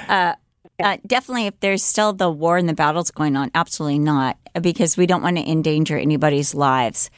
uh, 0.08 0.34
uh, 0.82 0.96
definitely, 1.06 1.46
if 1.46 1.60
there's 1.60 1.84
still 1.84 2.12
the 2.12 2.28
war 2.28 2.56
and 2.56 2.68
the 2.68 2.74
battles 2.74 3.12
going 3.12 3.36
on, 3.36 3.52
absolutely 3.54 4.00
not, 4.00 4.36
because 4.60 4.96
we 4.96 5.06
don't 5.06 5.22
want 5.22 5.36
to 5.36 5.48
endanger 5.48 5.96
anybody's 5.96 6.56
lives, 6.56 7.10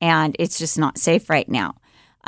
and 0.00 0.34
it's 0.40 0.58
just 0.58 0.76
not 0.76 0.98
safe 0.98 1.30
right 1.30 1.48
now. 1.48 1.76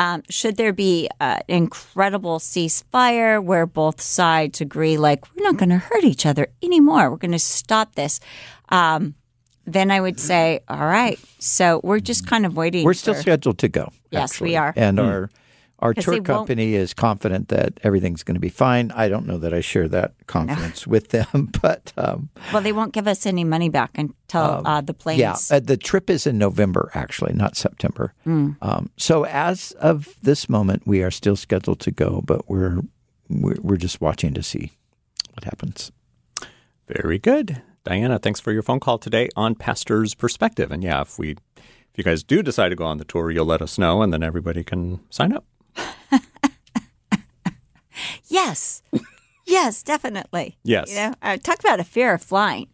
Um, 0.01 0.23
should 0.31 0.57
there 0.57 0.73
be 0.73 1.11
an 1.21 1.43
incredible 1.47 2.39
ceasefire 2.39 3.45
where 3.45 3.67
both 3.67 4.01
sides 4.01 4.63
agree, 4.63 4.97
like 4.97 5.23
we're 5.37 5.45
not 5.45 5.59
going 5.59 5.69
to 5.69 5.77
hurt 5.77 6.05
each 6.05 6.25
other 6.25 6.49
anymore, 6.63 7.11
we're 7.11 7.19
going 7.19 7.33
to 7.33 7.39
stop 7.39 7.97
this, 7.97 8.19
um, 8.71 9.15
then 9.67 9.91
I 9.91 10.01
would 10.01 10.19
say, 10.19 10.61
all 10.69 10.87
right. 10.87 11.19
So 11.39 11.83
we're 11.85 12.01
just 12.01 12.27
kind 12.27 12.47
of 12.47 12.57
waiting. 12.57 12.83
we're 12.83 12.95
still 12.95 13.13
for- 13.13 13.21
scheduled 13.21 13.59
to 13.59 13.69
go. 13.69 13.93
Yes, 14.11 14.33
actually. 14.33 14.51
we 14.51 14.57
are. 14.57 14.73
And 14.75 14.99
our 14.99 15.29
our 15.81 15.95
'Cause 15.95 16.05
tour 16.05 16.15
they 16.15 16.19
won't- 16.21 16.27
company 16.27 16.75
is 16.75 16.95
confident 16.95 17.49
that 17.49 17.81
everything's 17.83 18.23
going 18.23 18.35
to 18.35 18.41
be 18.41 18.49
fine. 18.51 18.91
I 18.95 19.09
don't 19.09 19.27
know 19.27 19.39
that 19.39 19.53
I 19.55 19.61
share 19.61 19.89
that 19.89 20.15
confidence 20.27 20.87
with 20.87 21.09
them, 21.09 21.51
but 21.63 21.93
um, 21.97 22.29
Well, 22.53 22.63
they 22.63 22.73
won't 22.73 22.93
give 22.93 23.09
us 23.09 23.27
any 23.27 23.45
money 23.45 23.69
back 23.69 23.97
until 23.97 24.63
uh, 24.65 24.81
the 24.81 24.95
planes. 24.95 25.21
yeah, 25.21 25.37
uh, 25.57 25.61
the 25.61 25.77
trip 25.77 26.11
is 26.11 26.27
in 26.27 26.39
November, 26.39 26.91
actually, 26.95 27.33
not 27.33 27.57
September. 27.57 28.13
Hmm. 28.25 28.51
Um, 28.63 28.91
so 28.97 29.25
as 29.25 29.73
of 29.81 30.15
this 30.23 30.49
moment, 30.49 30.83
we 30.87 31.03
are 31.03 31.11
still 31.11 31.37
scheduled 31.37 31.81
to 31.81 31.91
go, 31.91 32.23
but 32.25 32.49
we're 32.49 32.81
we're, 33.29 33.57
we're 33.63 33.77
just 33.77 34.01
watching 34.01 34.35
to 34.35 34.43
see 34.43 34.73
what 35.35 35.45
happens. 35.45 35.93
Very 36.89 37.19
good. 37.19 37.63
Diana, 37.85 38.19
thanks 38.19 38.41
for 38.41 38.53
your 38.53 38.63
phone 38.63 38.81
call 38.81 38.99
today 38.99 39.29
on 39.37 39.55
Pastor's 39.55 40.15
Perspective. 40.15 40.71
And 40.73 40.83
yeah, 40.83 41.01
if 41.03 41.19
we 41.19 41.37
if 41.57 41.97
you 41.97 42.05
guys 42.05 42.23
do 42.23 42.43
decide 42.43 42.69
to 42.71 42.77
go 42.77 42.85
on 42.85 42.99
the 42.99 43.05
tour, 43.05 43.31
you'll 43.31 43.47
let 43.47 43.63
us 43.63 43.79
know 43.79 44.03
and 44.03 44.13
then 44.13 44.23
everybody 44.23 44.63
can 44.65 45.01
sign 45.11 45.33
up. 45.33 45.45
Yes. 48.29 48.83
yes, 49.45 49.83
definitely. 49.83 50.57
Yes. 50.63 50.91
You 50.91 50.97
know, 50.97 51.15
uh, 51.21 51.37
talk 51.37 51.59
about 51.59 51.81
a 51.81 51.85
fear 51.85 52.15
of 52.15 52.23
flying. 52.23 52.69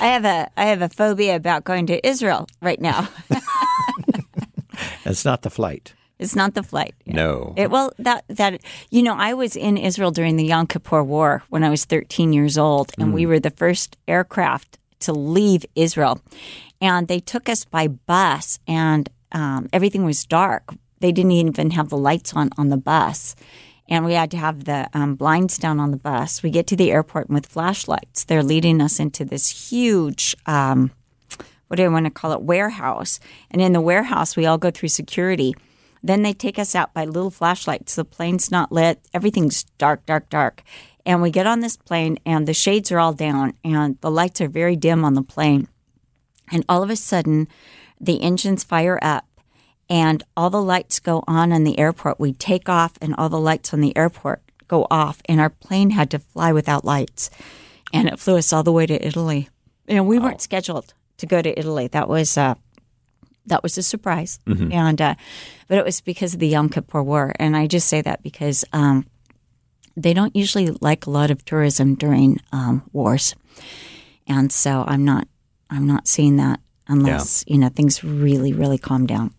I 0.00 0.06
have 0.06 0.24
a 0.24 0.48
I 0.56 0.66
have 0.66 0.80
a 0.80 0.88
phobia 0.88 1.34
about 1.34 1.64
going 1.64 1.86
to 1.88 2.06
Israel 2.06 2.46
right 2.60 2.80
now. 2.80 3.08
It's 5.04 5.24
not 5.24 5.42
the 5.42 5.50
flight. 5.50 5.94
it's 6.18 6.36
not 6.36 6.54
the 6.54 6.62
flight. 6.62 6.94
No. 7.04 7.52
It, 7.56 7.70
well, 7.70 7.92
that 7.98 8.24
that 8.28 8.60
you 8.90 9.02
know, 9.02 9.14
I 9.14 9.34
was 9.34 9.56
in 9.56 9.76
Israel 9.76 10.10
during 10.12 10.36
the 10.36 10.44
Yom 10.44 10.66
Kippur 10.66 11.02
War 11.02 11.42
when 11.50 11.64
I 11.64 11.70
was 11.70 11.84
13 11.84 12.32
years 12.32 12.56
old, 12.56 12.92
and 12.98 13.12
we 13.12 13.26
were 13.26 13.40
the 13.40 13.50
first 13.50 13.96
aircraft 14.06 14.78
to 15.00 15.12
leave 15.12 15.66
Israel, 15.74 16.20
and 16.80 17.08
they 17.08 17.18
took 17.18 17.48
us 17.48 17.64
by 17.64 17.88
bus, 17.88 18.60
and 18.68 19.10
um, 19.32 19.68
everything 19.72 20.04
was 20.04 20.24
dark. 20.24 20.72
They 21.02 21.12
didn't 21.12 21.32
even 21.32 21.72
have 21.72 21.90
the 21.90 21.98
lights 21.98 22.32
on 22.32 22.50
on 22.56 22.68
the 22.68 22.76
bus, 22.76 23.36
and 23.88 24.04
we 24.04 24.14
had 24.14 24.30
to 24.30 24.36
have 24.36 24.64
the 24.64 24.88
um, 24.94 25.16
blinds 25.16 25.58
down 25.58 25.80
on 25.80 25.90
the 25.90 25.96
bus. 25.96 26.42
We 26.42 26.50
get 26.50 26.66
to 26.68 26.76
the 26.76 26.92
airport 26.92 27.26
and 27.26 27.34
with 27.34 27.46
flashlights. 27.46 28.24
They're 28.24 28.42
leading 28.42 28.80
us 28.80 29.00
into 29.00 29.24
this 29.24 29.70
huge. 29.70 30.36
Um, 30.46 30.92
what 31.66 31.76
do 31.76 31.84
I 31.84 31.88
want 31.88 32.06
to 32.06 32.10
call 32.10 32.32
it? 32.32 32.42
Warehouse. 32.42 33.18
And 33.50 33.60
in 33.60 33.72
the 33.72 33.80
warehouse, 33.80 34.36
we 34.36 34.46
all 34.46 34.58
go 34.58 34.70
through 34.70 34.90
security. 34.90 35.56
Then 36.02 36.22
they 36.22 36.32
take 36.32 36.58
us 36.58 36.74
out 36.74 36.94
by 36.94 37.04
little 37.04 37.30
flashlights. 37.30 37.94
The 37.94 38.04
plane's 38.04 38.50
not 38.50 38.70
lit. 38.70 39.00
Everything's 39.14 39.64
dark, 39.78 40.04
dark, 40.06 40.28
dark. 40.30 40.62
And 41.04 41.20
we 41.20 41.30
get 41.30 41.46
on 41.46 41.60
this 41.60 41.76
plane, 41.76 42.18
and 42.24 42.46
the 42.46 42.54
shades 42.54 42.92
are 42.92 43.00
all 43.00 43.12
down, 43.12 43.54
and 43.64 43.98
the 44.02 44.10
lights 44.10 44.40
are 44.40 44.48
very 44.48 44.76
dim 44.76 45.04
on 45.04 45.14
the 45.14 45.22
plane. 45.22 45.66
And 46.52 46.64
all 46.68 46.82
of 46.82 46.90
a 46.90 46.96
sudden, 46.96 47.48
the 48.00 48.22
engines 48.22 48.64
fire 48.64 48.98
up, 49.02 49.24
and 49.92 50.22
all 50.38 50.48
the 50.48 50.62
lights 50.62 51.00
go 51.00 51.22
on 51.28 51.52
in 51.52 51.64
the 51.64 51.78
airport. 51.78 52.18
We 52.18 52.32
take 52.32 52.70
off, 52.70 52.94
and 53.02 53.14
all 53.16 53.28
the 53.28 53.38
lights 53.38 53.74
on 53.74 53.82
the 53.82 53.94
airport 53.94 54.40
go 54.66 54.86
off, 54.90 55.20
and 55.26 55.38
our 55.38 55.50
plane 55.50 55.90
had 55.90 56.10
to 56.12 56.18
fly 56.18 56.50
without 56.50 56.82
lights. 56.82 57.28
And 57.92 58.08
it 58.08 58.18
flew 58.18 58.38
us 58.38 58.54
all 58.54 58.62
the 58.62 58.72
way 58.72 58.86
to 58.86 59.06
Italy. 59.06 59.50
And 59.86 60.06
we 60.06 60.18
weren't 60.18 60.40
scheduled 60.40 60.94
to 61.18 61.26
go 61.26 61.42
to 61.42 61.58
Italy. 61.58 61.88
That 61.88 62.08
was 62.08 62.38
uh, 62.38 62.54
that 63.44 63.62
was 63.62 63.76
a 63.76 63.82
surprise, 63.82 64.40
and 64.72 64.98
uh, 65.02 65.14
but 65.68 65.76
it 65.76 65.84
was 65.84 66.00
because 66.00 66.32
of 66.32 66.40
the 66.40 66.48
Yom 66.48 66.70
Kippur 66.70 67.02
War. 67.02 67.34
And 67.38 67.54
I 67.54 67.66
just 67.66 67.86
say 67.86 68.00
that 68.00 68.22
because 68.22 68.64
um, 68.72 69.04
they 69.94 70.14
don't 70.14 70.34
usually 70.34 70.70
like 70.80 71.04
a 71.04 71.10
lot 71.10 71.30
of 71.30 71.44
tourism 71.44 71.96
during 71.96 72.40
um, 72.50 72.82
wars, 72.94 73.34
and 74.26 74.50
so 74.50 74.84
I'm 74.86 75.04
not 75.04 75.28
I'm 75.68 75.86
not 75.86 76.08
seeing 76.08 76.36
that 76.36 76.60
unless 76.88 77.44
you 77.46 77.58
know 77.58 77.68
things 77.68 78.02
really 78.02 78.54
really 78.54 78.78
calm 78.78 79.06
down. 79.06 79.34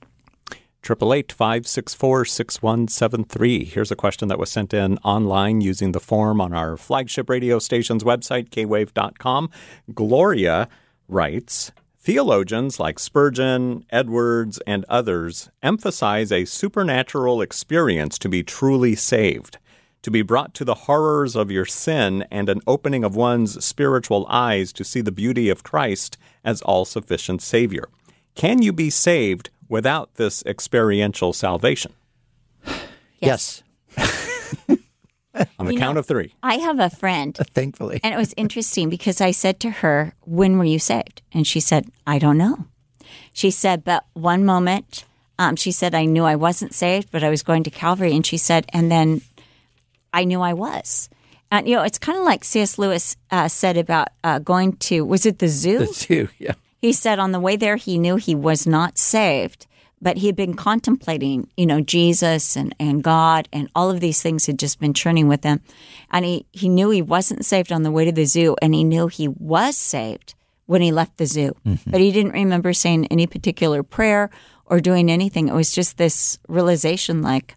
Triple 0.84 1.14
eight 1.14 1.32
five 1.32 1.66
six 1.66 1.94
four 1.94 2.26
six 2.26 2.62
one 2.62 2.90
seven 2.90 3.24
three. 3.24 3.64
Here's 3.64 3.90
a 3.90 3.96
question 3.96 4.28
that 4.28 4.38
was 4.38 4.52
sent 4.52 4.74
in 4.74 4.98
online 4.98 5.62
using 5.62 5.94
the 5.94 6.02
form 6.02 6.42
on 6.42 6.54
our 6.54 6.76
flagship 6.76 7.30
radio 7.30 7.58
station's 7.58 8.04
website, 8.04 8.50
kwave.com. 8.50 9.50
Gloria 9.94 10.68
writes 11.08 11.72
Theologians 12.00 12.82
like 12.82 13.00
Spurgeon, 13.00 13.86
Edwards, 13.92 14.60
and 14.68 14.84
others 14.90 15.50
emphasize 15.62 16.34
a 16.34 16.44
supernatural 16.44 17.42
experience 17.42 18.20
to 18.20 18.28
be 18.28 18.44
truly 18.44 18.94
saved, 18.94 19.60
to 20.02 20.12
be 20.12 20.22
brought 20.22 20.54
to 20.56 20.66
the 20.66 20.76
horrors 20.76 21.38
of 21.38 21.50
your 21.50 21.64
sin 21.66 22.26
and 22.30 22.50
an 22.50 22.60
opening 22.68 23.06
of 23.06 23.16
one's 23.16 23.64
spiritual 23.64 24.28
eyes 24.28 24.74
to 24.74 24.84
see 24.84 25.00
the 25.00 25.14
beauty 25.14 25.48
of 25.48 25.64
Christ 25.64 26.18
as 26.44 26.62
all 26.64 26.84
sufficient 26.84 27.42
Savior. 27.42 27.88
Can 28.36 28.62
you 28.62 28.74
be 28.74 28.90
saved 28.90 29.50
without 29.74 30.08
this 30.16 30.44
experiential 30.46 31.34
salvation? 31.34 31.92
Yes, 33.20 33.64
On 35.60 35.66
the 35.66 35.74
You 35.74 35.80
count 35.80 35.96
know- 35.96 36.00
of 36.02 36.06
three. 36.06 36.34
I 36.44 36.56
have 36.56 36.80
a 36.80 36.90
friend 36.92 37.36
thankfully. 37.54 38.00
And 38.04 38.14
it 38.14 38.18
was 38.18 38.34
interesting 38.38 38.90
because 38.90 39.20
I 39.20 39.32
said 39.32 39.60
to 39.62 39.70
her, 39.82 40.14
When 40.22 40.58
were 40.60 40.64
you 40.76 40.78
saved? 40.80 41.22
And 41.34 41.48
she 41.48 41.60
said, 41.60 41.86
I 42.06 42.20
don't 42.20 42.38
know. 42.38 42.66
She 43.34 43.50
said, 43.50 43.84
But 43.84 44.06
one 44.14 44.46
moment, 44.46 45.06
um, 45.40 45.56
she 45.56 45.72
said, 45.72 45.96
I 45.96 46.06
knew 46.06 46.24
I 46.24 46.36
wasn't 46.36 46.74
saved, 46.76 47.10
but 47.12 47.24
I 47.24 47.30
was 47.32 47.42
going 47.42 47.64
to 47.64 47.72
Calvary. 47.72 48.14
And 48.16 48.24
she 48.26 48.38
said, 48.38 48.66
And 48.74 48.92
then 48.92 49.22
I 50.14 50.24
knew 50.26 50.42
I 50.42 50.54
was. 50.54 51.10
And, 51.50 51.68
you 51.68 51.76
know, 51.76 51.84
it's 51.84 51.98
kind 52.00 52.18
of 52.20 52.26
like 52.26 52.44
C.S. 52.44 52.78
Lewis 52.78 53.16
uh, 53.32 53.48
said 53.48 53.78
about 53.78 54.10
uh, 54.24 54.38
going 54.40 54.74
to, 54.88 55.02
was 55.06 55.26
it 55.26 55.40
the 55.40 55.48
zoo? 55.48 55.80
The 55.80 55.88
two, 55.88 56.28
yeah. 56.38 56.54
He 56.84 56.92
said 56.92 57.18
on 57.18 57.32
the 57.32 57.40
way 57.40 57.56
there, 57.56 57.78
he 57.78 57.98
knew 57.98 58.18
he 58.18 58.36
was 58.36 58.68
not 58.68 58.98
saved, 58.98 59.68
but 60.02 60.18
he 60.18 60.28
had 60.28 60.36
been 60.36 60.54
contemplating, 60.54 61.48
you 61.56 61.66
know, 61.66 61.80
Jesus 61.80 62.58
and, 62.58 62.76
and 62.78 63.02
God 63.02 63.48
and 63.54 63.70
all 63.74 63.90
of 63.90 64.02
these 64.02 64.22
things 64.22 64.48
had 64.48 64.60
just 64.60 64.82
been 64.82 64.94
churning 64.94 65.30
with 65.30 65.46
him. 65.46 65.62
And 66.12 66.26
he, 66.26 66.46
he 66.52 66.68
knew 66.68 66.90
he 66.90 67.02
wasn't 67.02 67.46
saved 67.46 67.72
on 67.72 67.84
the 67.84 67.92
way 67.92 68.04
to 68.04 68.12
the 68.12 68.26
zoo, 68.26 68.58
and 68.62 68.76
he 68.76 68.84
knew 68.84 69.08
he 69.08 69.30
was 69.30 69.78
saved 69.78 70.36
when 70.66 70.82
he 70.82 70.92
left 70.92 71.18
the 71.18 71.26
zoo. 71.26 71.56
Mm-hmm. 71.66 71.90
But 71.90 72.02
he 72.02 72.12
didn't 72.12 72.34
remember 72.34 72.74
saying 72.74 73.08
any 73.08 73.28
particular 73.28 73.82
prayer 73.82 74.30
or 74.66 74.82
doing 74.82 75.10
anything. 75.10 75.48
It 75.48 75.54
was 75.54 75.72
just 75.72 75.98
this 75.98 76.38
realization 76.50 77.22
like, 77.22 77.56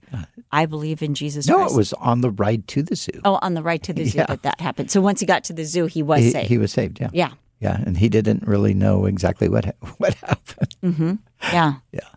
I 0.53 0.67
believe 0.67 1.03
in 1.03 1.15
Jesus 1.15 1.49
No, 1.49 1.57
Christ. 1.57 1.75
it 1.75 1.77
was 1.77 1.93
on 1.95 2.21
the 2.21 2.31
ride 2.31 2.69
to 2.69 2.83
the 2.85 2.95
zoo. 2.95 3.21
Oh, 3.25 3.41
on 3.43 3.55
the 3.55 3.63
ride 3.63 3.83
to 3.85 3.93
the 3.93 4.05
zoo 4.05 4.19
Yeah. 4.19 4.27
that 4.27 4.43
that 4.43 4.61
happened. 4.61 4.91
So 4.93 5.01
once 5.01 5.19
he 5.19 5.27
got 5.27 5.43
to 5.45 5.53
the 5.53 5.65
zoo, 5.65 5.87
he 5.87 6.03
was 6.03 6.21
he, 6.21 6.31
saved. 6.31 6.49
he 6.49 6.59
was 6.59 6.71
saved. 6.73 7.01
Yeah. 7.01 7.11
yeah. 7.13 7.31
Yeah, 7.61 7.81
and 7.87 7.97
he 7.97 8.09
didn't 8.09 8.47
really 8.47 8.75
know 8.75 9.07
exactly 9.07 9.49
what 9.49 9.75
what 9.99 10.15
happened. 10.15 10.77
Mm-hmm. 10.83 11.13
Yeah. 11.53 11.75
Yeah. 11.93 12.09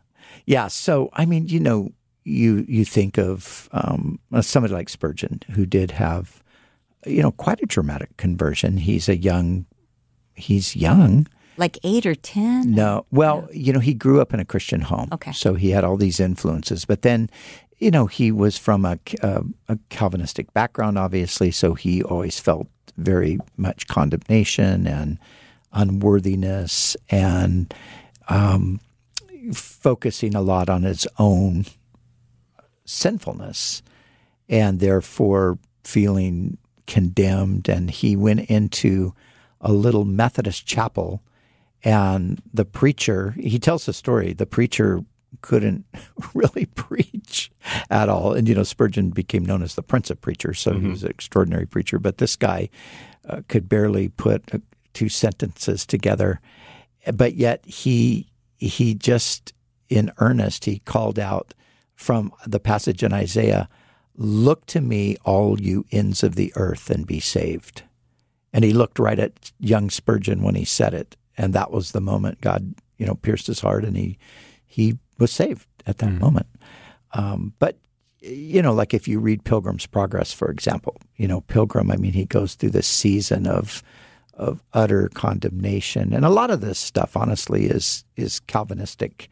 Yeah. 0.46 0.68
So 0.70 1.10
I 1.14 1.26
mean, 1.26 1.48
you 1.48 1.60
know, 1.60 1.92
you 2.24 2.66
you 2.68 2.86
think 2.86 3.18
of 3.18 3.70
um, 3.72 4.20
uh, 4.32 4.42
somebody 4.42 4.74
like 4.74 4.90
Spurgeon, 4.90 5.42
who 5.52 5.66
did 5.66 5.92
have, 5.92 6.42
you 7.06 7.22
know, 7.22 7.32
quite 7.32 7.62
a 7.62 7.66
dramatic 7.66 8.16
conversion. 8.18 8.78
He's 8.78 9.10
a 9.10 9.16
young, 9.18 9.66
he's 10.36 10.76
young. 10.76 11.28
Like 11.58 11.78
eight 11.84 12.06
or 12.06 12.16
10? 12.16 12.72
No, 12.72 13.06
well, 13.12 13.50
you 13.52 13.74
know, 13.74 13.80
he 13.82 13.94
grew 13.94 14.22
up 14.22 14.34
in 14.34 14.40
a 14.40 14.46
Christian 14.46 14.80
home. 14.80 15.10
Okay. 15.12 15.34
So 15.34 15.56
he 15.56 15.72
had 15.72 15.84
all 15.84 15.98
these 15.98 16.22
influences, 16.22 16.86
but 16.86 17.02
then, 17.02 17.30
you 17.80 17.92
know, 17.92 18.06
he 18.06 18.32
was 18.32 18.58
from 18.58 18.86
a, 18.86 18.98
a, 19.22 19.44
a 19.68 19.78
Calvinistic 19.90 20.54
background, 20.54 20.98
obviously. 20.98 21.52
So 21.52 21.74
he 21.74 22.02
always 22.02 22.40
felt 22.40 22.68
very 23.00 23.40
much 23.58 23.88
condemnation 23.88 24.88
and 24.88 25.18
unworthiness 25.72 26.98
and 27.10 27.74
um, 28.28 28.80
focusing 29.54 30.36
a 30.36 30.42
lot 30.42 30.70
on 30.70 30.84
his 30.84 31.08
own 31.18 31.66
sinfulness 32.86 33.82
and 34.48 34.80
therefore 34.80 35.60
feeling 35.84 36.58
condemned. 36.88 37.70
And 37.70 37.92
he 37.92 38.16
went 38.16 38.42
into 38.50 39.14
a 39.62 39.72
little 39.72 40.06
Methodist 40.06 40.66
chapel, 40.66 41.22
and 41.84 42.42
the 42.54 42.66
preacher, 42.66 43.32
he 43.32 43.60
tells 43.60 43.86
the 43.86 43.94
story, 43.94 44.34
the 44.34 44.46
preacher 44.46 45.04
couldn't 45.42 45.86
really 46.34 46.66
preach 46.66 47.52
at 47.90 48.10
all. 48.10 48.34
And, 48.34 48.48
you 48.48 48.56
know, 48.56 48.64
Spurgeon 48.64 49.10
became 49.12 49.46
known 49.46 49.64
as 49.64 49.76
the 49.76 49.84
Prince 49.84 50.10
of 50.10 50.22
Preachers, 50.22 50.60
so 50.60 50.74
he 50.74 50.88
was 50.88 51.04
an 51.04 51.10
extraordinary 51.10 51.66
preacher. 51.66 52.00
But 52.00 52.18
this 52.18 52.36
guy 52.36 52.70
uh, 53.28 53.42
could 53.48 53.70
barely 53.70 54.10
put 54.10 54.54
uh, 54.54 54.60
two 54.94 55.10
sentences 55.10 55.86
together. 55.86 56.42
But 57.14 57.36
yet 57.36 57.66
he, 57.66 58.28
he 58.58 58.94
just, 58.94 59.54
in 59.88 60.12
earnest, 60.18 60.66
he 60.66 60.80
called 60.80 61.20
out 61.20 61.54
from 61.96 62.32
the 62.46 62.60
passage 62.60 63.04
in 63.04 63.14
Isaiah, 63.14 63.68
Look 64.16 64.66
to 64.68 64.82
me, 64.82 65.16
all 65.24 65.62
you 65.62 65.86
ends 65.92 66.24
of 66.24 66.36
the 66.36 66.52
earth, 66.56 66.90
and 66.90 67.08
be 67.08 67.22
saved. 67.22 67.84
And 68.52 68.66
he 68.66 68.74
looked 68.74 69.00
right 69.00 69.20
at 69.20 69.52
young 69.60 69.90
Spurgeon 69.90 70.44
when 70.44 70.56
he 70.56 70.66
said 70.66 70.94
it, 70.94 71.16
and 71.38 71.54
that 71.54 71.72
was 71.72 71.92
the 71.92 72.02
moment 72.02 72.42
God, 72.42 72.74
you 72.98 73.06
know, 73.06 73.16
pierced 73.16 73.48
his 73.48 73.62
heart, 73.62 73.86
and 73.86 73.96
he 73.96 74.18
he 74.66 74.98
was 75.20 75.32
saved 75.32 75.68
at 75.86 76.00
that 76.00 76.12
moment. 76.12 76.48
Um, 77.14 77.54
but 77.60 77.78
you 78.22 78.62
know, 78.62 78.74
like 78.74 78.94
if 78.94 79.08
you 79.08 79.20
read 79.20 79.46
Pilgrim's 79.46 79.86
Progress, 79.86 80.34
for 80.34 80.50
example, 80.50 80.98
you 81.16 81.28
know, 81.28 81.42
Pilgrim. 81.42 81.90
I 81.90 81.96
mean, 81.96 82.14
he 82.14 82.26
goes 82.26 82.56
through 82.56 82.72
this 82.72 82.88
season 82.88 83.48
of 83.48 83.82
of 84.34 84.64
utter 84.74 85.10
condemnation, 85.14 86.14
and 86.14 86.24
a 86.24 86.30
lot 86.30 86.52
of 86.52 86.62
this 86.62 86.80
stuff, 86.80 87.16
honestly, 87.16 87.66
is 87.66 88.04
is 88.16 88.40
Calvinistic 88.42 89.30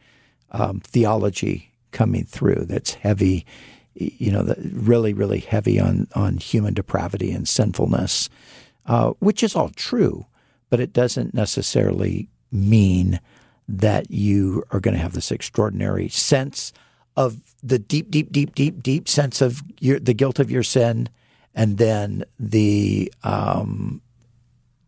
um, 0.52 0.80
theology 0.80 1.72
coming 1.90 2.24
through. 2.24 2.64
That's 2.66 2.94
heavy, 2.94 3.46
you 3.94 4.32
know, 4.32 4.42
that 4.42 4.58
really, 4.60 5.12
really 5.12 5.40
heavy 5.40 5.78
on 5.78 6.08
on 6.14 6.38
human 6.38 6.74
depravity 6.74 7.30
and 7.30 7.46
sinfulness 7.46 8.28
uh, 8.88 9.12
which 9.18 9.42
is 9.42 9.54
all 9.54 9.68
true, 9.68 10.26
but 10.70 10.80
it 10.80 10.92
doesn't 10.92 11.34
necessarily 11.34 12.30
mean 12.50 13.20
that 13.68 14.10
you 14.10 14.64
are 14.70 14.80
going 14.80 14.94
to 14.94 15.00
have 15.00 15.12
this 15.12 15.30
extraordinary 15.30 16.08
sense 16.08 16.72
of 17.16 17.42
the 17.62 17.78
deep, 17.78 18.10
deep, 18.10 18.32
deep, 18.32 18.54
deep, 18.54 18.82
deep 18.82 19.08
sense 19.08 19.40
of 19.40 19.62
your, 19.80 19.98
the 19.98 20.14
guilt 20.14 20.38
of 20.38 20.50
your 20.50 20.62
sin, 20.62 21.08
and 21.54 21.76
then 21.76 22.24
the 22.38 23.12
um, 23.24 24.00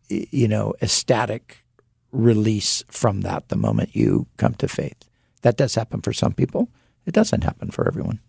you 0.08 0.48
know 0.48 0.74
ecstatic 0.80 1.64
release 2.12 2.82
from 2.88 3.20
that 3.22 3.48
the 3.48 3.56
moment 3.56 3.94
you 3.94 4.26
come 4.36 4.54
to 4.54 4.68
faith. 4.68 5.08
That 5.42 5.56
does 5.56 5.74
happen 5.74 6.00
for 6.00 6.12
some 6.12 6.32
people. 6.32 6.68
It 7.06 7.14
doesn't 7.14 7.44
happen 7.44 7.70
for 7.70 7.86
everyone. 7.86 8.20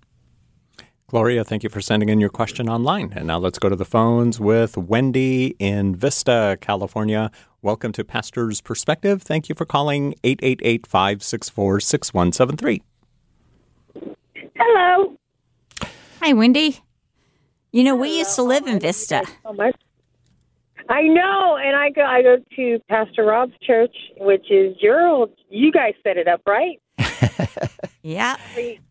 Gloria, 1.07 1.43
thank 1.43 1.61
you 1.61 1.69
for 1.69 1.81
sending 1.81 2.07
in 2.07 2.21
your 2.21 2.29
question 2.29 2.69
online. 2.69 3.11
And 3.13 3.27
now 3.27 3.37
let's 3.37 3.59
go 3.59 3.67
to 3.67 3.75
the 3.75 3.83
phones 3.83 4.39
with 4.39 4.77
Wendy 4.77 5.57
in 5.59 5.93
Vista, 5.93 6.57
California. 6.61 7.31
Welcome 7.63 7.91
to 7.93 8.03
Pastor's 8.03 8.59
Perspective. 8.59 9.21
Thank 9.21 9.47
you 9.47 9.53
for 9.55 9.65
calling 9.65 10.15
888 10.23 10.87
564 10.87 11.79
6173. 11.79 12.81
Hello. 14.55 15.15
Hi, 16.21 16.33
Wendy. 16.33 16.79
You 17.71 17.83
know, 17.83 17.95
we 17.95 18.17
used 18.17 18.35
to 18.35 18.41
live 18.43 18.65
in 18.65 18.79
Vista. 18.79 19.23
So 19.43 19.53
much. 19.53 19.75
I 20.89 21.03
know, 21.03 21.57
and 21.57 21.75
I 21.75 21.91
go. 21.91 22.01
I 22.03 22.21
go 22.23 22.37
to 22.55 22.79
Pastor 22.89 23.23
Rob's 23.25 23.53
church, 23.61 23.95
which 24.17 24.49
is 24.49 24.75
your 24.81 25.07
old. 25.07 25.29
You 25.49 25.71
guys 25.71 25.93
set 26.03 26.17
it 26.17 26.27
up, 26.27 26.41
right? 26.47 26.79
Yeah. 28.03 28.37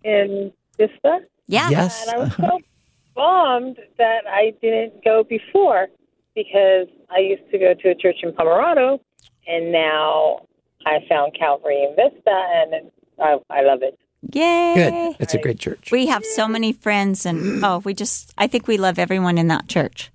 In 0.04 0.52
Vista, 0.78 1.18
Yeah. 1.48 1.68
Yes. 1.68 2.06
and 2.06 2.14
I 2.14 2.18
was 2.22 2.32
so 2.36 2.60
bummed 3.16 3.76
that 3.98 4.20
I 4.28 4.52
didn't 4.62 5.02
go 5.02 5.24
before 5.24 5.88
because 6.36 6.86
I 7.14 7.18
used 7.20 7.50
to 7.50 7.58
go 7.58 7.74
to 7.74 7.88
a 7.90 7.94
church 7.94 8.18
in 8.22 8.32
Pomerado, 8.32 9.00
and 9.46 9.72
now 9.72 10.46
I 10.86 10.98
found 11.08 11.34
Calvary 11.38 11.82
in 11.82 11.96
Vista, 11.96 12.30
and 12.30 12.90
I, 13.18 13.38
I 13.50 13.62
love 13.62 13.80
it. 13.82 13.98
Yay. 14.34 14.74
Good. 14.74 15.16
It's 15.18 15.34
a 15.34 15.38
great 15.38 15.58
church. 15.58 15.90
We 15.90 16.06
have 16.06 16.24
so 16.24 16.46
many 16.46 16.72
friends, 16.72 17.24
and 17.26 17.64
oh, 17.64 17.78
we 17.78 17.94
just, 17.94 18.32
I 18.38 18.46
think 18.46 18.66
we 18.68 18.76
love 18.78 18.98
everyone 18.98 19.38
in 19.38 19.48
that 19.48 19.68
church. 19.68 20.10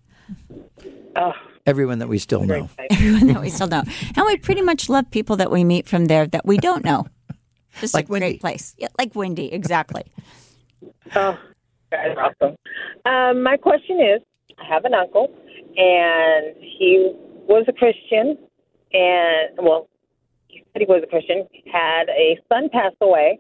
Oh, 1.16 1.34
Everyone 1.66 1.98
that 1.98 2.08
we 2.08 2.20
still 2.20 2.44
know. 2.44 2.70
Everyone 2.92 3.26
that 3.28 3.42
we 3.42 3.50
still 3.50 3.66
know. 3.68 3.82
And 4.16 4.26
we 4.28 4.38
pretty 4.38 4.62
much 4.62 4.88
love 4.88 5.10
people 5.10 5.36
that 5.38 5.50
we 5.50 5.64
meet 5.64 5.88
from 5.88 6.06
there 6.06 6.28
that 6.28 6.46
we 6.46 6.58
don't 6.58 6.86
know. 6.86 7.08
Just 7.82 7.96
Like 7.96 8.08
a 8.08 8.12
Wendy. 8.12 8.28
great 8.34 8.42
place. 8.42 8.76
Yeah, 8.78 8.90
like 9.00 9.16
Wendy, 9.16 9.52
exactly. 9.52 10.04
Oh, 11.16 11.40
guys 11.92 12.16
are 12.16 12.32
awesome. 12.40 12.56
Um, 13.06 13.42
my 13.42 13.58
question 13.58 14.00
is 14.00 14.22
I 14.60 14.66
have 14.68 14.86
an 14.86 14.94
uncle, 14.94 15.32
and 15.78 16.56
he 16.60 17.12
was 17.48 17.66
a 17.68 17.74
Christian, 17.74 18.38
and, 18.94 19.58
well, 19.62 19.88
he 20.48 20.64
said 20.72 20.82
he 20.82 20.86
was 20.86 21.02
a 21.04 21.08
Christian, 21.08 21.48
had 21.72 22.10
a 22.10 22.40
son 22.50 22.70
pass 22.72 22.94
away. 23.02 23.40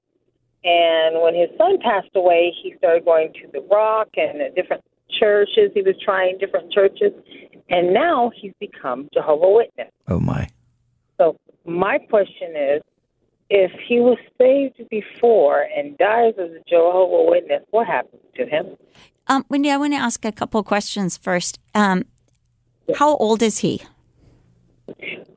And 0.63 1.21
when 1.21 1.35
his 1.35 1.49
son 1.57 1.77
passed 1.79 2.09
away, 2.15 2.51
he 2.61 2.73
started 2.77 3.05
going 3.05 3.31
to 3.33 3.47
the 3.53 3.61
Rock 3.71 4.09
and 4.17 4.39
the 4.39 4.49
different 4.55 4.83
churches. 5.19 5.71
He 5.73 5.83
was 5.83 5.95
trying 6.03 6.39
different 6.39 6.71
churches. 6.71 7.13
And 7.69 7.93
now 7.93 8.31
he's 8.35 8.53
become 8.59 9.07
Jehovah 9.13 9.49
Witness. 9.49 9.91
Oh 10.07 10.19
my. 10.19 10.49
So 11.17 11.37
my 11.65 11.99
question 11.99 12.55
is, 12.55 12.81
if 13.49 13.71
he 13.87 13.99
was 13.99 14.17
saved 14.39 14.81
before 14.89 15.67
and 15.75 15.95
dies 15.99 16.33
as 16.39 16.49
a 16.49 16.63
Jehovah 16.67 17.29
Witness, 17.29 17.61
what 17.69 17.85
happens 17.85 18.23
to 18.35 18.45
him? 18.47 18.75
Um, 19.27 19.45
Wendy, 19.49 19.69
I 19.69 19.77
want 19.77 19.93
to 19.93 19.99
ask 19.99 20.25
a 20.25 20.31
couple 20.31 20.59
of 20.59 20.65
questions 20.65 21.15
first. 21.15 21.59
Um, 21.75 22.05
how 22.95 23.15
old 23.17 23.41
is 23.41 23.59
he? 23.59 23.81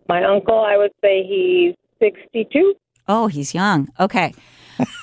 My 0.09 0.25
uncle, 0.25 0.61
I 0.61 0.77
would 0.77 0.93
say 1.03 1.23
he's 1.23 1.75
62. 2.01 2.75
Oh, 3.07 3.27
he's 3.27 3.55
young. 3.55 3.89
Okay. 3.99 4.35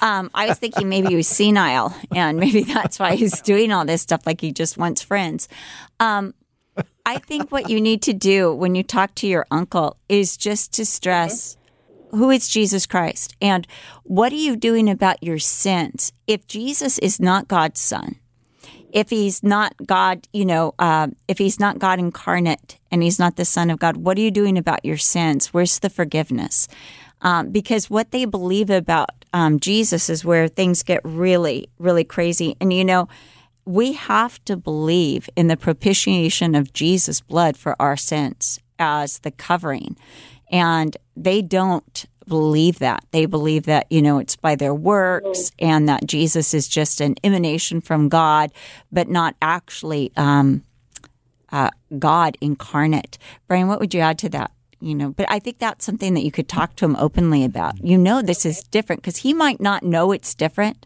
Um, 0.01 0.29
I 0.33 0.47
was 0.47 0.57
thinking 0.57 0.87
maybe 0.87 1.09
he 1.09 1.15
was 1.15 1.27
senile, 1.27 1.93
and 2.15 2.39
maybe 2.39 2.63
that's 2.63 2.99
why 2.99 3.15
he's 3.15 3.41
doing 3.41 3.71
all 3.71 3.85
this 3.85 4.01
stuff, 4.01 4.25
like 4.25 4.39
he 4.39 4.51
just 4.51 4.77
wants 4.77 5.01
friends. 5.01 5.49
Um, 5.99 6.33
I 7.05 7.17
think 7.17 7.51
what 7.51 7.69
you 7.69 7.81
need 7.81 8.01
to 8.03 8.13
do 8.13 8.53
when 8.53 8.75
you 8.75 8.83
talk 8.83 9.15
to 9.15 9.27
your 9.27 9.45
uncle 9.51 9.97
is 10.07 10.37
just 10.37 10.73
to 10.73 10.85
stress 10.85 11.57
who 12.11 12.29
is 12.29 12.47
Jesus 12.47 12.85
Christ 12.85 13.35
and 13.41 13.67
what 14.03 14.31
are 14.31 14.37
you 14.37 14.55
doing 14.55 14.89
about 14.89 15.21
your 15.21 15.39
sins? 15.39 16.13
If 16.27 16.47
Jesus 16.47 16.97
is 16.99 17.19
not 17.19 17.47
God's 17.47 17.81
son, 17.81 18.15
if 18.95 19.09
he's 19.09 19.43
not 19.43 19.75
God, 19.85 20.25
you 20.31 20.45
know, 20.45 20.73
uh, 20.79 21.09
if 21.27 21.37
he's 21.37 21.59
not 21.59 21.79
God 21.79 21.99
incarnate 21.99 22.79
and 22.89 23.03
he's 23.03 23.19
not 23.19 23.35
the 23.35 23.43
Son 23.43 23.69
of 23.69 23.77
God, 23.77 23.97
what 23.97 24.17
are 24.17 24.21
you 24.21 24.31
doing 24.31 24.57
about 24.57 24.85
your 24.85 24.95
sins? 24.95 25.47
Where's 25.47 25.79
the 25.79 25.89
forgiveness? 25.89 26.69
Um, 27.21 27.49
because 27.49 27.89
what 27.89 28.11
they 28.11 28.23
believe 28.23 28.69
about 28.69 29.09
um, 29.33 29.59
Jesus 29.59 30.09
is 30.09 30.23
where 30.23 30.47
things 30.47 30.81
get 30.81 31.01
really, 31.03 31.67
really 31.77 32.05
crazy. 32.05 32.55
And, 32.61 32.71
you 32.71 32.85
know, 32.85 33.09
we 33.65 33.93
have 33.93 34.43
to 34.45 34.55
believe 34.55 35.29
in 35.35 35.49
the 35.49 35.57
propitiation 35.57 36.55
of 36.55 36.71
Jesus' 36.71 37.19
blood 37.19 37.57
for 37.57 37.75
our 37.81 37.97
sins 37.97 38.61
as 38.79 39.19
the 39.19 39.31
covering. 39.31 39.97
And 40.49 40.95
they 41.17 41.41
don't 41.41 42.05
believe 42.27 42.79
that. 42.79 43.03
They 43.11 43.25
believe 43.25 43.63
that, 43.65 43.87
you 43.89 44.01
know, 44.01 44.19
it's 44.19 44.35
by 44.35 44.55
their 44.55 44.73
works 44.73 45.51
and 45.59 45.87
that 45.89 46.05
Jesus 46.05 46.53
is 46.53 46.67
just 46.67 47.01
an 47.01 47.15
emanation 47.23 47.81
from 47.81 48.09
God, 48.09 48.51
but 48.91 49.09
not 49.09 49.35
actually 49.41 50.11
um, 50.17 50.63
uh, 51.51 51.69
God 51.97 52.37
incarnate. 52.41 53.17
Brian, 53.47 53.67
what 53.67 53.79
would 53.79 53.93
you 53.93 54.01
add 54.01 54.17
to 54.19 54.29
that? 54.29 54.51
You 54.81 54.93
know, 54.93 55.11
but 55.11 55.25
I 55.29 55.39
think 55.39 55.57
that's 55.59 55.85
something 55.85 56.13
that 56.13 56.23
you 56.23 56.31
could 56.31 56.47
talk 56.47 56.75
to 56.75 56.85
him 56.85 56.95
openly 56.97 57.43
about. 57.43 57.83
You 57.83 57.97
know, 57.97 58.21
this 58.21 58.45
is 58.45 58.61
different 58.63 59.01
because 59.01 59.17
he 59.17 59.33
might 59.33 59.59
not 59.59 59.83
know 59.83 60.11
it's 60.11 60.35
different 60.35 60.85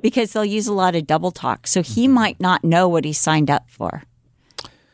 because 0.00 0.32
they'll 0.32 0.44
use 0.44 0.66
a 0.66 0.72
lot 0.72 0.94
of 0.94 1.06
double 1.06 1.30
talk. 1.30 1.66
So 1.66 1.82
he 1.82 2.08
might 2.08 2.40
not 2.40 2.64
know 2.64 2.88
what 2.88 3.04
he 3.04 3.12
signed 3.12 3.50
up 3.50 3.68
for. 3.68 4.04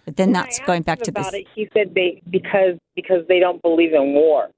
But 0.04 0.16
then 0.16 0.28
When 0.28 0.32
that's 0.34 0.60
going 0.60 0.82
back 0.82 1.00
to 1.00 1.10
about 1.10 1.32
this. 1.32 1.42
it. 1.42 1.46
He 1.54 1.68
said 1.74 1.94
they 1.94 2.22
because 2.30 2.78
because 2.94 3.26
they 3.28 3.40
don't 3.40 3.60
believe 3.60 3.92
in 3.92 4.14
war. 4.14 4.48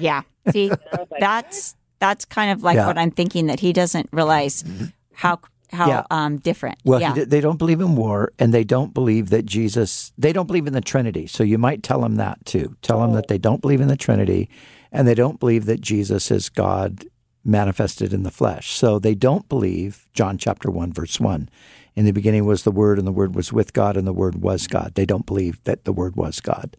Yeah. 0.00 0.22
See, 0.50 0.70
I 0.70 0.74
was 0.96 1.08
like, 1.10 1.20
that's 1.20 1.76
that's 1.98 2.24
kind 2.24 2.50
of 2.50 2.62
like 2.62 2.76
Yeah. 2.76 2.86
what 2.86 2.96
I'm 2.98 3.10
thinking 3.10 3.46
that 3.46 3.60
he 3.60 3.72
doesn't 3.72 4.08
realize 4.12 4.64
how 5.12 5.40
how 5.72 5.88
Yeah. 5.88 6.02
um 6.10 6.38
different. 6.38 6.78
Well, 6.84 7.00
yeah. 7.00 7.14
he, 7.14 7.24
they 7.24 7.40
don't 7.40 7.58
believe 7.58 7.80
in 7.80 7.94
war, 7.94 8.32
and 8.38 8.52
they 8.52 8.64
don't 8.64 8.92
believe 8.94 9.30
that 9.30 9.46
Jesus. 9.46 10.12
They 10.18 10.32
don't 10.32 10.46
believe 10.46 10.66
in 10.66 10.72
the 10.72 10.80
Trinity. 10.80 11.26
So 11.26 11.44
you 11.44 11.58
might 11.58 11.82
tell 11.82 12.00
them 12.00 12.16
that 12.16 12.44
too. 12.44 12.76
Tell 12.82 13.00
them 13.00 13.12
that 13.12 13.28
they 13.28 13.38
don't 13.38 13.60
believe 13.60 13.80
in 13.80 13.88
the 13.88 13.96
Trinity, 13.96 14.48
and 14.90 15.06
they 15.06 15.14
don't 15.14 15.38
believe 15.38 15.66
that 15.66 15.80
Jesus 15.80 16.30
is 16.30 16.48
God 16.48 17.04
manifested 17.44 18.12
in 18.12 18.22
the 18.22 18.30
flesh. 18.30 18.72
So 18.72 18.98
they 18.98 19.14
don't 19.14 19.48
believe 19.48 20.06
John 20.12 20.38
chapter 20.38 20.70
one 20.70 20.92
verse 20.92 21.20
one. 21.20 21.48
In 21.96 22.04
the 22.04 22.12
beginning 22.12 22.44
was 22.46 22.62
the 22.62 22.70
Word, 22.70 22.98
and 22.98 23.06
the 23.06 23.12
Word 23.12 23.34
was 23.34 23.52
with 23.52 23.72
God, 23.72 23.96
and 23.96 24.06
the 24.06 24.12
Word 24.12 24.42
was 24.42 24.66
God. 24.66 24.92
They 24.94 25.06
don't 25.06 25.26
believe 25.26 25.62
that 25.64 25.84
the 25.84 25.92
Word 25.92 26.16
was 26.16 26.40
God. 26.40 26.76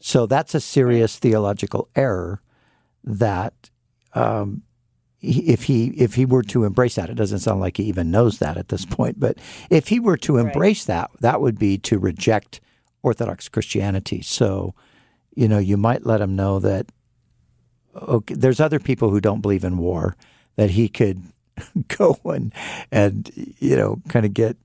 So 0.00 0.26
that's 0.26 0.54
a 0.54 0.60
serious 0.60 1.18
theological 1.18 1.88
error. 1.96 2.40
That 3.06 3.70
um, 4.14 4.62
if 5.20 5.64
he 5.64 5.88
if 5.88 6.14
he 6.14 6.24
were 6.24 6.42
to 6.44 6.64
embrace 6.64 6.96
that, 6.96 7.10
it 7.10 7.14
doesn't 7.14 7.40
sound 7.40 7.60
like 7.60 7.76
he 7.76 7.84
even 7.84 8.10
knows 8.10 8.38
that 8.38 8.56
at 8.56 8.68
this 8.68 8.84
point. 8.84 9.18
But 9.18 9.38
if 9.70 9.88
he 9.88 10.00
were 10.00 10.16
to 10.18 10.36
embrace 10.36 10.84
that, 10.84 11.10
that 11.20 11.40
would 11.40 11.58
be 11.58 11.78
to 11.78 11.98
reject 11.98 12.60
Orthodox 13.02 13.48
Christianity. 13.48 14.22
So, 14.22 14.74
you 15.34 15.48
know, 15.48 15.58
you 15.58 15.76
might 15.76 16.06
let 16.06 16.20
him 16.20 16.36
know 16.36 16.58
that 16.60 16.86
okay, 17.94 18.34
there's 18.34 18.60
other 18.60 18.78
people 18.78 19.10
who 19.10 19.20
don't 19.20 19.40
believe 19.40 19.64
in 19.64 19.78
war 19.78 20.16
that 20.56 20.70
he 20.70 20.88
could 20.88 21.22
go 21.88 22.18
and 22.24 22.52
and 22.90 23.30
you 23.58 23.76
know 23.76 24.00
kind 24.08 24.26
of 24.26 24.34
get 24.34 24.56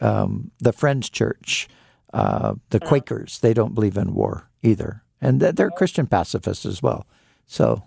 um, 0.00 0.50
the 0.58 0.72
Friends 0.72 1.08
Church, 1.08 1.68
uh, 2.12 2.54
the 2.70 2.80
Quakers. 2.80 3.38
They 3.40 3.54
don't 3.54 3.74
believe 3.74 3.96
in 3.96 4.14
war 4.14 4.48
either, 4.62 5.02
and 5.20 5.40
they're 5.40 5.70
Christian 5.70 6.06
pacifists 6.06 6.66
as 6.66 6.82
well. 6.82 7.06
So, 7.46 7.82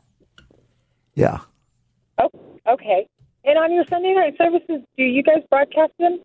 yeah. 1.16 1.40
Oh, 2.18 2.30
okay. 2.68 3.08
And 3.44 3.58
on 3.58 3.72
your 3.72 3.86
Sunday 3.90 4.14
night 4.14 4.36
services, 4.38 4.82
do 4.98 5.04
you 5.04 5.24
guys 5.24 5.44
broadcast 5.50 5.94
them? 6.00 6.20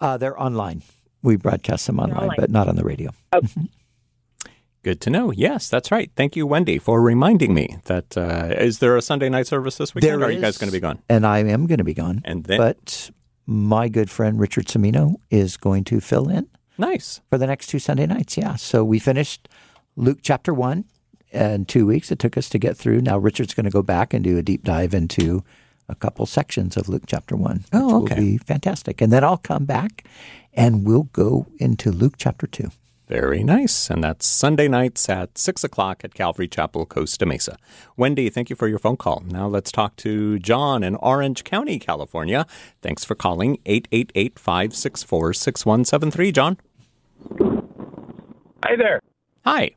Uh, 0.00 0.16
they're 0.16 0.40
online. 0.40 0.82
We 1.22 1.36
broadcast 1.36 1.86
them 1.86 2.00
online, 2.00 2.18
online. 2.18 2.36
but 2.38 2.50
not 2.50 2.68
on 2.68 2.76
the 2.76 2.84
radio. 2.84 3.10
Good 4.82 5.00
to 5.02 5.10
know. 5.10 5.30
Yes, 5.30 5.70
that's 5.70 5.92
right. 5.92 6.10
Thank 6.16 6.34
you, 6.34 6.44
Wendy, 6.44 6.76
for 6.78 7.00
reminding 7.00 7.54
me 7.54 7.76
that. 7.84 8.16
Uh, 8.16 8.52
is 8.58 8.80
there 8.80 8.96
a 8.96 9.02
Sunday 9.02 9.28
night 9.28 9.46
service 9.46 9.76
this 9.78 9.94
weekend? 9.94 10.20
or 10.20 10.24
are 10.26 10.30
you 10.32 10.40
guys 10.40 10.58
going 10.58 10.68
to 10.68 10.72
be 10.76 10.80
gone? 10.80 11.00
And 11.08 11.24
I 11.24 11.38
am 11.38 11.66
going 11.66 11.78
to 11.78 11.84
be 11.84 11.94
gone. 11.94 12.20
And 12.24 12.44
then- 12.44 12.58
but 12.58 13.10
my 13.46 13.88
good 13.88 14.10
friend 14.10 14.40
Richard 14.40 14.66
Semino 14.66 15.14
is 15.30 15.56
going 15.56 15.84
to 15.84 16.00
fill 16.00 16.28
in 16.28 16.48
Nice. 16.78 17.20
for 17.30 17.38
the 17.38 17.46
next 17.46 17.68
two 17.68 17.78
Sunday 17.78 18.06
nights. 18.06 18.36
Yeah. 18.36 18.56
So 18.56 18.84
we 18.84 18.98
finished 18.98 19.48
Luke 19.94 20.18
chapter 20.22 20.52
one 20.52 20.84
in 21.32 21.64
two 21.64 21.86
weeks. 21.86 22.10
It 22.12 22.18
took 22.18 22.36
us 22.36 22.48
to 22.50 22.58
get 22.58 22.76
through. 22.76 23.00
Now 23.00 23.18
Richard's 23.18 23.54
going 23.54 23.64
to 23.64 23.70
go 23.70 23.82
back 23.82 24.12
and 24.14 24.22
do 24.22 24.36
a 24.38 24.42
deep 24.42 24.62
dive 24.64 24.94
into 24.94 25.42
a 25.88 25.94
couple 25.94 26.24
sections 26.26 26.76
of 26.76 26.88
Luke 26.88 27.04
chapter 27.06 27.36
one, 27.36 27.64
oh, 27.72 28.00
which 28.00 28.12
Oh, 28.12 28.14
okay. 28.14 28.14
will 28.14 28.22
be 28.22 28.38
fantastic. 28.38 29.00
And 29.00 29.12
then 29.12 29.24
I'll 29.24 29.36
come 29.36 29.64
back 29.64 30.04
and 30.54 30.84
we'll 30.84 31.04
go 31.12 31.46
into 31.58 31.90
Luke 31.90 32.14
chapter 32.16 32.46
two. 32.46 32.70
Very 33.08 33.42
nice. 33.42 33.90
And 33.90 34.02
that's 34.02 34.24
Sunday 34.26 34.68
nights 34.68 35.06
at 35.10 35.36
6 35.36 35.64
o'clock 35.64 36.02
at 36.02 36.14
Calvary 36.14 36.48
Chapel, 36.48 36.86
Costa 36.86 37.26
Mesa. 37.26 37.58
Wendy, 37.94 38.30
thank 38.30 38.48
you 38.48 38.56
for 38.56 38.68
your 38.68 38.78
phone 38.78 38.96
call. 38.96 39.22
Now 39.26 39.48
let's 39.48 39.70
talk 39.70 39.96
to 39.96 40.38
John 40.38 40.82
in 40.82 40.94
Orange 40.96 41.44
County, 41.44 41.78
California. 41.78 42.46
Thanks 42.80 43.04
for 43.04 43.14
calling 43.14 43.58
888 43.66 44.38
564 44.38 45.32
6173. 45.34 46.32
John. 46.32 46.56
Hi 48.64 48.76
there. 48.76 49.00
Hi. 49.44 49.72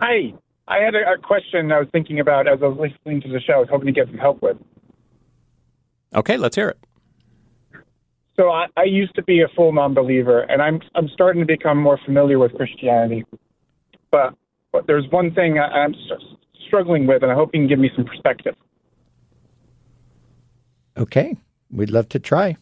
Hi. 0.00 0.34
I 0.66 0.78
had 0.78 0.94
a, 0.94 1.12
a 1.12 1.18
question 1.18 1.72
I 1.72 1.78
was 1.78 1.88
thinking 1.92 2.20
about 2.20 2.46
as 2.46 2.58
I 2.62 2.66
was 2.66 2.78
listening 2.78 3.20
to 3.22 3.28
the 3.28 3.40
show. 3.40 3.54
I 3.54 3.58
was 3.58 3.68
hoping 3.70 3.86
to 3.86 3.92
get 3.92 4.06
some 4.08 4.18
help 4.18 4.42
with. 4.42 4.56
Okay, 6.14 6.36
let's 6.36 6.56
hear 6.56 6.68
it. 6.68 6.78
So 8.36 8.50
I, 8.50 8.66
I 8.76 8.84
used 8.84 9.14
to 9.16 9.22
be 9.22 9.40
a 9.40 9.48
full 9.56 9.72
non-believer, 9.72 10.42
and 10.42 10.62
I'm 10.62 10.80
I'm 10.94 11.08
starting 11.08 11.42
to 11.42 11.46
become 11.46 11.78
more 11.78 11.98
familiar 12.04 12.38
with 12.38 12.54
Christianity. 12.54 13.24
But 14.10 14.34
but 14.72 14.86
there's 14.86 15.10
one 15.10 15.34
thing 15.34 15.58
I, 15.58 15.66
I'm 15.66 15.94
struggling 16.66 17.06
with, 17.06 17.22
and 17.22 17.32
I 17.32 17.34
hope 17.34 17.50
you 17.52 17.60
can 17.60 17.68
give 17.68 17.78
me 17.78 17.90
some 17.96 18.04
perspective. 18.04 18.54
Okay. 20.96 21.36
We'd 21.70 21.90
love 21.90 22.08
to 22.10 22.18
try. 22.18 22.56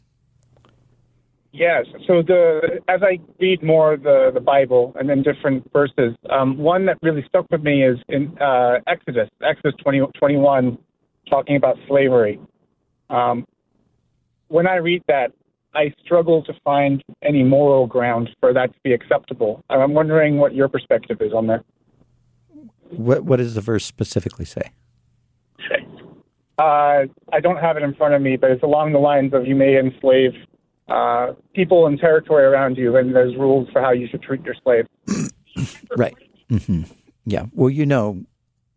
Yes. 1.57 1.86
So 2.07 2.22
the 2.22 2.80
as 2.86 3.00
I 3.02 3.18
read 3.40 3.62
more 3.62 3.94
of 3.94 4.02
the 4.02 4.30
the 4.32 4.40
Bible 4.40 4.92
and 4.98 5.09
then 5.09 5.22
different 5.22 5.70
verses, 5.72 6.14
um, 6.28 6.59
one 6.59 6.84
that 6.86 6.98
really 7.02 7.24
stuck 7.26 7.46
with 7.50 7.62
me 7.62 7.82
is 7.82 7.98
in 8.09 8.36
uh, 8.38 8.80
Exodus, 8.86 9.30
Exodus 9.42 9.74
20, 9.82 10.02
21, 10.18 10.76
talking 11.30 11.57
about 11.57 11.76
slavery. 11.88 12.38
Um, 13.09 13.46
when 14.48 14.66
I 14.66 14.76
read 14.76 15.02
that, 15.09 15.32
I 15.74 15.94
struggle 16.04 16.44
to 16.44 16.52
find 16.62 17.02
any 17.22 17.42
moral 17.42 17.86
ground 17.86 18.28
for 18.38 18.52
that 18.52 18.74
to 18.74 18.78
be 18.84 18.92
acceptable. 18.92 19.64
I'm 19.70 19.94
wondering 19.94 20.36
what 20.36 20.54
your 20.54 20.68
perspective 20.68 21.22
is 21.22 21.32
on 21.32 21.46
that. 21.46 21.64
What 22.90 23.24
What 23.24 23.38
does 23.38 23.54
the 23.54 23.62
verse 23.62 23.86
specifically 23.86 24.44
say? 24.44 24.72
Uh, 26.59 27.04
I 27.32 27.40
don't 27.42 27.59
have 27.59 27.76
it 27.76 27.82
in 27.82 27.94
front 27.94 28.14
of 28.14 28.22
me, 28.22 28.36
but 28.36 28.50
it's 28.50 28.62
along 28.62 28.92
the 28.92 28.98
lines 28.98 29.32
of 29.34 29.46
you 29.46 29.54
may 29.54 29.78
enslave 29.78 30.32
uh, 30.89 31.32
people 31.55 31.87
and 31.87 31.99
territory 31.99 32.45
around 32.45 32.76
you, 32.76 32.97
and 32.97 33.14
there's 33.14 33.34
rules 33.37 33.68
for 33.72 33.80
how 33.80 33.93
you 33.93 34.07
should 34.09 34.22
treat 34.22 34.43
your 34.45 34.55
slaves. 34.62 34.89
Right. 35.97 36.14
hmm 36.51 36.82
Yeah. 37.24 37.47
Well, 37.53 37.70
you 37.70 37.87
know 37.87 38.24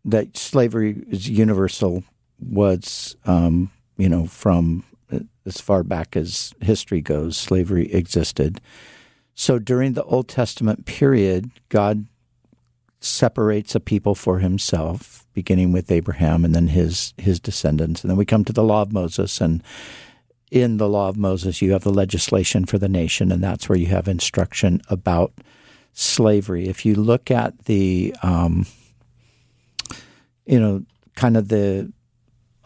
that 0.06 0.36
slavery 0.38 1.04
is 1.08 1.28
universal. 1.28 2.04
Was 2.42 3.16
um, 3.26 3.70
you 3.98 4.08
know 4.08 4.24
from 4.26 4.84
uh, 5.12 5.18
as 5.44 5.60
far 5.60 5.82
back 5.82 6.16
as 6.16 6.54
history 6.62 7.02
goes, 7.02 7.36
slavery 7.36 7.92
existed. 7.92 8.62
So 9.34 9.58
during 9.58 9.92
the 9.92 10.04
Old 10.04 10.26
Testament 10.26 10.86
period, 10.86 11.50
God 11.68 12.06
separates 13.00 13.74
a 13.74 13.80
people 13.80 14.14
for 14.14 14.38
Himself, 14.38 15.26
beginning 15.34 15.70
with 15.72 15.90
Abraham 15.90 16.44
and 16.46 16.54
then 16.54 16.68
his 16.68 17.12
his 17.18 17.38
descendants, 17.40 18.02
and 18.02 18.10
then 18.10 18.16
we 18.16 18.24
come 18.24 18.44
to 18.44 18.54
the 18.54 18.64
Law 18.64 18.80
of 18.82 18.92
Moses 18.92 19.38
and 19.40 19.62
in 20.50 20.78
the 20.78 20.88
law 20.88 21.08
of 21.08 21.16
Moses, 21.16 21.62
you 21.62 21.72
have 21.72 21.84
the 21.84 21.92
legislation 21.92 22.64
for 22.66 22.78
the 22.78 22.88
nation, 22.88 23.30
and 23.30 23.42
that's 23.42 23.68
where 23.68 23.78
you 23.78 23.86
have 23.86 24.08
instruction 24.08 24.82
about 24.88 25.32
slavery. 25.92 26.68
If 26.68 26.84
you 26.84 26.94
look 26.94 27.30
at 27.30 27.66
the, 27.66 28.14
um, 28.22 28.66
you 30.46 30.58
know, 30.58 30.84
kind 31.14 31.36
of 31.36 31.48
the 31.48 31.92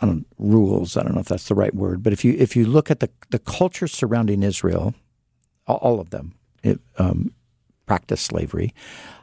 I 0.00 0.06
don't 0.06 0.26
rules. 0.38 0.96
I 0.96 1.02
don't 1.02 1.14
know 1.14 1.20
if 1.20 1.28
that's 1.28 1.48
the 1.48 1.54
right 1.54 1.74
word, 1.74 2.02
but 2.02 2.12
if 2.12 2.24
you 2.24 2.34
if 2.38 2.56
you 2.56 2.66
look 2.66 2.90
at 2.90 3.00
the 3.00 3.08
the 3.30 3.38
culture 3.38 3.88
surrounding 3.88 4.42
Israel, 4.42 4.94
all- 5.66 6.00
of 6.00 6.10
them 6.10 6.34
it, 6.62 6.78
um, 6.98 7.32
practice 7.86 8.20
slavery. 8.20 8.74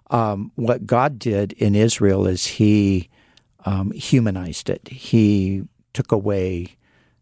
Um, 0.09 0.51
what 0.55 0.85
God 0.85 1.19
did 1.19 1.53
in 1.53 1.75
Israel 1.75 2.25
is 2.25 2.45
He 2.45 3.09
um, 3.65 3.91
humanized 3.91 4.69
it. 4.69 4.87
He 4.87 5.63
took 5.93 6.11
away 6.11 6.77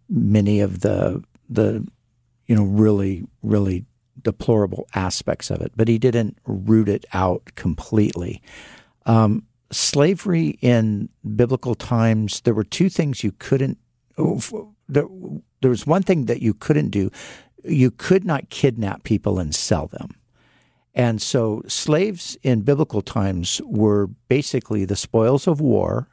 many 0.09 0.61
of 0.61 0.79
the 0.79 1.23
the 1.49 1.85
you 2.45 2.55
know 2.55 2.63
really 2.63 3.23
really 3.41 3.85
deplorable 4.21 4.87
aspects 4.93 5.49
of 5.49 5.61
it, 5.61 5.71
but 5.75 5.87
he 5.87 5.97
didn't 5.97 6.37
root 6.45 6.89
it 6.89 7.05
out 7.13 7.51
completely. 7.55 8.41
Um, 9.05 9.43
slavery 9.71 10.57
in 10.61 11.09
biblical 11.35 11.75
times, 11.75 12.41
there 12.41 12.53
were 12.53 12.63
two 12.63 12.89
things 12.89 13.23
you 13.23 13.31
couldn't. 13.31 13.77
There, 14.17 15.07
there 15.61 15.69
was 15.69 15.87
one 15.87 16.03
thing 16.03 16.25
that 16.25 16.41
you 16.41 16.53
couldn't 16.53 16.89
do. 16.89 17.11
You 17.63 17.91
could 17.91 18.25
not 18.25 18.49
kidnap 18.49 19.03
people 19.03 19.39
and 19.39 19.53
sell 19.53 19.87
them. 19.87 20.09
And 20.93 21.21
so 21.21 21.61
slaves 21.67 22.37
in 22.41 22.61
biblical 22.61 23.01
times 23.01 23.61
were 23.65 24.07
basically 24.27 24.85
the 24.85 24.95
spoils 24.95 25.47
of 25.47 25.61
war, 25.61 26.09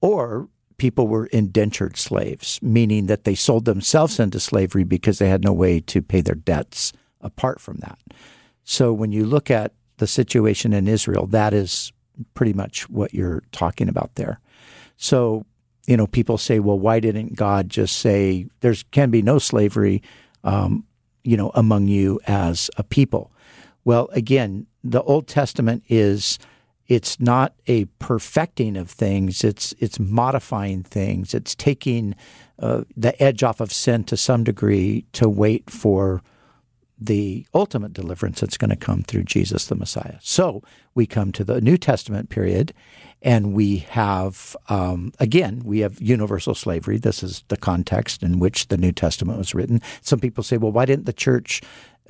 or 0.00 0.48
people 0.80 1.08
were 1.08 1.26
indentured 1.26 1.98
slaves, 1.98 2.58
meaning 2.62 3.04
that 3.04 3.24
they 3.24 3.34
sold 3.34 3.66
themselves 3.66 4.18
into 4.18 4.40
slavery 4.40 4.82
because 4.82 5.18
they 5.18 5.28
had 5.28 5.44
no 5.44 5.52
way 5.52 5.78
to 5.78 6.00
pay 6.00 6.22
their 6.22 6.34
debts 6.34 6.94
apart 7.20 7.60
from 7.60 7.76
that. 7.80 7.98
So 8.64 8.90
when 8.90 9.12
you 9.12 9.26
look 9.26 9.50
at 9.50 9.74
the 9.98 10.06
situation 10.06 10.72
in 10.72 10.88
Israel, 10.88 11.26
that 11.26 11.52
is 11.52 11.92
pretty 12.32 12.54
much 12.54 12.88
what 12.88 13.12
you're 13.12 13.42
talking 13.52 13.90
about 13.90 14.14
there. 14.14 14.40
So, 14.96 15.44
you 15.86 15.98
know, 15.98 16.06
people 16.06 16.38
say, 16.38 16.60
well, 16.60 16.78
why 16.78 16.98
didn't 16.98 17.36
God 17.36 17.68
just 17.68 17.98
say 17.98 18.46
there 18.60 18.74
can 18.90 19.10
be 19.10 19.20
no 19.20 19.38
slavery, 19.38 20.02
um, 20.44 20.86
you 21.24 21.36
know, 21.36 21.50
among 21.54 21.88
you 21.88 22.20
as 22.26 22.70
a 22.78 22.82
people? 22.82 23.32
Well, 23.84 24.08
again, 24.12 24.66
the 24.82 25.02
Old 25.02 25.28
Testament 25.28 25.84
is 25.90 26.38
it's 26.90 27.20
not 27.20 27.54
a 27.66 27.84
perfecting 27.98 28.76
of 28.76 28.90
things 28.90 29.44
it's 29.44 29.72
it's 29.78 29.98
modifying 29.98 30.82
things 30.82 31.32
it's 31.32 31.54
taking 31.54 32.14
uh, 32.58 32.82
the 32.94 33.20
edge 33.22 33.42
off 33.42 33.60
of 33.60 33.72
sin 33.72 34.04
to 34.04 34.16
some 34.16 34.44
degree 34.44 35.06
to 35.12 35.28
wait 35.28 35.70
for 35.70 36.22
the 37.00 37.46
ultimate 37.54 37.94
deliverance 37.94 38.40
that's 38.40 38.58
going 38.58 38.70
to 38.70 38.76
come 38.76 39.02
through 39.02 39.22
Jesus 39.22 39.66
the 39.66 39.74
Messiah. 39.74 40.18
So 40.20 40.62
we 40.94 41.06
come 41.06 41.32
to 41.32 41.44
the 41.44 41.60
New 41.60 41.78
Testament 41.78 42.28
period, 42.28 42.74
and 43.22 43.54
we 43.54 43.78
have, 43.78 44.54
um, 44.68 45.12
again, 45.18 45.62
we 45.64 45.78
have 45.80 46.00
universal 46.00 46.54
slavery. 46.54 46.98
This 46.98 47.22
is 47.22 47.42
the 47.48 47.56
context 47.56 48.22
in 48.22 48.38
which 48.38 48.68
the 48.68 48.76
New 48.76 48.92
Testament 48.92 49.38
was 49.38 49.54
written. 49.54 49.80
Some 50.02 50.20
people 50.20 50.44
say, 50.44 50.58
well, 50.58 50.72
why 50.72 50.84
didn't 50.84 51.06
the 51.06 51.12
church 51.14 51.62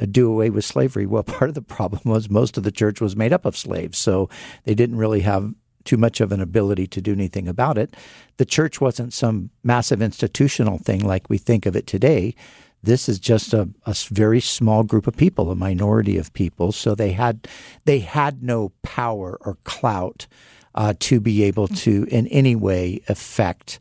do 0.06 0.30
away 0.30 0.50
with 0.50 0.64
slavery? 0.64 1.06
Well, 1.06 1.22
part 1.24 1.48
of 1.48 1.54
the 1.54 1.62
problem 1.62 2.02
was 2.04 2.30
most 2.30 2.56
of 2.56 2.64
the 2.64 2.72
church 2.72 3.00
was 3.00 3.16
made 3.16 3.32
up 3.32 3.44
of 3.44 3.56
slaves, 3.56 3.98
so 3.98 4.28
they 4.64 4.74
didn't 4.74 4.96
really 4.96 5.20
have 5.20 5.54
too 5.84 5.96
much 5.96 6.20
of 6.20 6.32
an 6.32 6.40
ability 6.40 6.86
to 6.86 7.00
do 7.00 7.12
anything 7.12 7.48
about 7.48 7.78
it. 7.78 7.96
The 8.36 8.44
church 8.44 8.80
wasn't 8.80 9.12
some 9.12 9.50
massive 9.62 10.02
institutional 10.02 10.78
thing 10.78 11.00
like 11.00 11.28
we 11.28 11.38
think 11.38 11.66
of 11.66 11.74
it 11.74 11.86
today. 11.86 12.34
This 12.82 13.08
is 13.08 13.18
just 13.18 13.52
a, 13.52 13.68
a 13.86 13.94
very 14.10 14.40
small 14.40 14.82
group 14.84 15.06
of 15.06 15.16
people, 15.16 15.50
a 15.50 15.56
minority 15.56 16.16
of 16.16 16.32
people. 16.32 16.72
So 16.72 16.94
they 16.94 17.12
had 17.12 17.46
they 17.84 18.00
had 18.00 18.42
no 18.42 18.72
power 18.82 19.38
or 19.40 19.58
clout 19.64 20.26
uh, 20.74 20.94
to 21.00 21.20
be 21.20 21.42
able 21.42 21.68
to 21.68 22.06
in 22.10 22.26
any 22.28 22.56
way 22.56 23.02
affect 23.08 23.80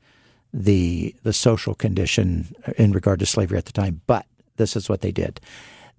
the 0.54 1.16
the 1.24 1.34
social 1.34 1.76
condition 1.76 2.54
in 2.78 2.92
regard 2.92 3.20
to 3.20 3.26
slavery 3.26 3.58
at 3.58 3.66
the 3.66 3.72
time. 3.72 4.02
But 4.08 4.26
this 4.58 4.76
is 4.76 4.90
what 4.90 5.02
they 5.02 5.12
did. 5.12 5.40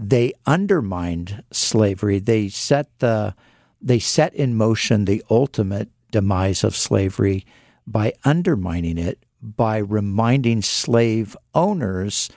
They 0.02 0.32
undermined 0.46 1.44
slavery. 1.52 2.18
They 2.18 2.48
set 2.48 2.86
the 3.00 3.34
they 3.82 3.98
set 3.98 4.34
in 4.34 4.56
motion 4.56 5.04
the 5.04 5.22
ultimate 5.30 5.88
demise 6.10 6.64
of 6.64 6.76
slavery 6.76 7.46
by 7.86 8.12
undermining 8.24 8.98
it 8.98 9.24
by 9.42 9.78
reminding 9.78 10.62
slave 10.62 11.36
owners 11.54 12.28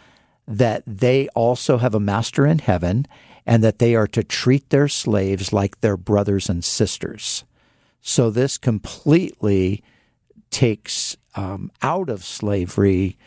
that 0.48 0.84
they 0.86 1.28
also 1.30 1.78
have 1.78 1.94
a 1.94 2.00
master 2.00 2.46
in 2.46 2.60
heaven 2.60 3.06
and 3.46 3.64
that 3.64 3.80
they 3.80 3.94
are 3.96 4.08
to 4.08 4.24
treat 4.24 4.70
their 4.70 4.88
slaves 4.88 5.52
like 5.52 5.82
their 5.82 5.98
brothers 5.98 6.50
and 6.50 6.64
sisters. 6.64 7.44
So 8.02 8.30
this 8.30 8.58
completely 8.58 9.84
takes 10.50 11.18
um, 11.36 11.72
out 11.82 12.10
of 12.10 12.24
slavery 12.24 13.18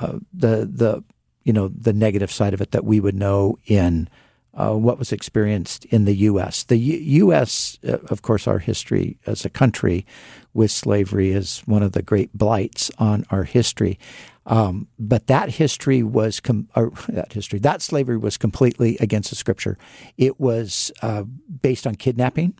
uh, 0.00 0.18
the 0.32 0.68
the 0.70 1.04
you 1.44 1.52
know 1.52 1.68
the 1.68 1.92
negative 1.92 2.32
side 2.32 2.54
of 2.54 2.60
it 2.60 2.72
that 2.72 2.84
we 2.84 3.00
would 3.00 3.14
know 3.14 3.58
in 3.66 4.08
uh, 4.56 4.72
what 4.72 4.98
was 4.98 5.12
experienced 5.12 5.84
in 5.86 6.04
the 6.04 6.14
U.S. 6.14 6.62
The 6.62 6.76
U- 6.76 7.26
U.S., 7.26 7.78
uh, 7.86 7.98
of 8.08 8.22
course, 8.22 8.46
our 8.46 8.60
history 8.60 9.18
as 9.26 9.44
a 9.44 9.50
country 9.50 10.06
with 10.52 10.70
slavery 10.70 11.30
is 11.32 11.60
one 11.66 11.82
of 11.82 11.92
the 11.92 12.02
great 12.02 12.32
blights 12.32 12.90
on 12.98 13.24
our 13.30 13.44
history. 13.44 13.98
Um, 14.46 14.88
but 14.98 15.26
that 15.26 15.50
history 15.50 16.02
was 16.02 16.38
com- 16.40 16.68
that 17.08 17.32
history 17.32 17.58
that 17.60 17.82
slavery 17.82 18.18
was 18.18 18.36
completely 18.36 18.96
against 19.00 19.30
the 19.30 19.36
scripture. 19.36 19.78
It 20.16 20.38
was 20.38 20.92
uh, 21.02 21.22
based 21.22 21.86
on 21.86 21.94
kidnapping, 21.94 22.54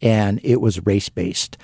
and 0.00 0.40
it 0.42 0.60
was 0.60 0.84
race 0.86 1.08
based. 1.08 1.56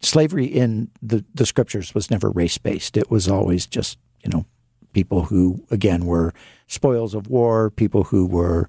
Slavery 0.00 0.46
in 0.46 0.90
the, 1.00 1.24
the 1.34 1.46
scriptures 1.46 1.94
was 1.94 2.10
never 2.10 2.30
race 2.30 2.58
based. 2.58 2.96
It 2.96 3.10
was 3.10 3.28
always 3.28 3.66
just 3.66 3.98
you 4.24 4.30
know 4.30 4.46
people 4.94 5.24
who 5.24 5.62
again 5.70 6.06
were 6.06 6.32
spoils 6.66 7.14
of 7.14 7.28
war, 7.28 7.70
people 7.70 8.04
who 8.04 8.24
were 8.26 8.68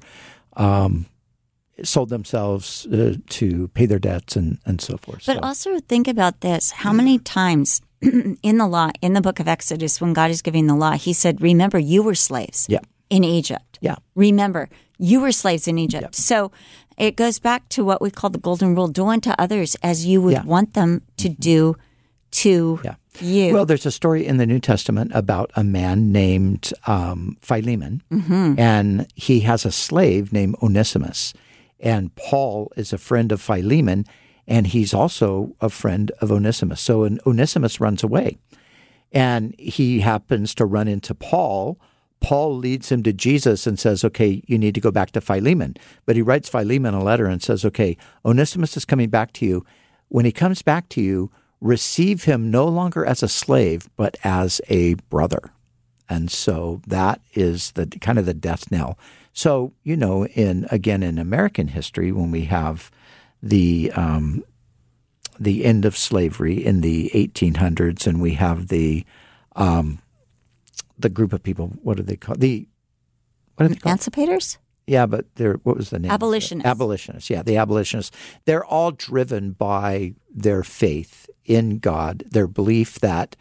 um, 0.58 1.06
sold 1.84 2.10
themselves 2.10 2.86
uh, 2.88 3.16
to 3.30 3.70
pay 3.70 3.86
their 3.86 4.00
debts 4.00 4.36
and, 4.36 4.60
and 4.66 4.82
so 4.82 4.98
forth. 4.98 5.24
But 5.26 5.38
so. 5.38 5.40
also 5.42 5.80
think 5.80 6.08
about 6.08 6.42
this: 6.42 6.72
how 6.72 6.92
many 6.92 7.20
times 7.20 7.82
in 8.44 8.58
the 8.58 8.68
law, 8.68 8.92
in 9.02 9.14
the 9.14 9.22
book 9.22 9.40
of 9.40 9.48
Exodus, 9.48 10.02
when 10.02 10.14
God 10.14 10.32
is 10.32 10.42
giving 10.42 10.68
the 10.68 10.76
law, 10.76 10.94
he 10.94 11.14
said, 11.14 11.42
Remember, 11.42 11.80
you 11.80 12.04
were 12.04 12.16
slaves 12.16 12.68
yeah. 12.70 12.80
in 13.10 13.24
Egypt. 13.24 13.80
Yeah. 13.82 13.96
Remember, 14.16 14.70
you 14.98 15.22
were 15.22 15.32
slaves 15.32 15.68
in 15.68 15.78
Egypt. 15.78 16.04
Yeah. 16.04 16.10
So 16.12 16.52
it 16.98 17.16
goes 17.16 17.40
back 17.40 17.68
to 17.70 17.84
what 17.84 18.02
we 18.02 18.12
call 18.12 18.30
the 18.30 18.40
golden 18.40 18.76
rule 18.76 18.88
do 18.88 19.08
unto 19.08 19.32
others 19.38 19.76
as 19.82 20.06
you 20.06 20.22
would 20.22 20.34
Yeah. 20.34 20.44
want 20.44 20.74
them 20.74 21.02
to 21.18 21.30
do 21.30 21.76
to 22.32 22.80
Yeah. 22.84 22.96
You. 23.22 23.54
Well, 23.54 23.66
there's 23.66 23.86
a 23.86 23.92
story 23.92 24.26
in 24.26 24.38
the 24.38 24.46
New 24.46 24.60
Testament 24.60 25.12
about 25.14 25.52
a 25.56 25.64
man 25.64 26.12
named 26.12 26.72
um, 26.88 27.38
Philemon, 27.42 28.02
and 28.58 29.08
he 29.16 29.42
has 29.42 29.66
a 29.66 29.72
slave 29.72 30.32
named 30.34 30.56
Onesimus. 30.62 31.34
And 31.80 32.16
Paul 32.16 32.72
is 32.76 32.94
a 32.94 32.98
friend 32.98 33.32
of 33.32 33.42
Philemon, 33.42 34.06
and 34.48 34.68
he's 34.68 34.94
also 34.94 35.56
a 35.62 35.70
friend 35.70 36.12
of 36.22 36.32
Onesimus. 36.32 36.82
So 36.82 37.04
an 37.04 37.20
Onesimus 37.26 37.80
runs 37.80 38.04
away, 38.04 38.38
and 39.12 39.54
he 39.60 40.00
happens 40.00 40.56
to 40.56 40.66
run 40.66 40.88
into 40.88 41.14
Paul. 41.14 41.80
Paul 42.22 42.58
leads 42.58 42.92
him 42.92 43.04
to 43.04 43.14
Jesus 43.14 43.68
and 43.68 43.78
says, 43.78 44.04
Okay, 44.04 44.42
you 44.48 44.58
need 44.58 44.74
to 44.76 44.82
go 44.82 44.92
back 44.92 45.12
to 45.12 45.22
Philemon. 45.22 45.76
But 46.06 46.16
he 46.16 46.22
writes 46.22 46.50
Philemon 46.50 46.94
a 46.94 47.04
letter 47.04 47.26
and 47.28 47.44
says, 47.44 47.64
Okay, 47.66 47.98
Onesimus 48.24 48.76
is 48.78 48.86
coming 48.86 49.10
back 49.10 49.32
to 49.34 49.46
you. 49.46 49.66
When 50.08 50.26
he 50.26 50.32
comes 50.32 50.62
back 50.62 50.90
to 50.90 51.02
you, 51.02 51.30
receive 51.62 52.26
him 52.26 52.52
no 52.52 52.66
longer 52.68 53.06
as 53.06 53.24
a 53.24 53.28
slave, 53.28 53.90
but 53.96 54.18
as 54.24 54.62
a 54.70 54.96
brother. 55.10 55.52
And 56.08 56.30
so 56.30 56.82
that 56.88 57.22
is 57.34 57.72
the 57.72 57.88
kind 57.88 58.20
of 58.20 58.26
the 58.26 58.34
death 58.34 58.72
knell. 58.72 58.98
So, 59.34 59.74
you 59.84 59.98
know, 59.98 60.26
in 60.28 60.68
again 60.72 61.04
in 61.04 61.18
American 61.18 61.70
history, 61.70 62.12
when 62.12 62.32
we 62.32 62.46
have 62.46 62.92
the 63.42 63.92
um, 63.96 64.44
the 65.40 65.66
end 65.66 65.86
of 65.86 65.98
slavery 65.98 66.64
in 66.66 66.82
the 66.82 67.12
1800s, 67.14 68.08
and 68.08 68.22
we 68.22 68.34
have 68.34 68.68
the 68.68 69.06
um, 69.56 70.00
the 70.98 71.10
group 71.10 71.34
of 71.34 71.44
people. 71.44 71.74
What 71.84 71.98
do 71.98 72.04
they 72.04 72.16
call 72.16 72.36
the 72.36 72.68
what 73.56 73.66
are 73.66 73.70
they 73.70 73.76
called? 73.76 74.00
Yeah, 74.88 75.06
but 75.08 75.26
they're 75.36 75.56
what 75.64 75.78
was 75.78 75.90
the 75.90 76.00
name? 76.00 76.12
Abolitionists. 76.12 76.68
Abolitionists. 76.70 77.30
Yeah, 77.30 77.42
the 77.44 77.58
abolitionists. 77.58 78.16
They're 78.46 78.66
all 78.66 78.92
driven 78.92 79.52
by 79.52 80.14
their 80.34 80.64
faith 80.64 81.28
in 81.44 81.80
God, 81.80 82.24
their 82.30 82.48
belief 82.48 83.00
that 83.00 83.36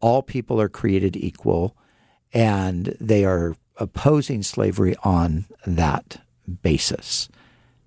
all 0.00 0.22
people 0.22 0.60
are 0.60 0.68
created 0.68 1.16
equal, 1.16 1.74
and 2.32 2.96
they 3.00 3.24
are 3.24 3.54
opposing 3.76 4.42
slavery 4.42 4.94
on 5.02 5.46
that 5.66 6.18
basis. 6.62 7.28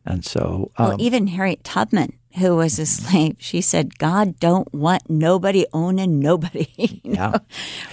And 0.06 0.26
so, 0.26 0.72
um, 0.78 0.88
well, 0.90 0.98
even 1.02 1.28
Harriet 1.28 1.64
Tubman, 1.64 2.14
who 2.38 2.56
was 2.58 2.78
a 2.78 2.86
slave, 2.86 3.36
she 3.40 3.62
said, 3.62 3.98
God 4.00 4.40
don't 4.40 4.72
want 4.74 5.10
nobody 5.10 5.66
owning 5.72 6.20
nobody, 6.20 6.68
you 6.78 7.00
Yeah. 7.04 7.30
know, 7.32 7.40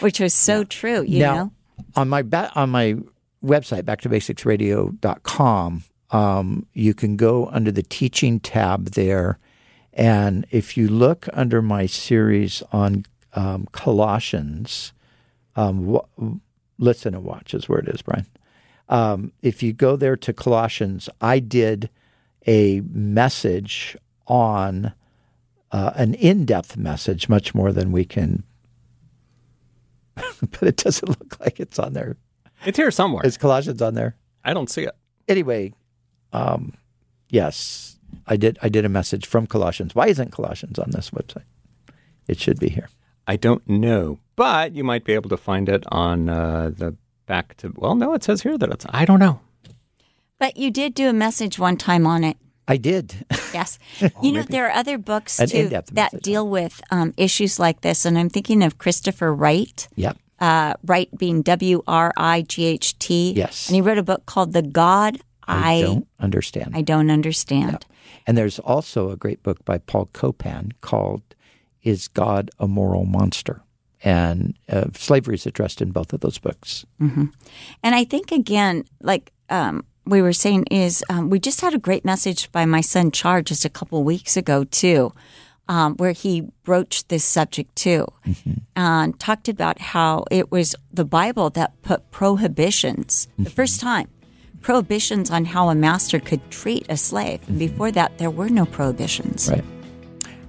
which 0.00 0.18
was 0.18 0.34
so 0.34 0.64
true, 0.64 1.02
you 1.02 1.20
now, 1.20 1.34
know? 1.34 1.52
on 1.94 2.08
my 2.08 2.22
ba- 2.22 2.50
on 2.56 2.70
my 2.70 2.96
website, 3.44 3.82
backtobasicsradio.com, 3.82 5.84
um, 6.10 6.66
you 6.72 6.94
can 6.94 7.16
go 7.16 7.46
under 7.46 7.70
the 7.70 7.82
teaching 7.82 8.40
tab 8.40 8.90
there. 8.90 9.38
And 9.92 10.46
if 10.50 10.76
you 10.76 10.88
look 10.88 11.28
under 11.32 11.62
my 11.62 11.86
series 11.86 12.62
on 12.72 13.04
um, 13.34 13.68
Colossians, 13.72 14.92
um, 15.56 15.92
w- 15.92 16.40
listen 16.78 17.14
and 17.14 17.24
watch 17.24 17.54
is 17.54 17.68
where 17.68 17.78
it 17.78 17.88
is, 17.88 18.02
Brian. 18.02 18.26
Um, 18.88 19.32
if 19.40 19.62
you 19.62 19.72
go 19.72 19.96
there 19.96 20.16
to 20.16 20.32
Colossians, 20.32 21.08
I 21.20 21.38
did 21.38 21.90
a 22.46 22.80
message 22.80 23.96
on 24.26 24.92
uh, 25.70 25.92
an 25.94 26.14
in 26.14 26.44
depth 26.44 26.76
message, 26.76 27.28
much 27.28 27.54
more 27.54 27.72
than 27.72 27.92
we 27.92 28.04
can, 28.04 28.42
but 30.16 30.62
it 30.62 30.76
doesn't 30.76 31.08
look 31.08 31.38
like 31.40 31.60
it's 31.60 31.78
on 31.78 31.92
there. 31.92 32.16
It's 32.64 32.76
here 32.76 32.90
somewhere. 32.90 33.24
Is 33.24 33.36
Colossians 33.36 33.80
on 33.82 33.94
there? 33.94 34.16
I 34.44 34.54
don't 34.54 34.70
see 34.70 34.84
it. 34.84 34.96
Anyway, 35.28 35.72
um, 36.32 36.74
yes, 37.28 37.98
I 38.26 38.36
did. 38.36 38.58
I 38.62 38.68
did 38.68 38.84
a 38.84 38.88
message 38.88 39.26
from 39.26 39.46
Colossians. 39.46 39.94
Why 39.94 40.08
isn't 40.08 40.32
Colossians 40.32 40.78
on 40.78 40.90
this 40.90 41.10
website? 41.10 41.44
It 42.28 42.38
should 42.38 42.58
be 42.58 42.68
here. 42.68 42.88
I 43.26 43.36
don't 43.36 43.66
know, 43.68 44.18
but 44.36 44.72
you 44.72 44.84
might 44.84 45.04
be 45.04 45.12
able 45.12 45.30
to 45.30 45.36
find 45.36 45.68
it 45.68 45.84
on 45.88 46.28
uh, 46.28 46.70
the 46.76 46.96
back 47.26 47.56
to. 47.58 47.72
Well, 47.76 47.94
no, 47.94 48.14
it 48.14 48.24
says 48.24 48.42
here 48.42 48.58
that 48.58 48.70
it's. 48.70 48.86
I 48.90 49.04
don't 49.04 49.20
know. 49.20 49.40
But 50.38 50.56
you 50.56 50.70
did 50.70 50.94
do 50.94 51.08
a 51.08 51.12
message 51.12 51.58
one 51.58 51.76
time 51.76 52.06
on 52.06 52.24
it. 52.24 52.36
I 52.66 52.76
did. 52.76 53.26
Yes. 53.52 53.78
you 54.22 54.32
know, 54.32 54.42
there 54.42 54.66
are 54.68 54.72
other 54.72 54.96
books 54.96 55.36
too 55.36 55.68
that 55.70 55.92
message. 55.92 56.22
deal 56.22 56.48
with 56.48 56.80
um, 56.90 57.12
issues 57.16 57.58
like 57.58 57.80
this. 57.80 58.04
And 58.04 58.16
I'm 58.16 58.30
thinking 58.30 58.62
of 58.62 58.78
Christopher 58.78 59.34
Wright, 59.34 59.88
yep. 59.96 60.16
Uh, 60.40 60.74
Wright 60.84 61.08
being 61.16 61.42
W 61.42 61.82
R 61.86 62.12
I 62.16 62.42
G 62.42 62.64
H 62.64 62.98
T. 62.98 63.32
Yes. 63.32 63.68
And 63.68 63.74
he 63.74 63.80
wrote 63.80 63.98
a 63.98 64.02
book 64.02 64.26
called 64.26 64.52
The 64.52 64.62
God 64.62 65.20
I, 65.46 65.74
I 65.74 65.82
don't 65.82 66.08
understand. 66.18 66.72
I 66.74 66.82
don't 66.82 67.10
understand. 67.10 67.84
And 68.26 68.38
there's 68.38 68.58
also 68.58 69.10
a 69.10 69.16
great 69.16 69.42
book 69.42 69.64
by 69.64 69.78
Paul 69.78 70.08
Copan 70.12 70.72
called 70.80 71.22
"Is 71.82 72.08
God 72.08 72.50
a 72.58 72.68
Moral 72.68 73.04
Monster?" 73.04 73.62
And 74.02 74.54
uh, 74.68 74.86
slavery 74.94 75.34
is 75.34 75.46
addressed 75.46 75.82
in 75.82 75.90
both 75.90 76.12
of 76.12 76.20
those 76.20 76.38
books. 76.38 76.86
And 76.98 77.32
I 77.82 78.04
think 78.04 78.32
again, 78.32 78.84
like 79.02 79.32
um, 79.50 79.84
we 80.06 80.22
were 80.22 80.32
saying, 80.32 80.64
is 80.70 81.04
um, 81.10 81.28
we 81.28 81.38
just 81.38 81.60
had 81.60 81.74
a 81.74 81.78
great 81.78 82.04
message 82.04 82.50
by 82.50 82.64
my 82.64 82.80
son 82.80 83.10
Char 83.10 83.42
just 83.42 83.64
a 83.64 83.68
couple 83.68 84.02
weeks 84.02 84.36
ago 84.36 84.64
too, 84.64 85.12
um, 85.70 85.94
where 85.98 86.10
he 86.10 86.42
broached 86.64 87.08
this 87.08 87.24
subject 87.24 87.76
too, 87.76 88.04
and 88.74 89.18
talked 89.20 89.48
about 89.48 89.80
how 89.80 90.24
it 90.28 90.50
was 90.50 90.74
the 90.92 91.04
Bible 91.04 91.48
that 91.50 91.80
put 91.82 92.10
prohibitions 92.10 93.28
the 93.38 93.50
first 93.50 93.80
time. 93.80 94.08
Prohibitions 94.62 95.30
on 95.30 95.44
how 95.44 95.68
a 95.68 95.74
master 95.74 96.18
could 96.18 96.42
treat 96.50 96.84
a 96.88 96.96
slave. 96.96 97.40
And 97.48 97.58
before 97.58 97.92
that, 97.92 98.18
there 98.18 98.30
were 98.30 98.50
no 98.50 98.66
prohibitions. 98.66 99.48
Right. 99.48 99.64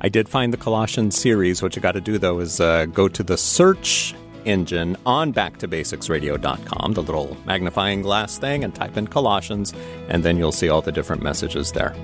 I 0.02 0.10
did 0.10 0.28
find 0.28 0.52
the 0.52 0.58
Colossians 0.58 1.18
series. 1.18 1.62
What 1.62 1.76
you 1.76 1.82
got 1.84 1.92
to 1.94 2.02
do, 2.02 2.18
though, 2.18 2.40
is 2.40 2.60
uh, 2.60 2.88
go 2.88 3.08
to 3.08 3.22
the 3.22 3.38
search 3.38 4.16
engine 4.44 4.98
on 5.06 5.32
backtobasicsradio.com, 5.34 6.94
the 6.94 7.04
little 7.04 7.38
magnifying 7.46 8.02
glass 8.02 8.40
thing, 8.40 8.64
and 8.64 8.74
type 8.74 8.98
in 8.98 9.06
Colossians, 9.06 9.72
and 10.10 10.24
then 10.24 10.38
you'll 10.38 10.52
see 10.52 10.68
all 10.68 10.82
the 10.82 10.92
different 10.92 11.22
messages 11.22 11.74
there. 11.74 11.96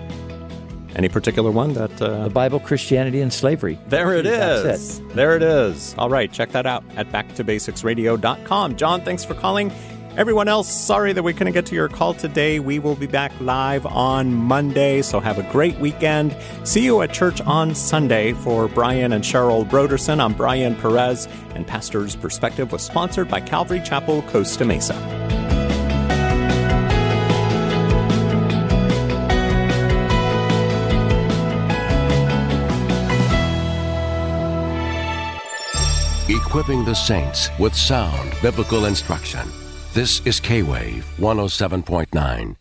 Any 0.96 1.10
particular 1.10 1.52
one 1.52 1.74
that. 1.74 2.02
Uh, 2.02 2.24
The 2.26 2.30
Bible, 2.30 2.60
Christianity, 2.60 3.22
and 3.22 3.32
slavery. 3.32 3.78
there 3.90 4.14
it 4.16 4.26
There 5.14 5.36
it 5.36 5.44
is. 5.44 5.94
All 5.98 6.10
right, 6.10 6.32
check 6.32 6.52
that 6.52 6.66
out 6.66 6.84
at 6.96 7.12
backtobasicsradio.com. 7.12 8.76
John, 8.76 9.02
thanks 9.02 9.24
for 9.24 9.34
calling. 9.36 9.72
Everyone 10.16 10.48
else, 10.48 10.68
sorry 10.74 11.14
that 11.14 11.22
we 11.22 11.32
couldn't 11.32 11.54
get 11.54 11.68
to 11.68 11.76
your 11.76 11.88
call 11.90 12.16
today. 12.16 12.60
We 12.60 12.80
will 12.80 12.96
be 12.96 13.06
back 13.06 13.32
live 13.40 13.86
on 13.86 14.34
Monday, 14.34 15.04
so 15.04 15.20
have 15.20 15.38
a 15.38 15.44
great 15.52 15.78
weekend. 15.78 16.36
See 16.64 16.84
you 16.84 17.04
at 17.04 17.14
church 17.14 17.40
on 17.42 17.76
Sunday. 17.76 18.34
For 18.34 18.68
Brian 18.68 19.14
and 19.14 19.24
Cheryl 19.24 19.64
Brodersen, 19.70 20.20
I'm 20.20 20.34
Brian 20.34 20.76
Perez, 20.76 21.28
and 21.54 21.68
Pastor's 21.68 22.16
Perspective 22.16 22.72
was 22.72 22.82
sponsored 22.82 23.30
by 23.30 23.42
Calvary 23.42 23.80
Chapel, 23.86 24.24
Costa 24.24 24.66
Mesa. 24.66 25.47
Equipping 36.38 36.86
the 36.86 36.94
saints 36.94 37.50
with 37.58 37.74
sound 37.74 38.32
biblical 38.44 38.86
instruction. 38.86 39.42
This 39.94 40.22
is 40.24 40.40
K 40.40 40.62
Wave 40.62 41.04
107.9. 41.18 42.56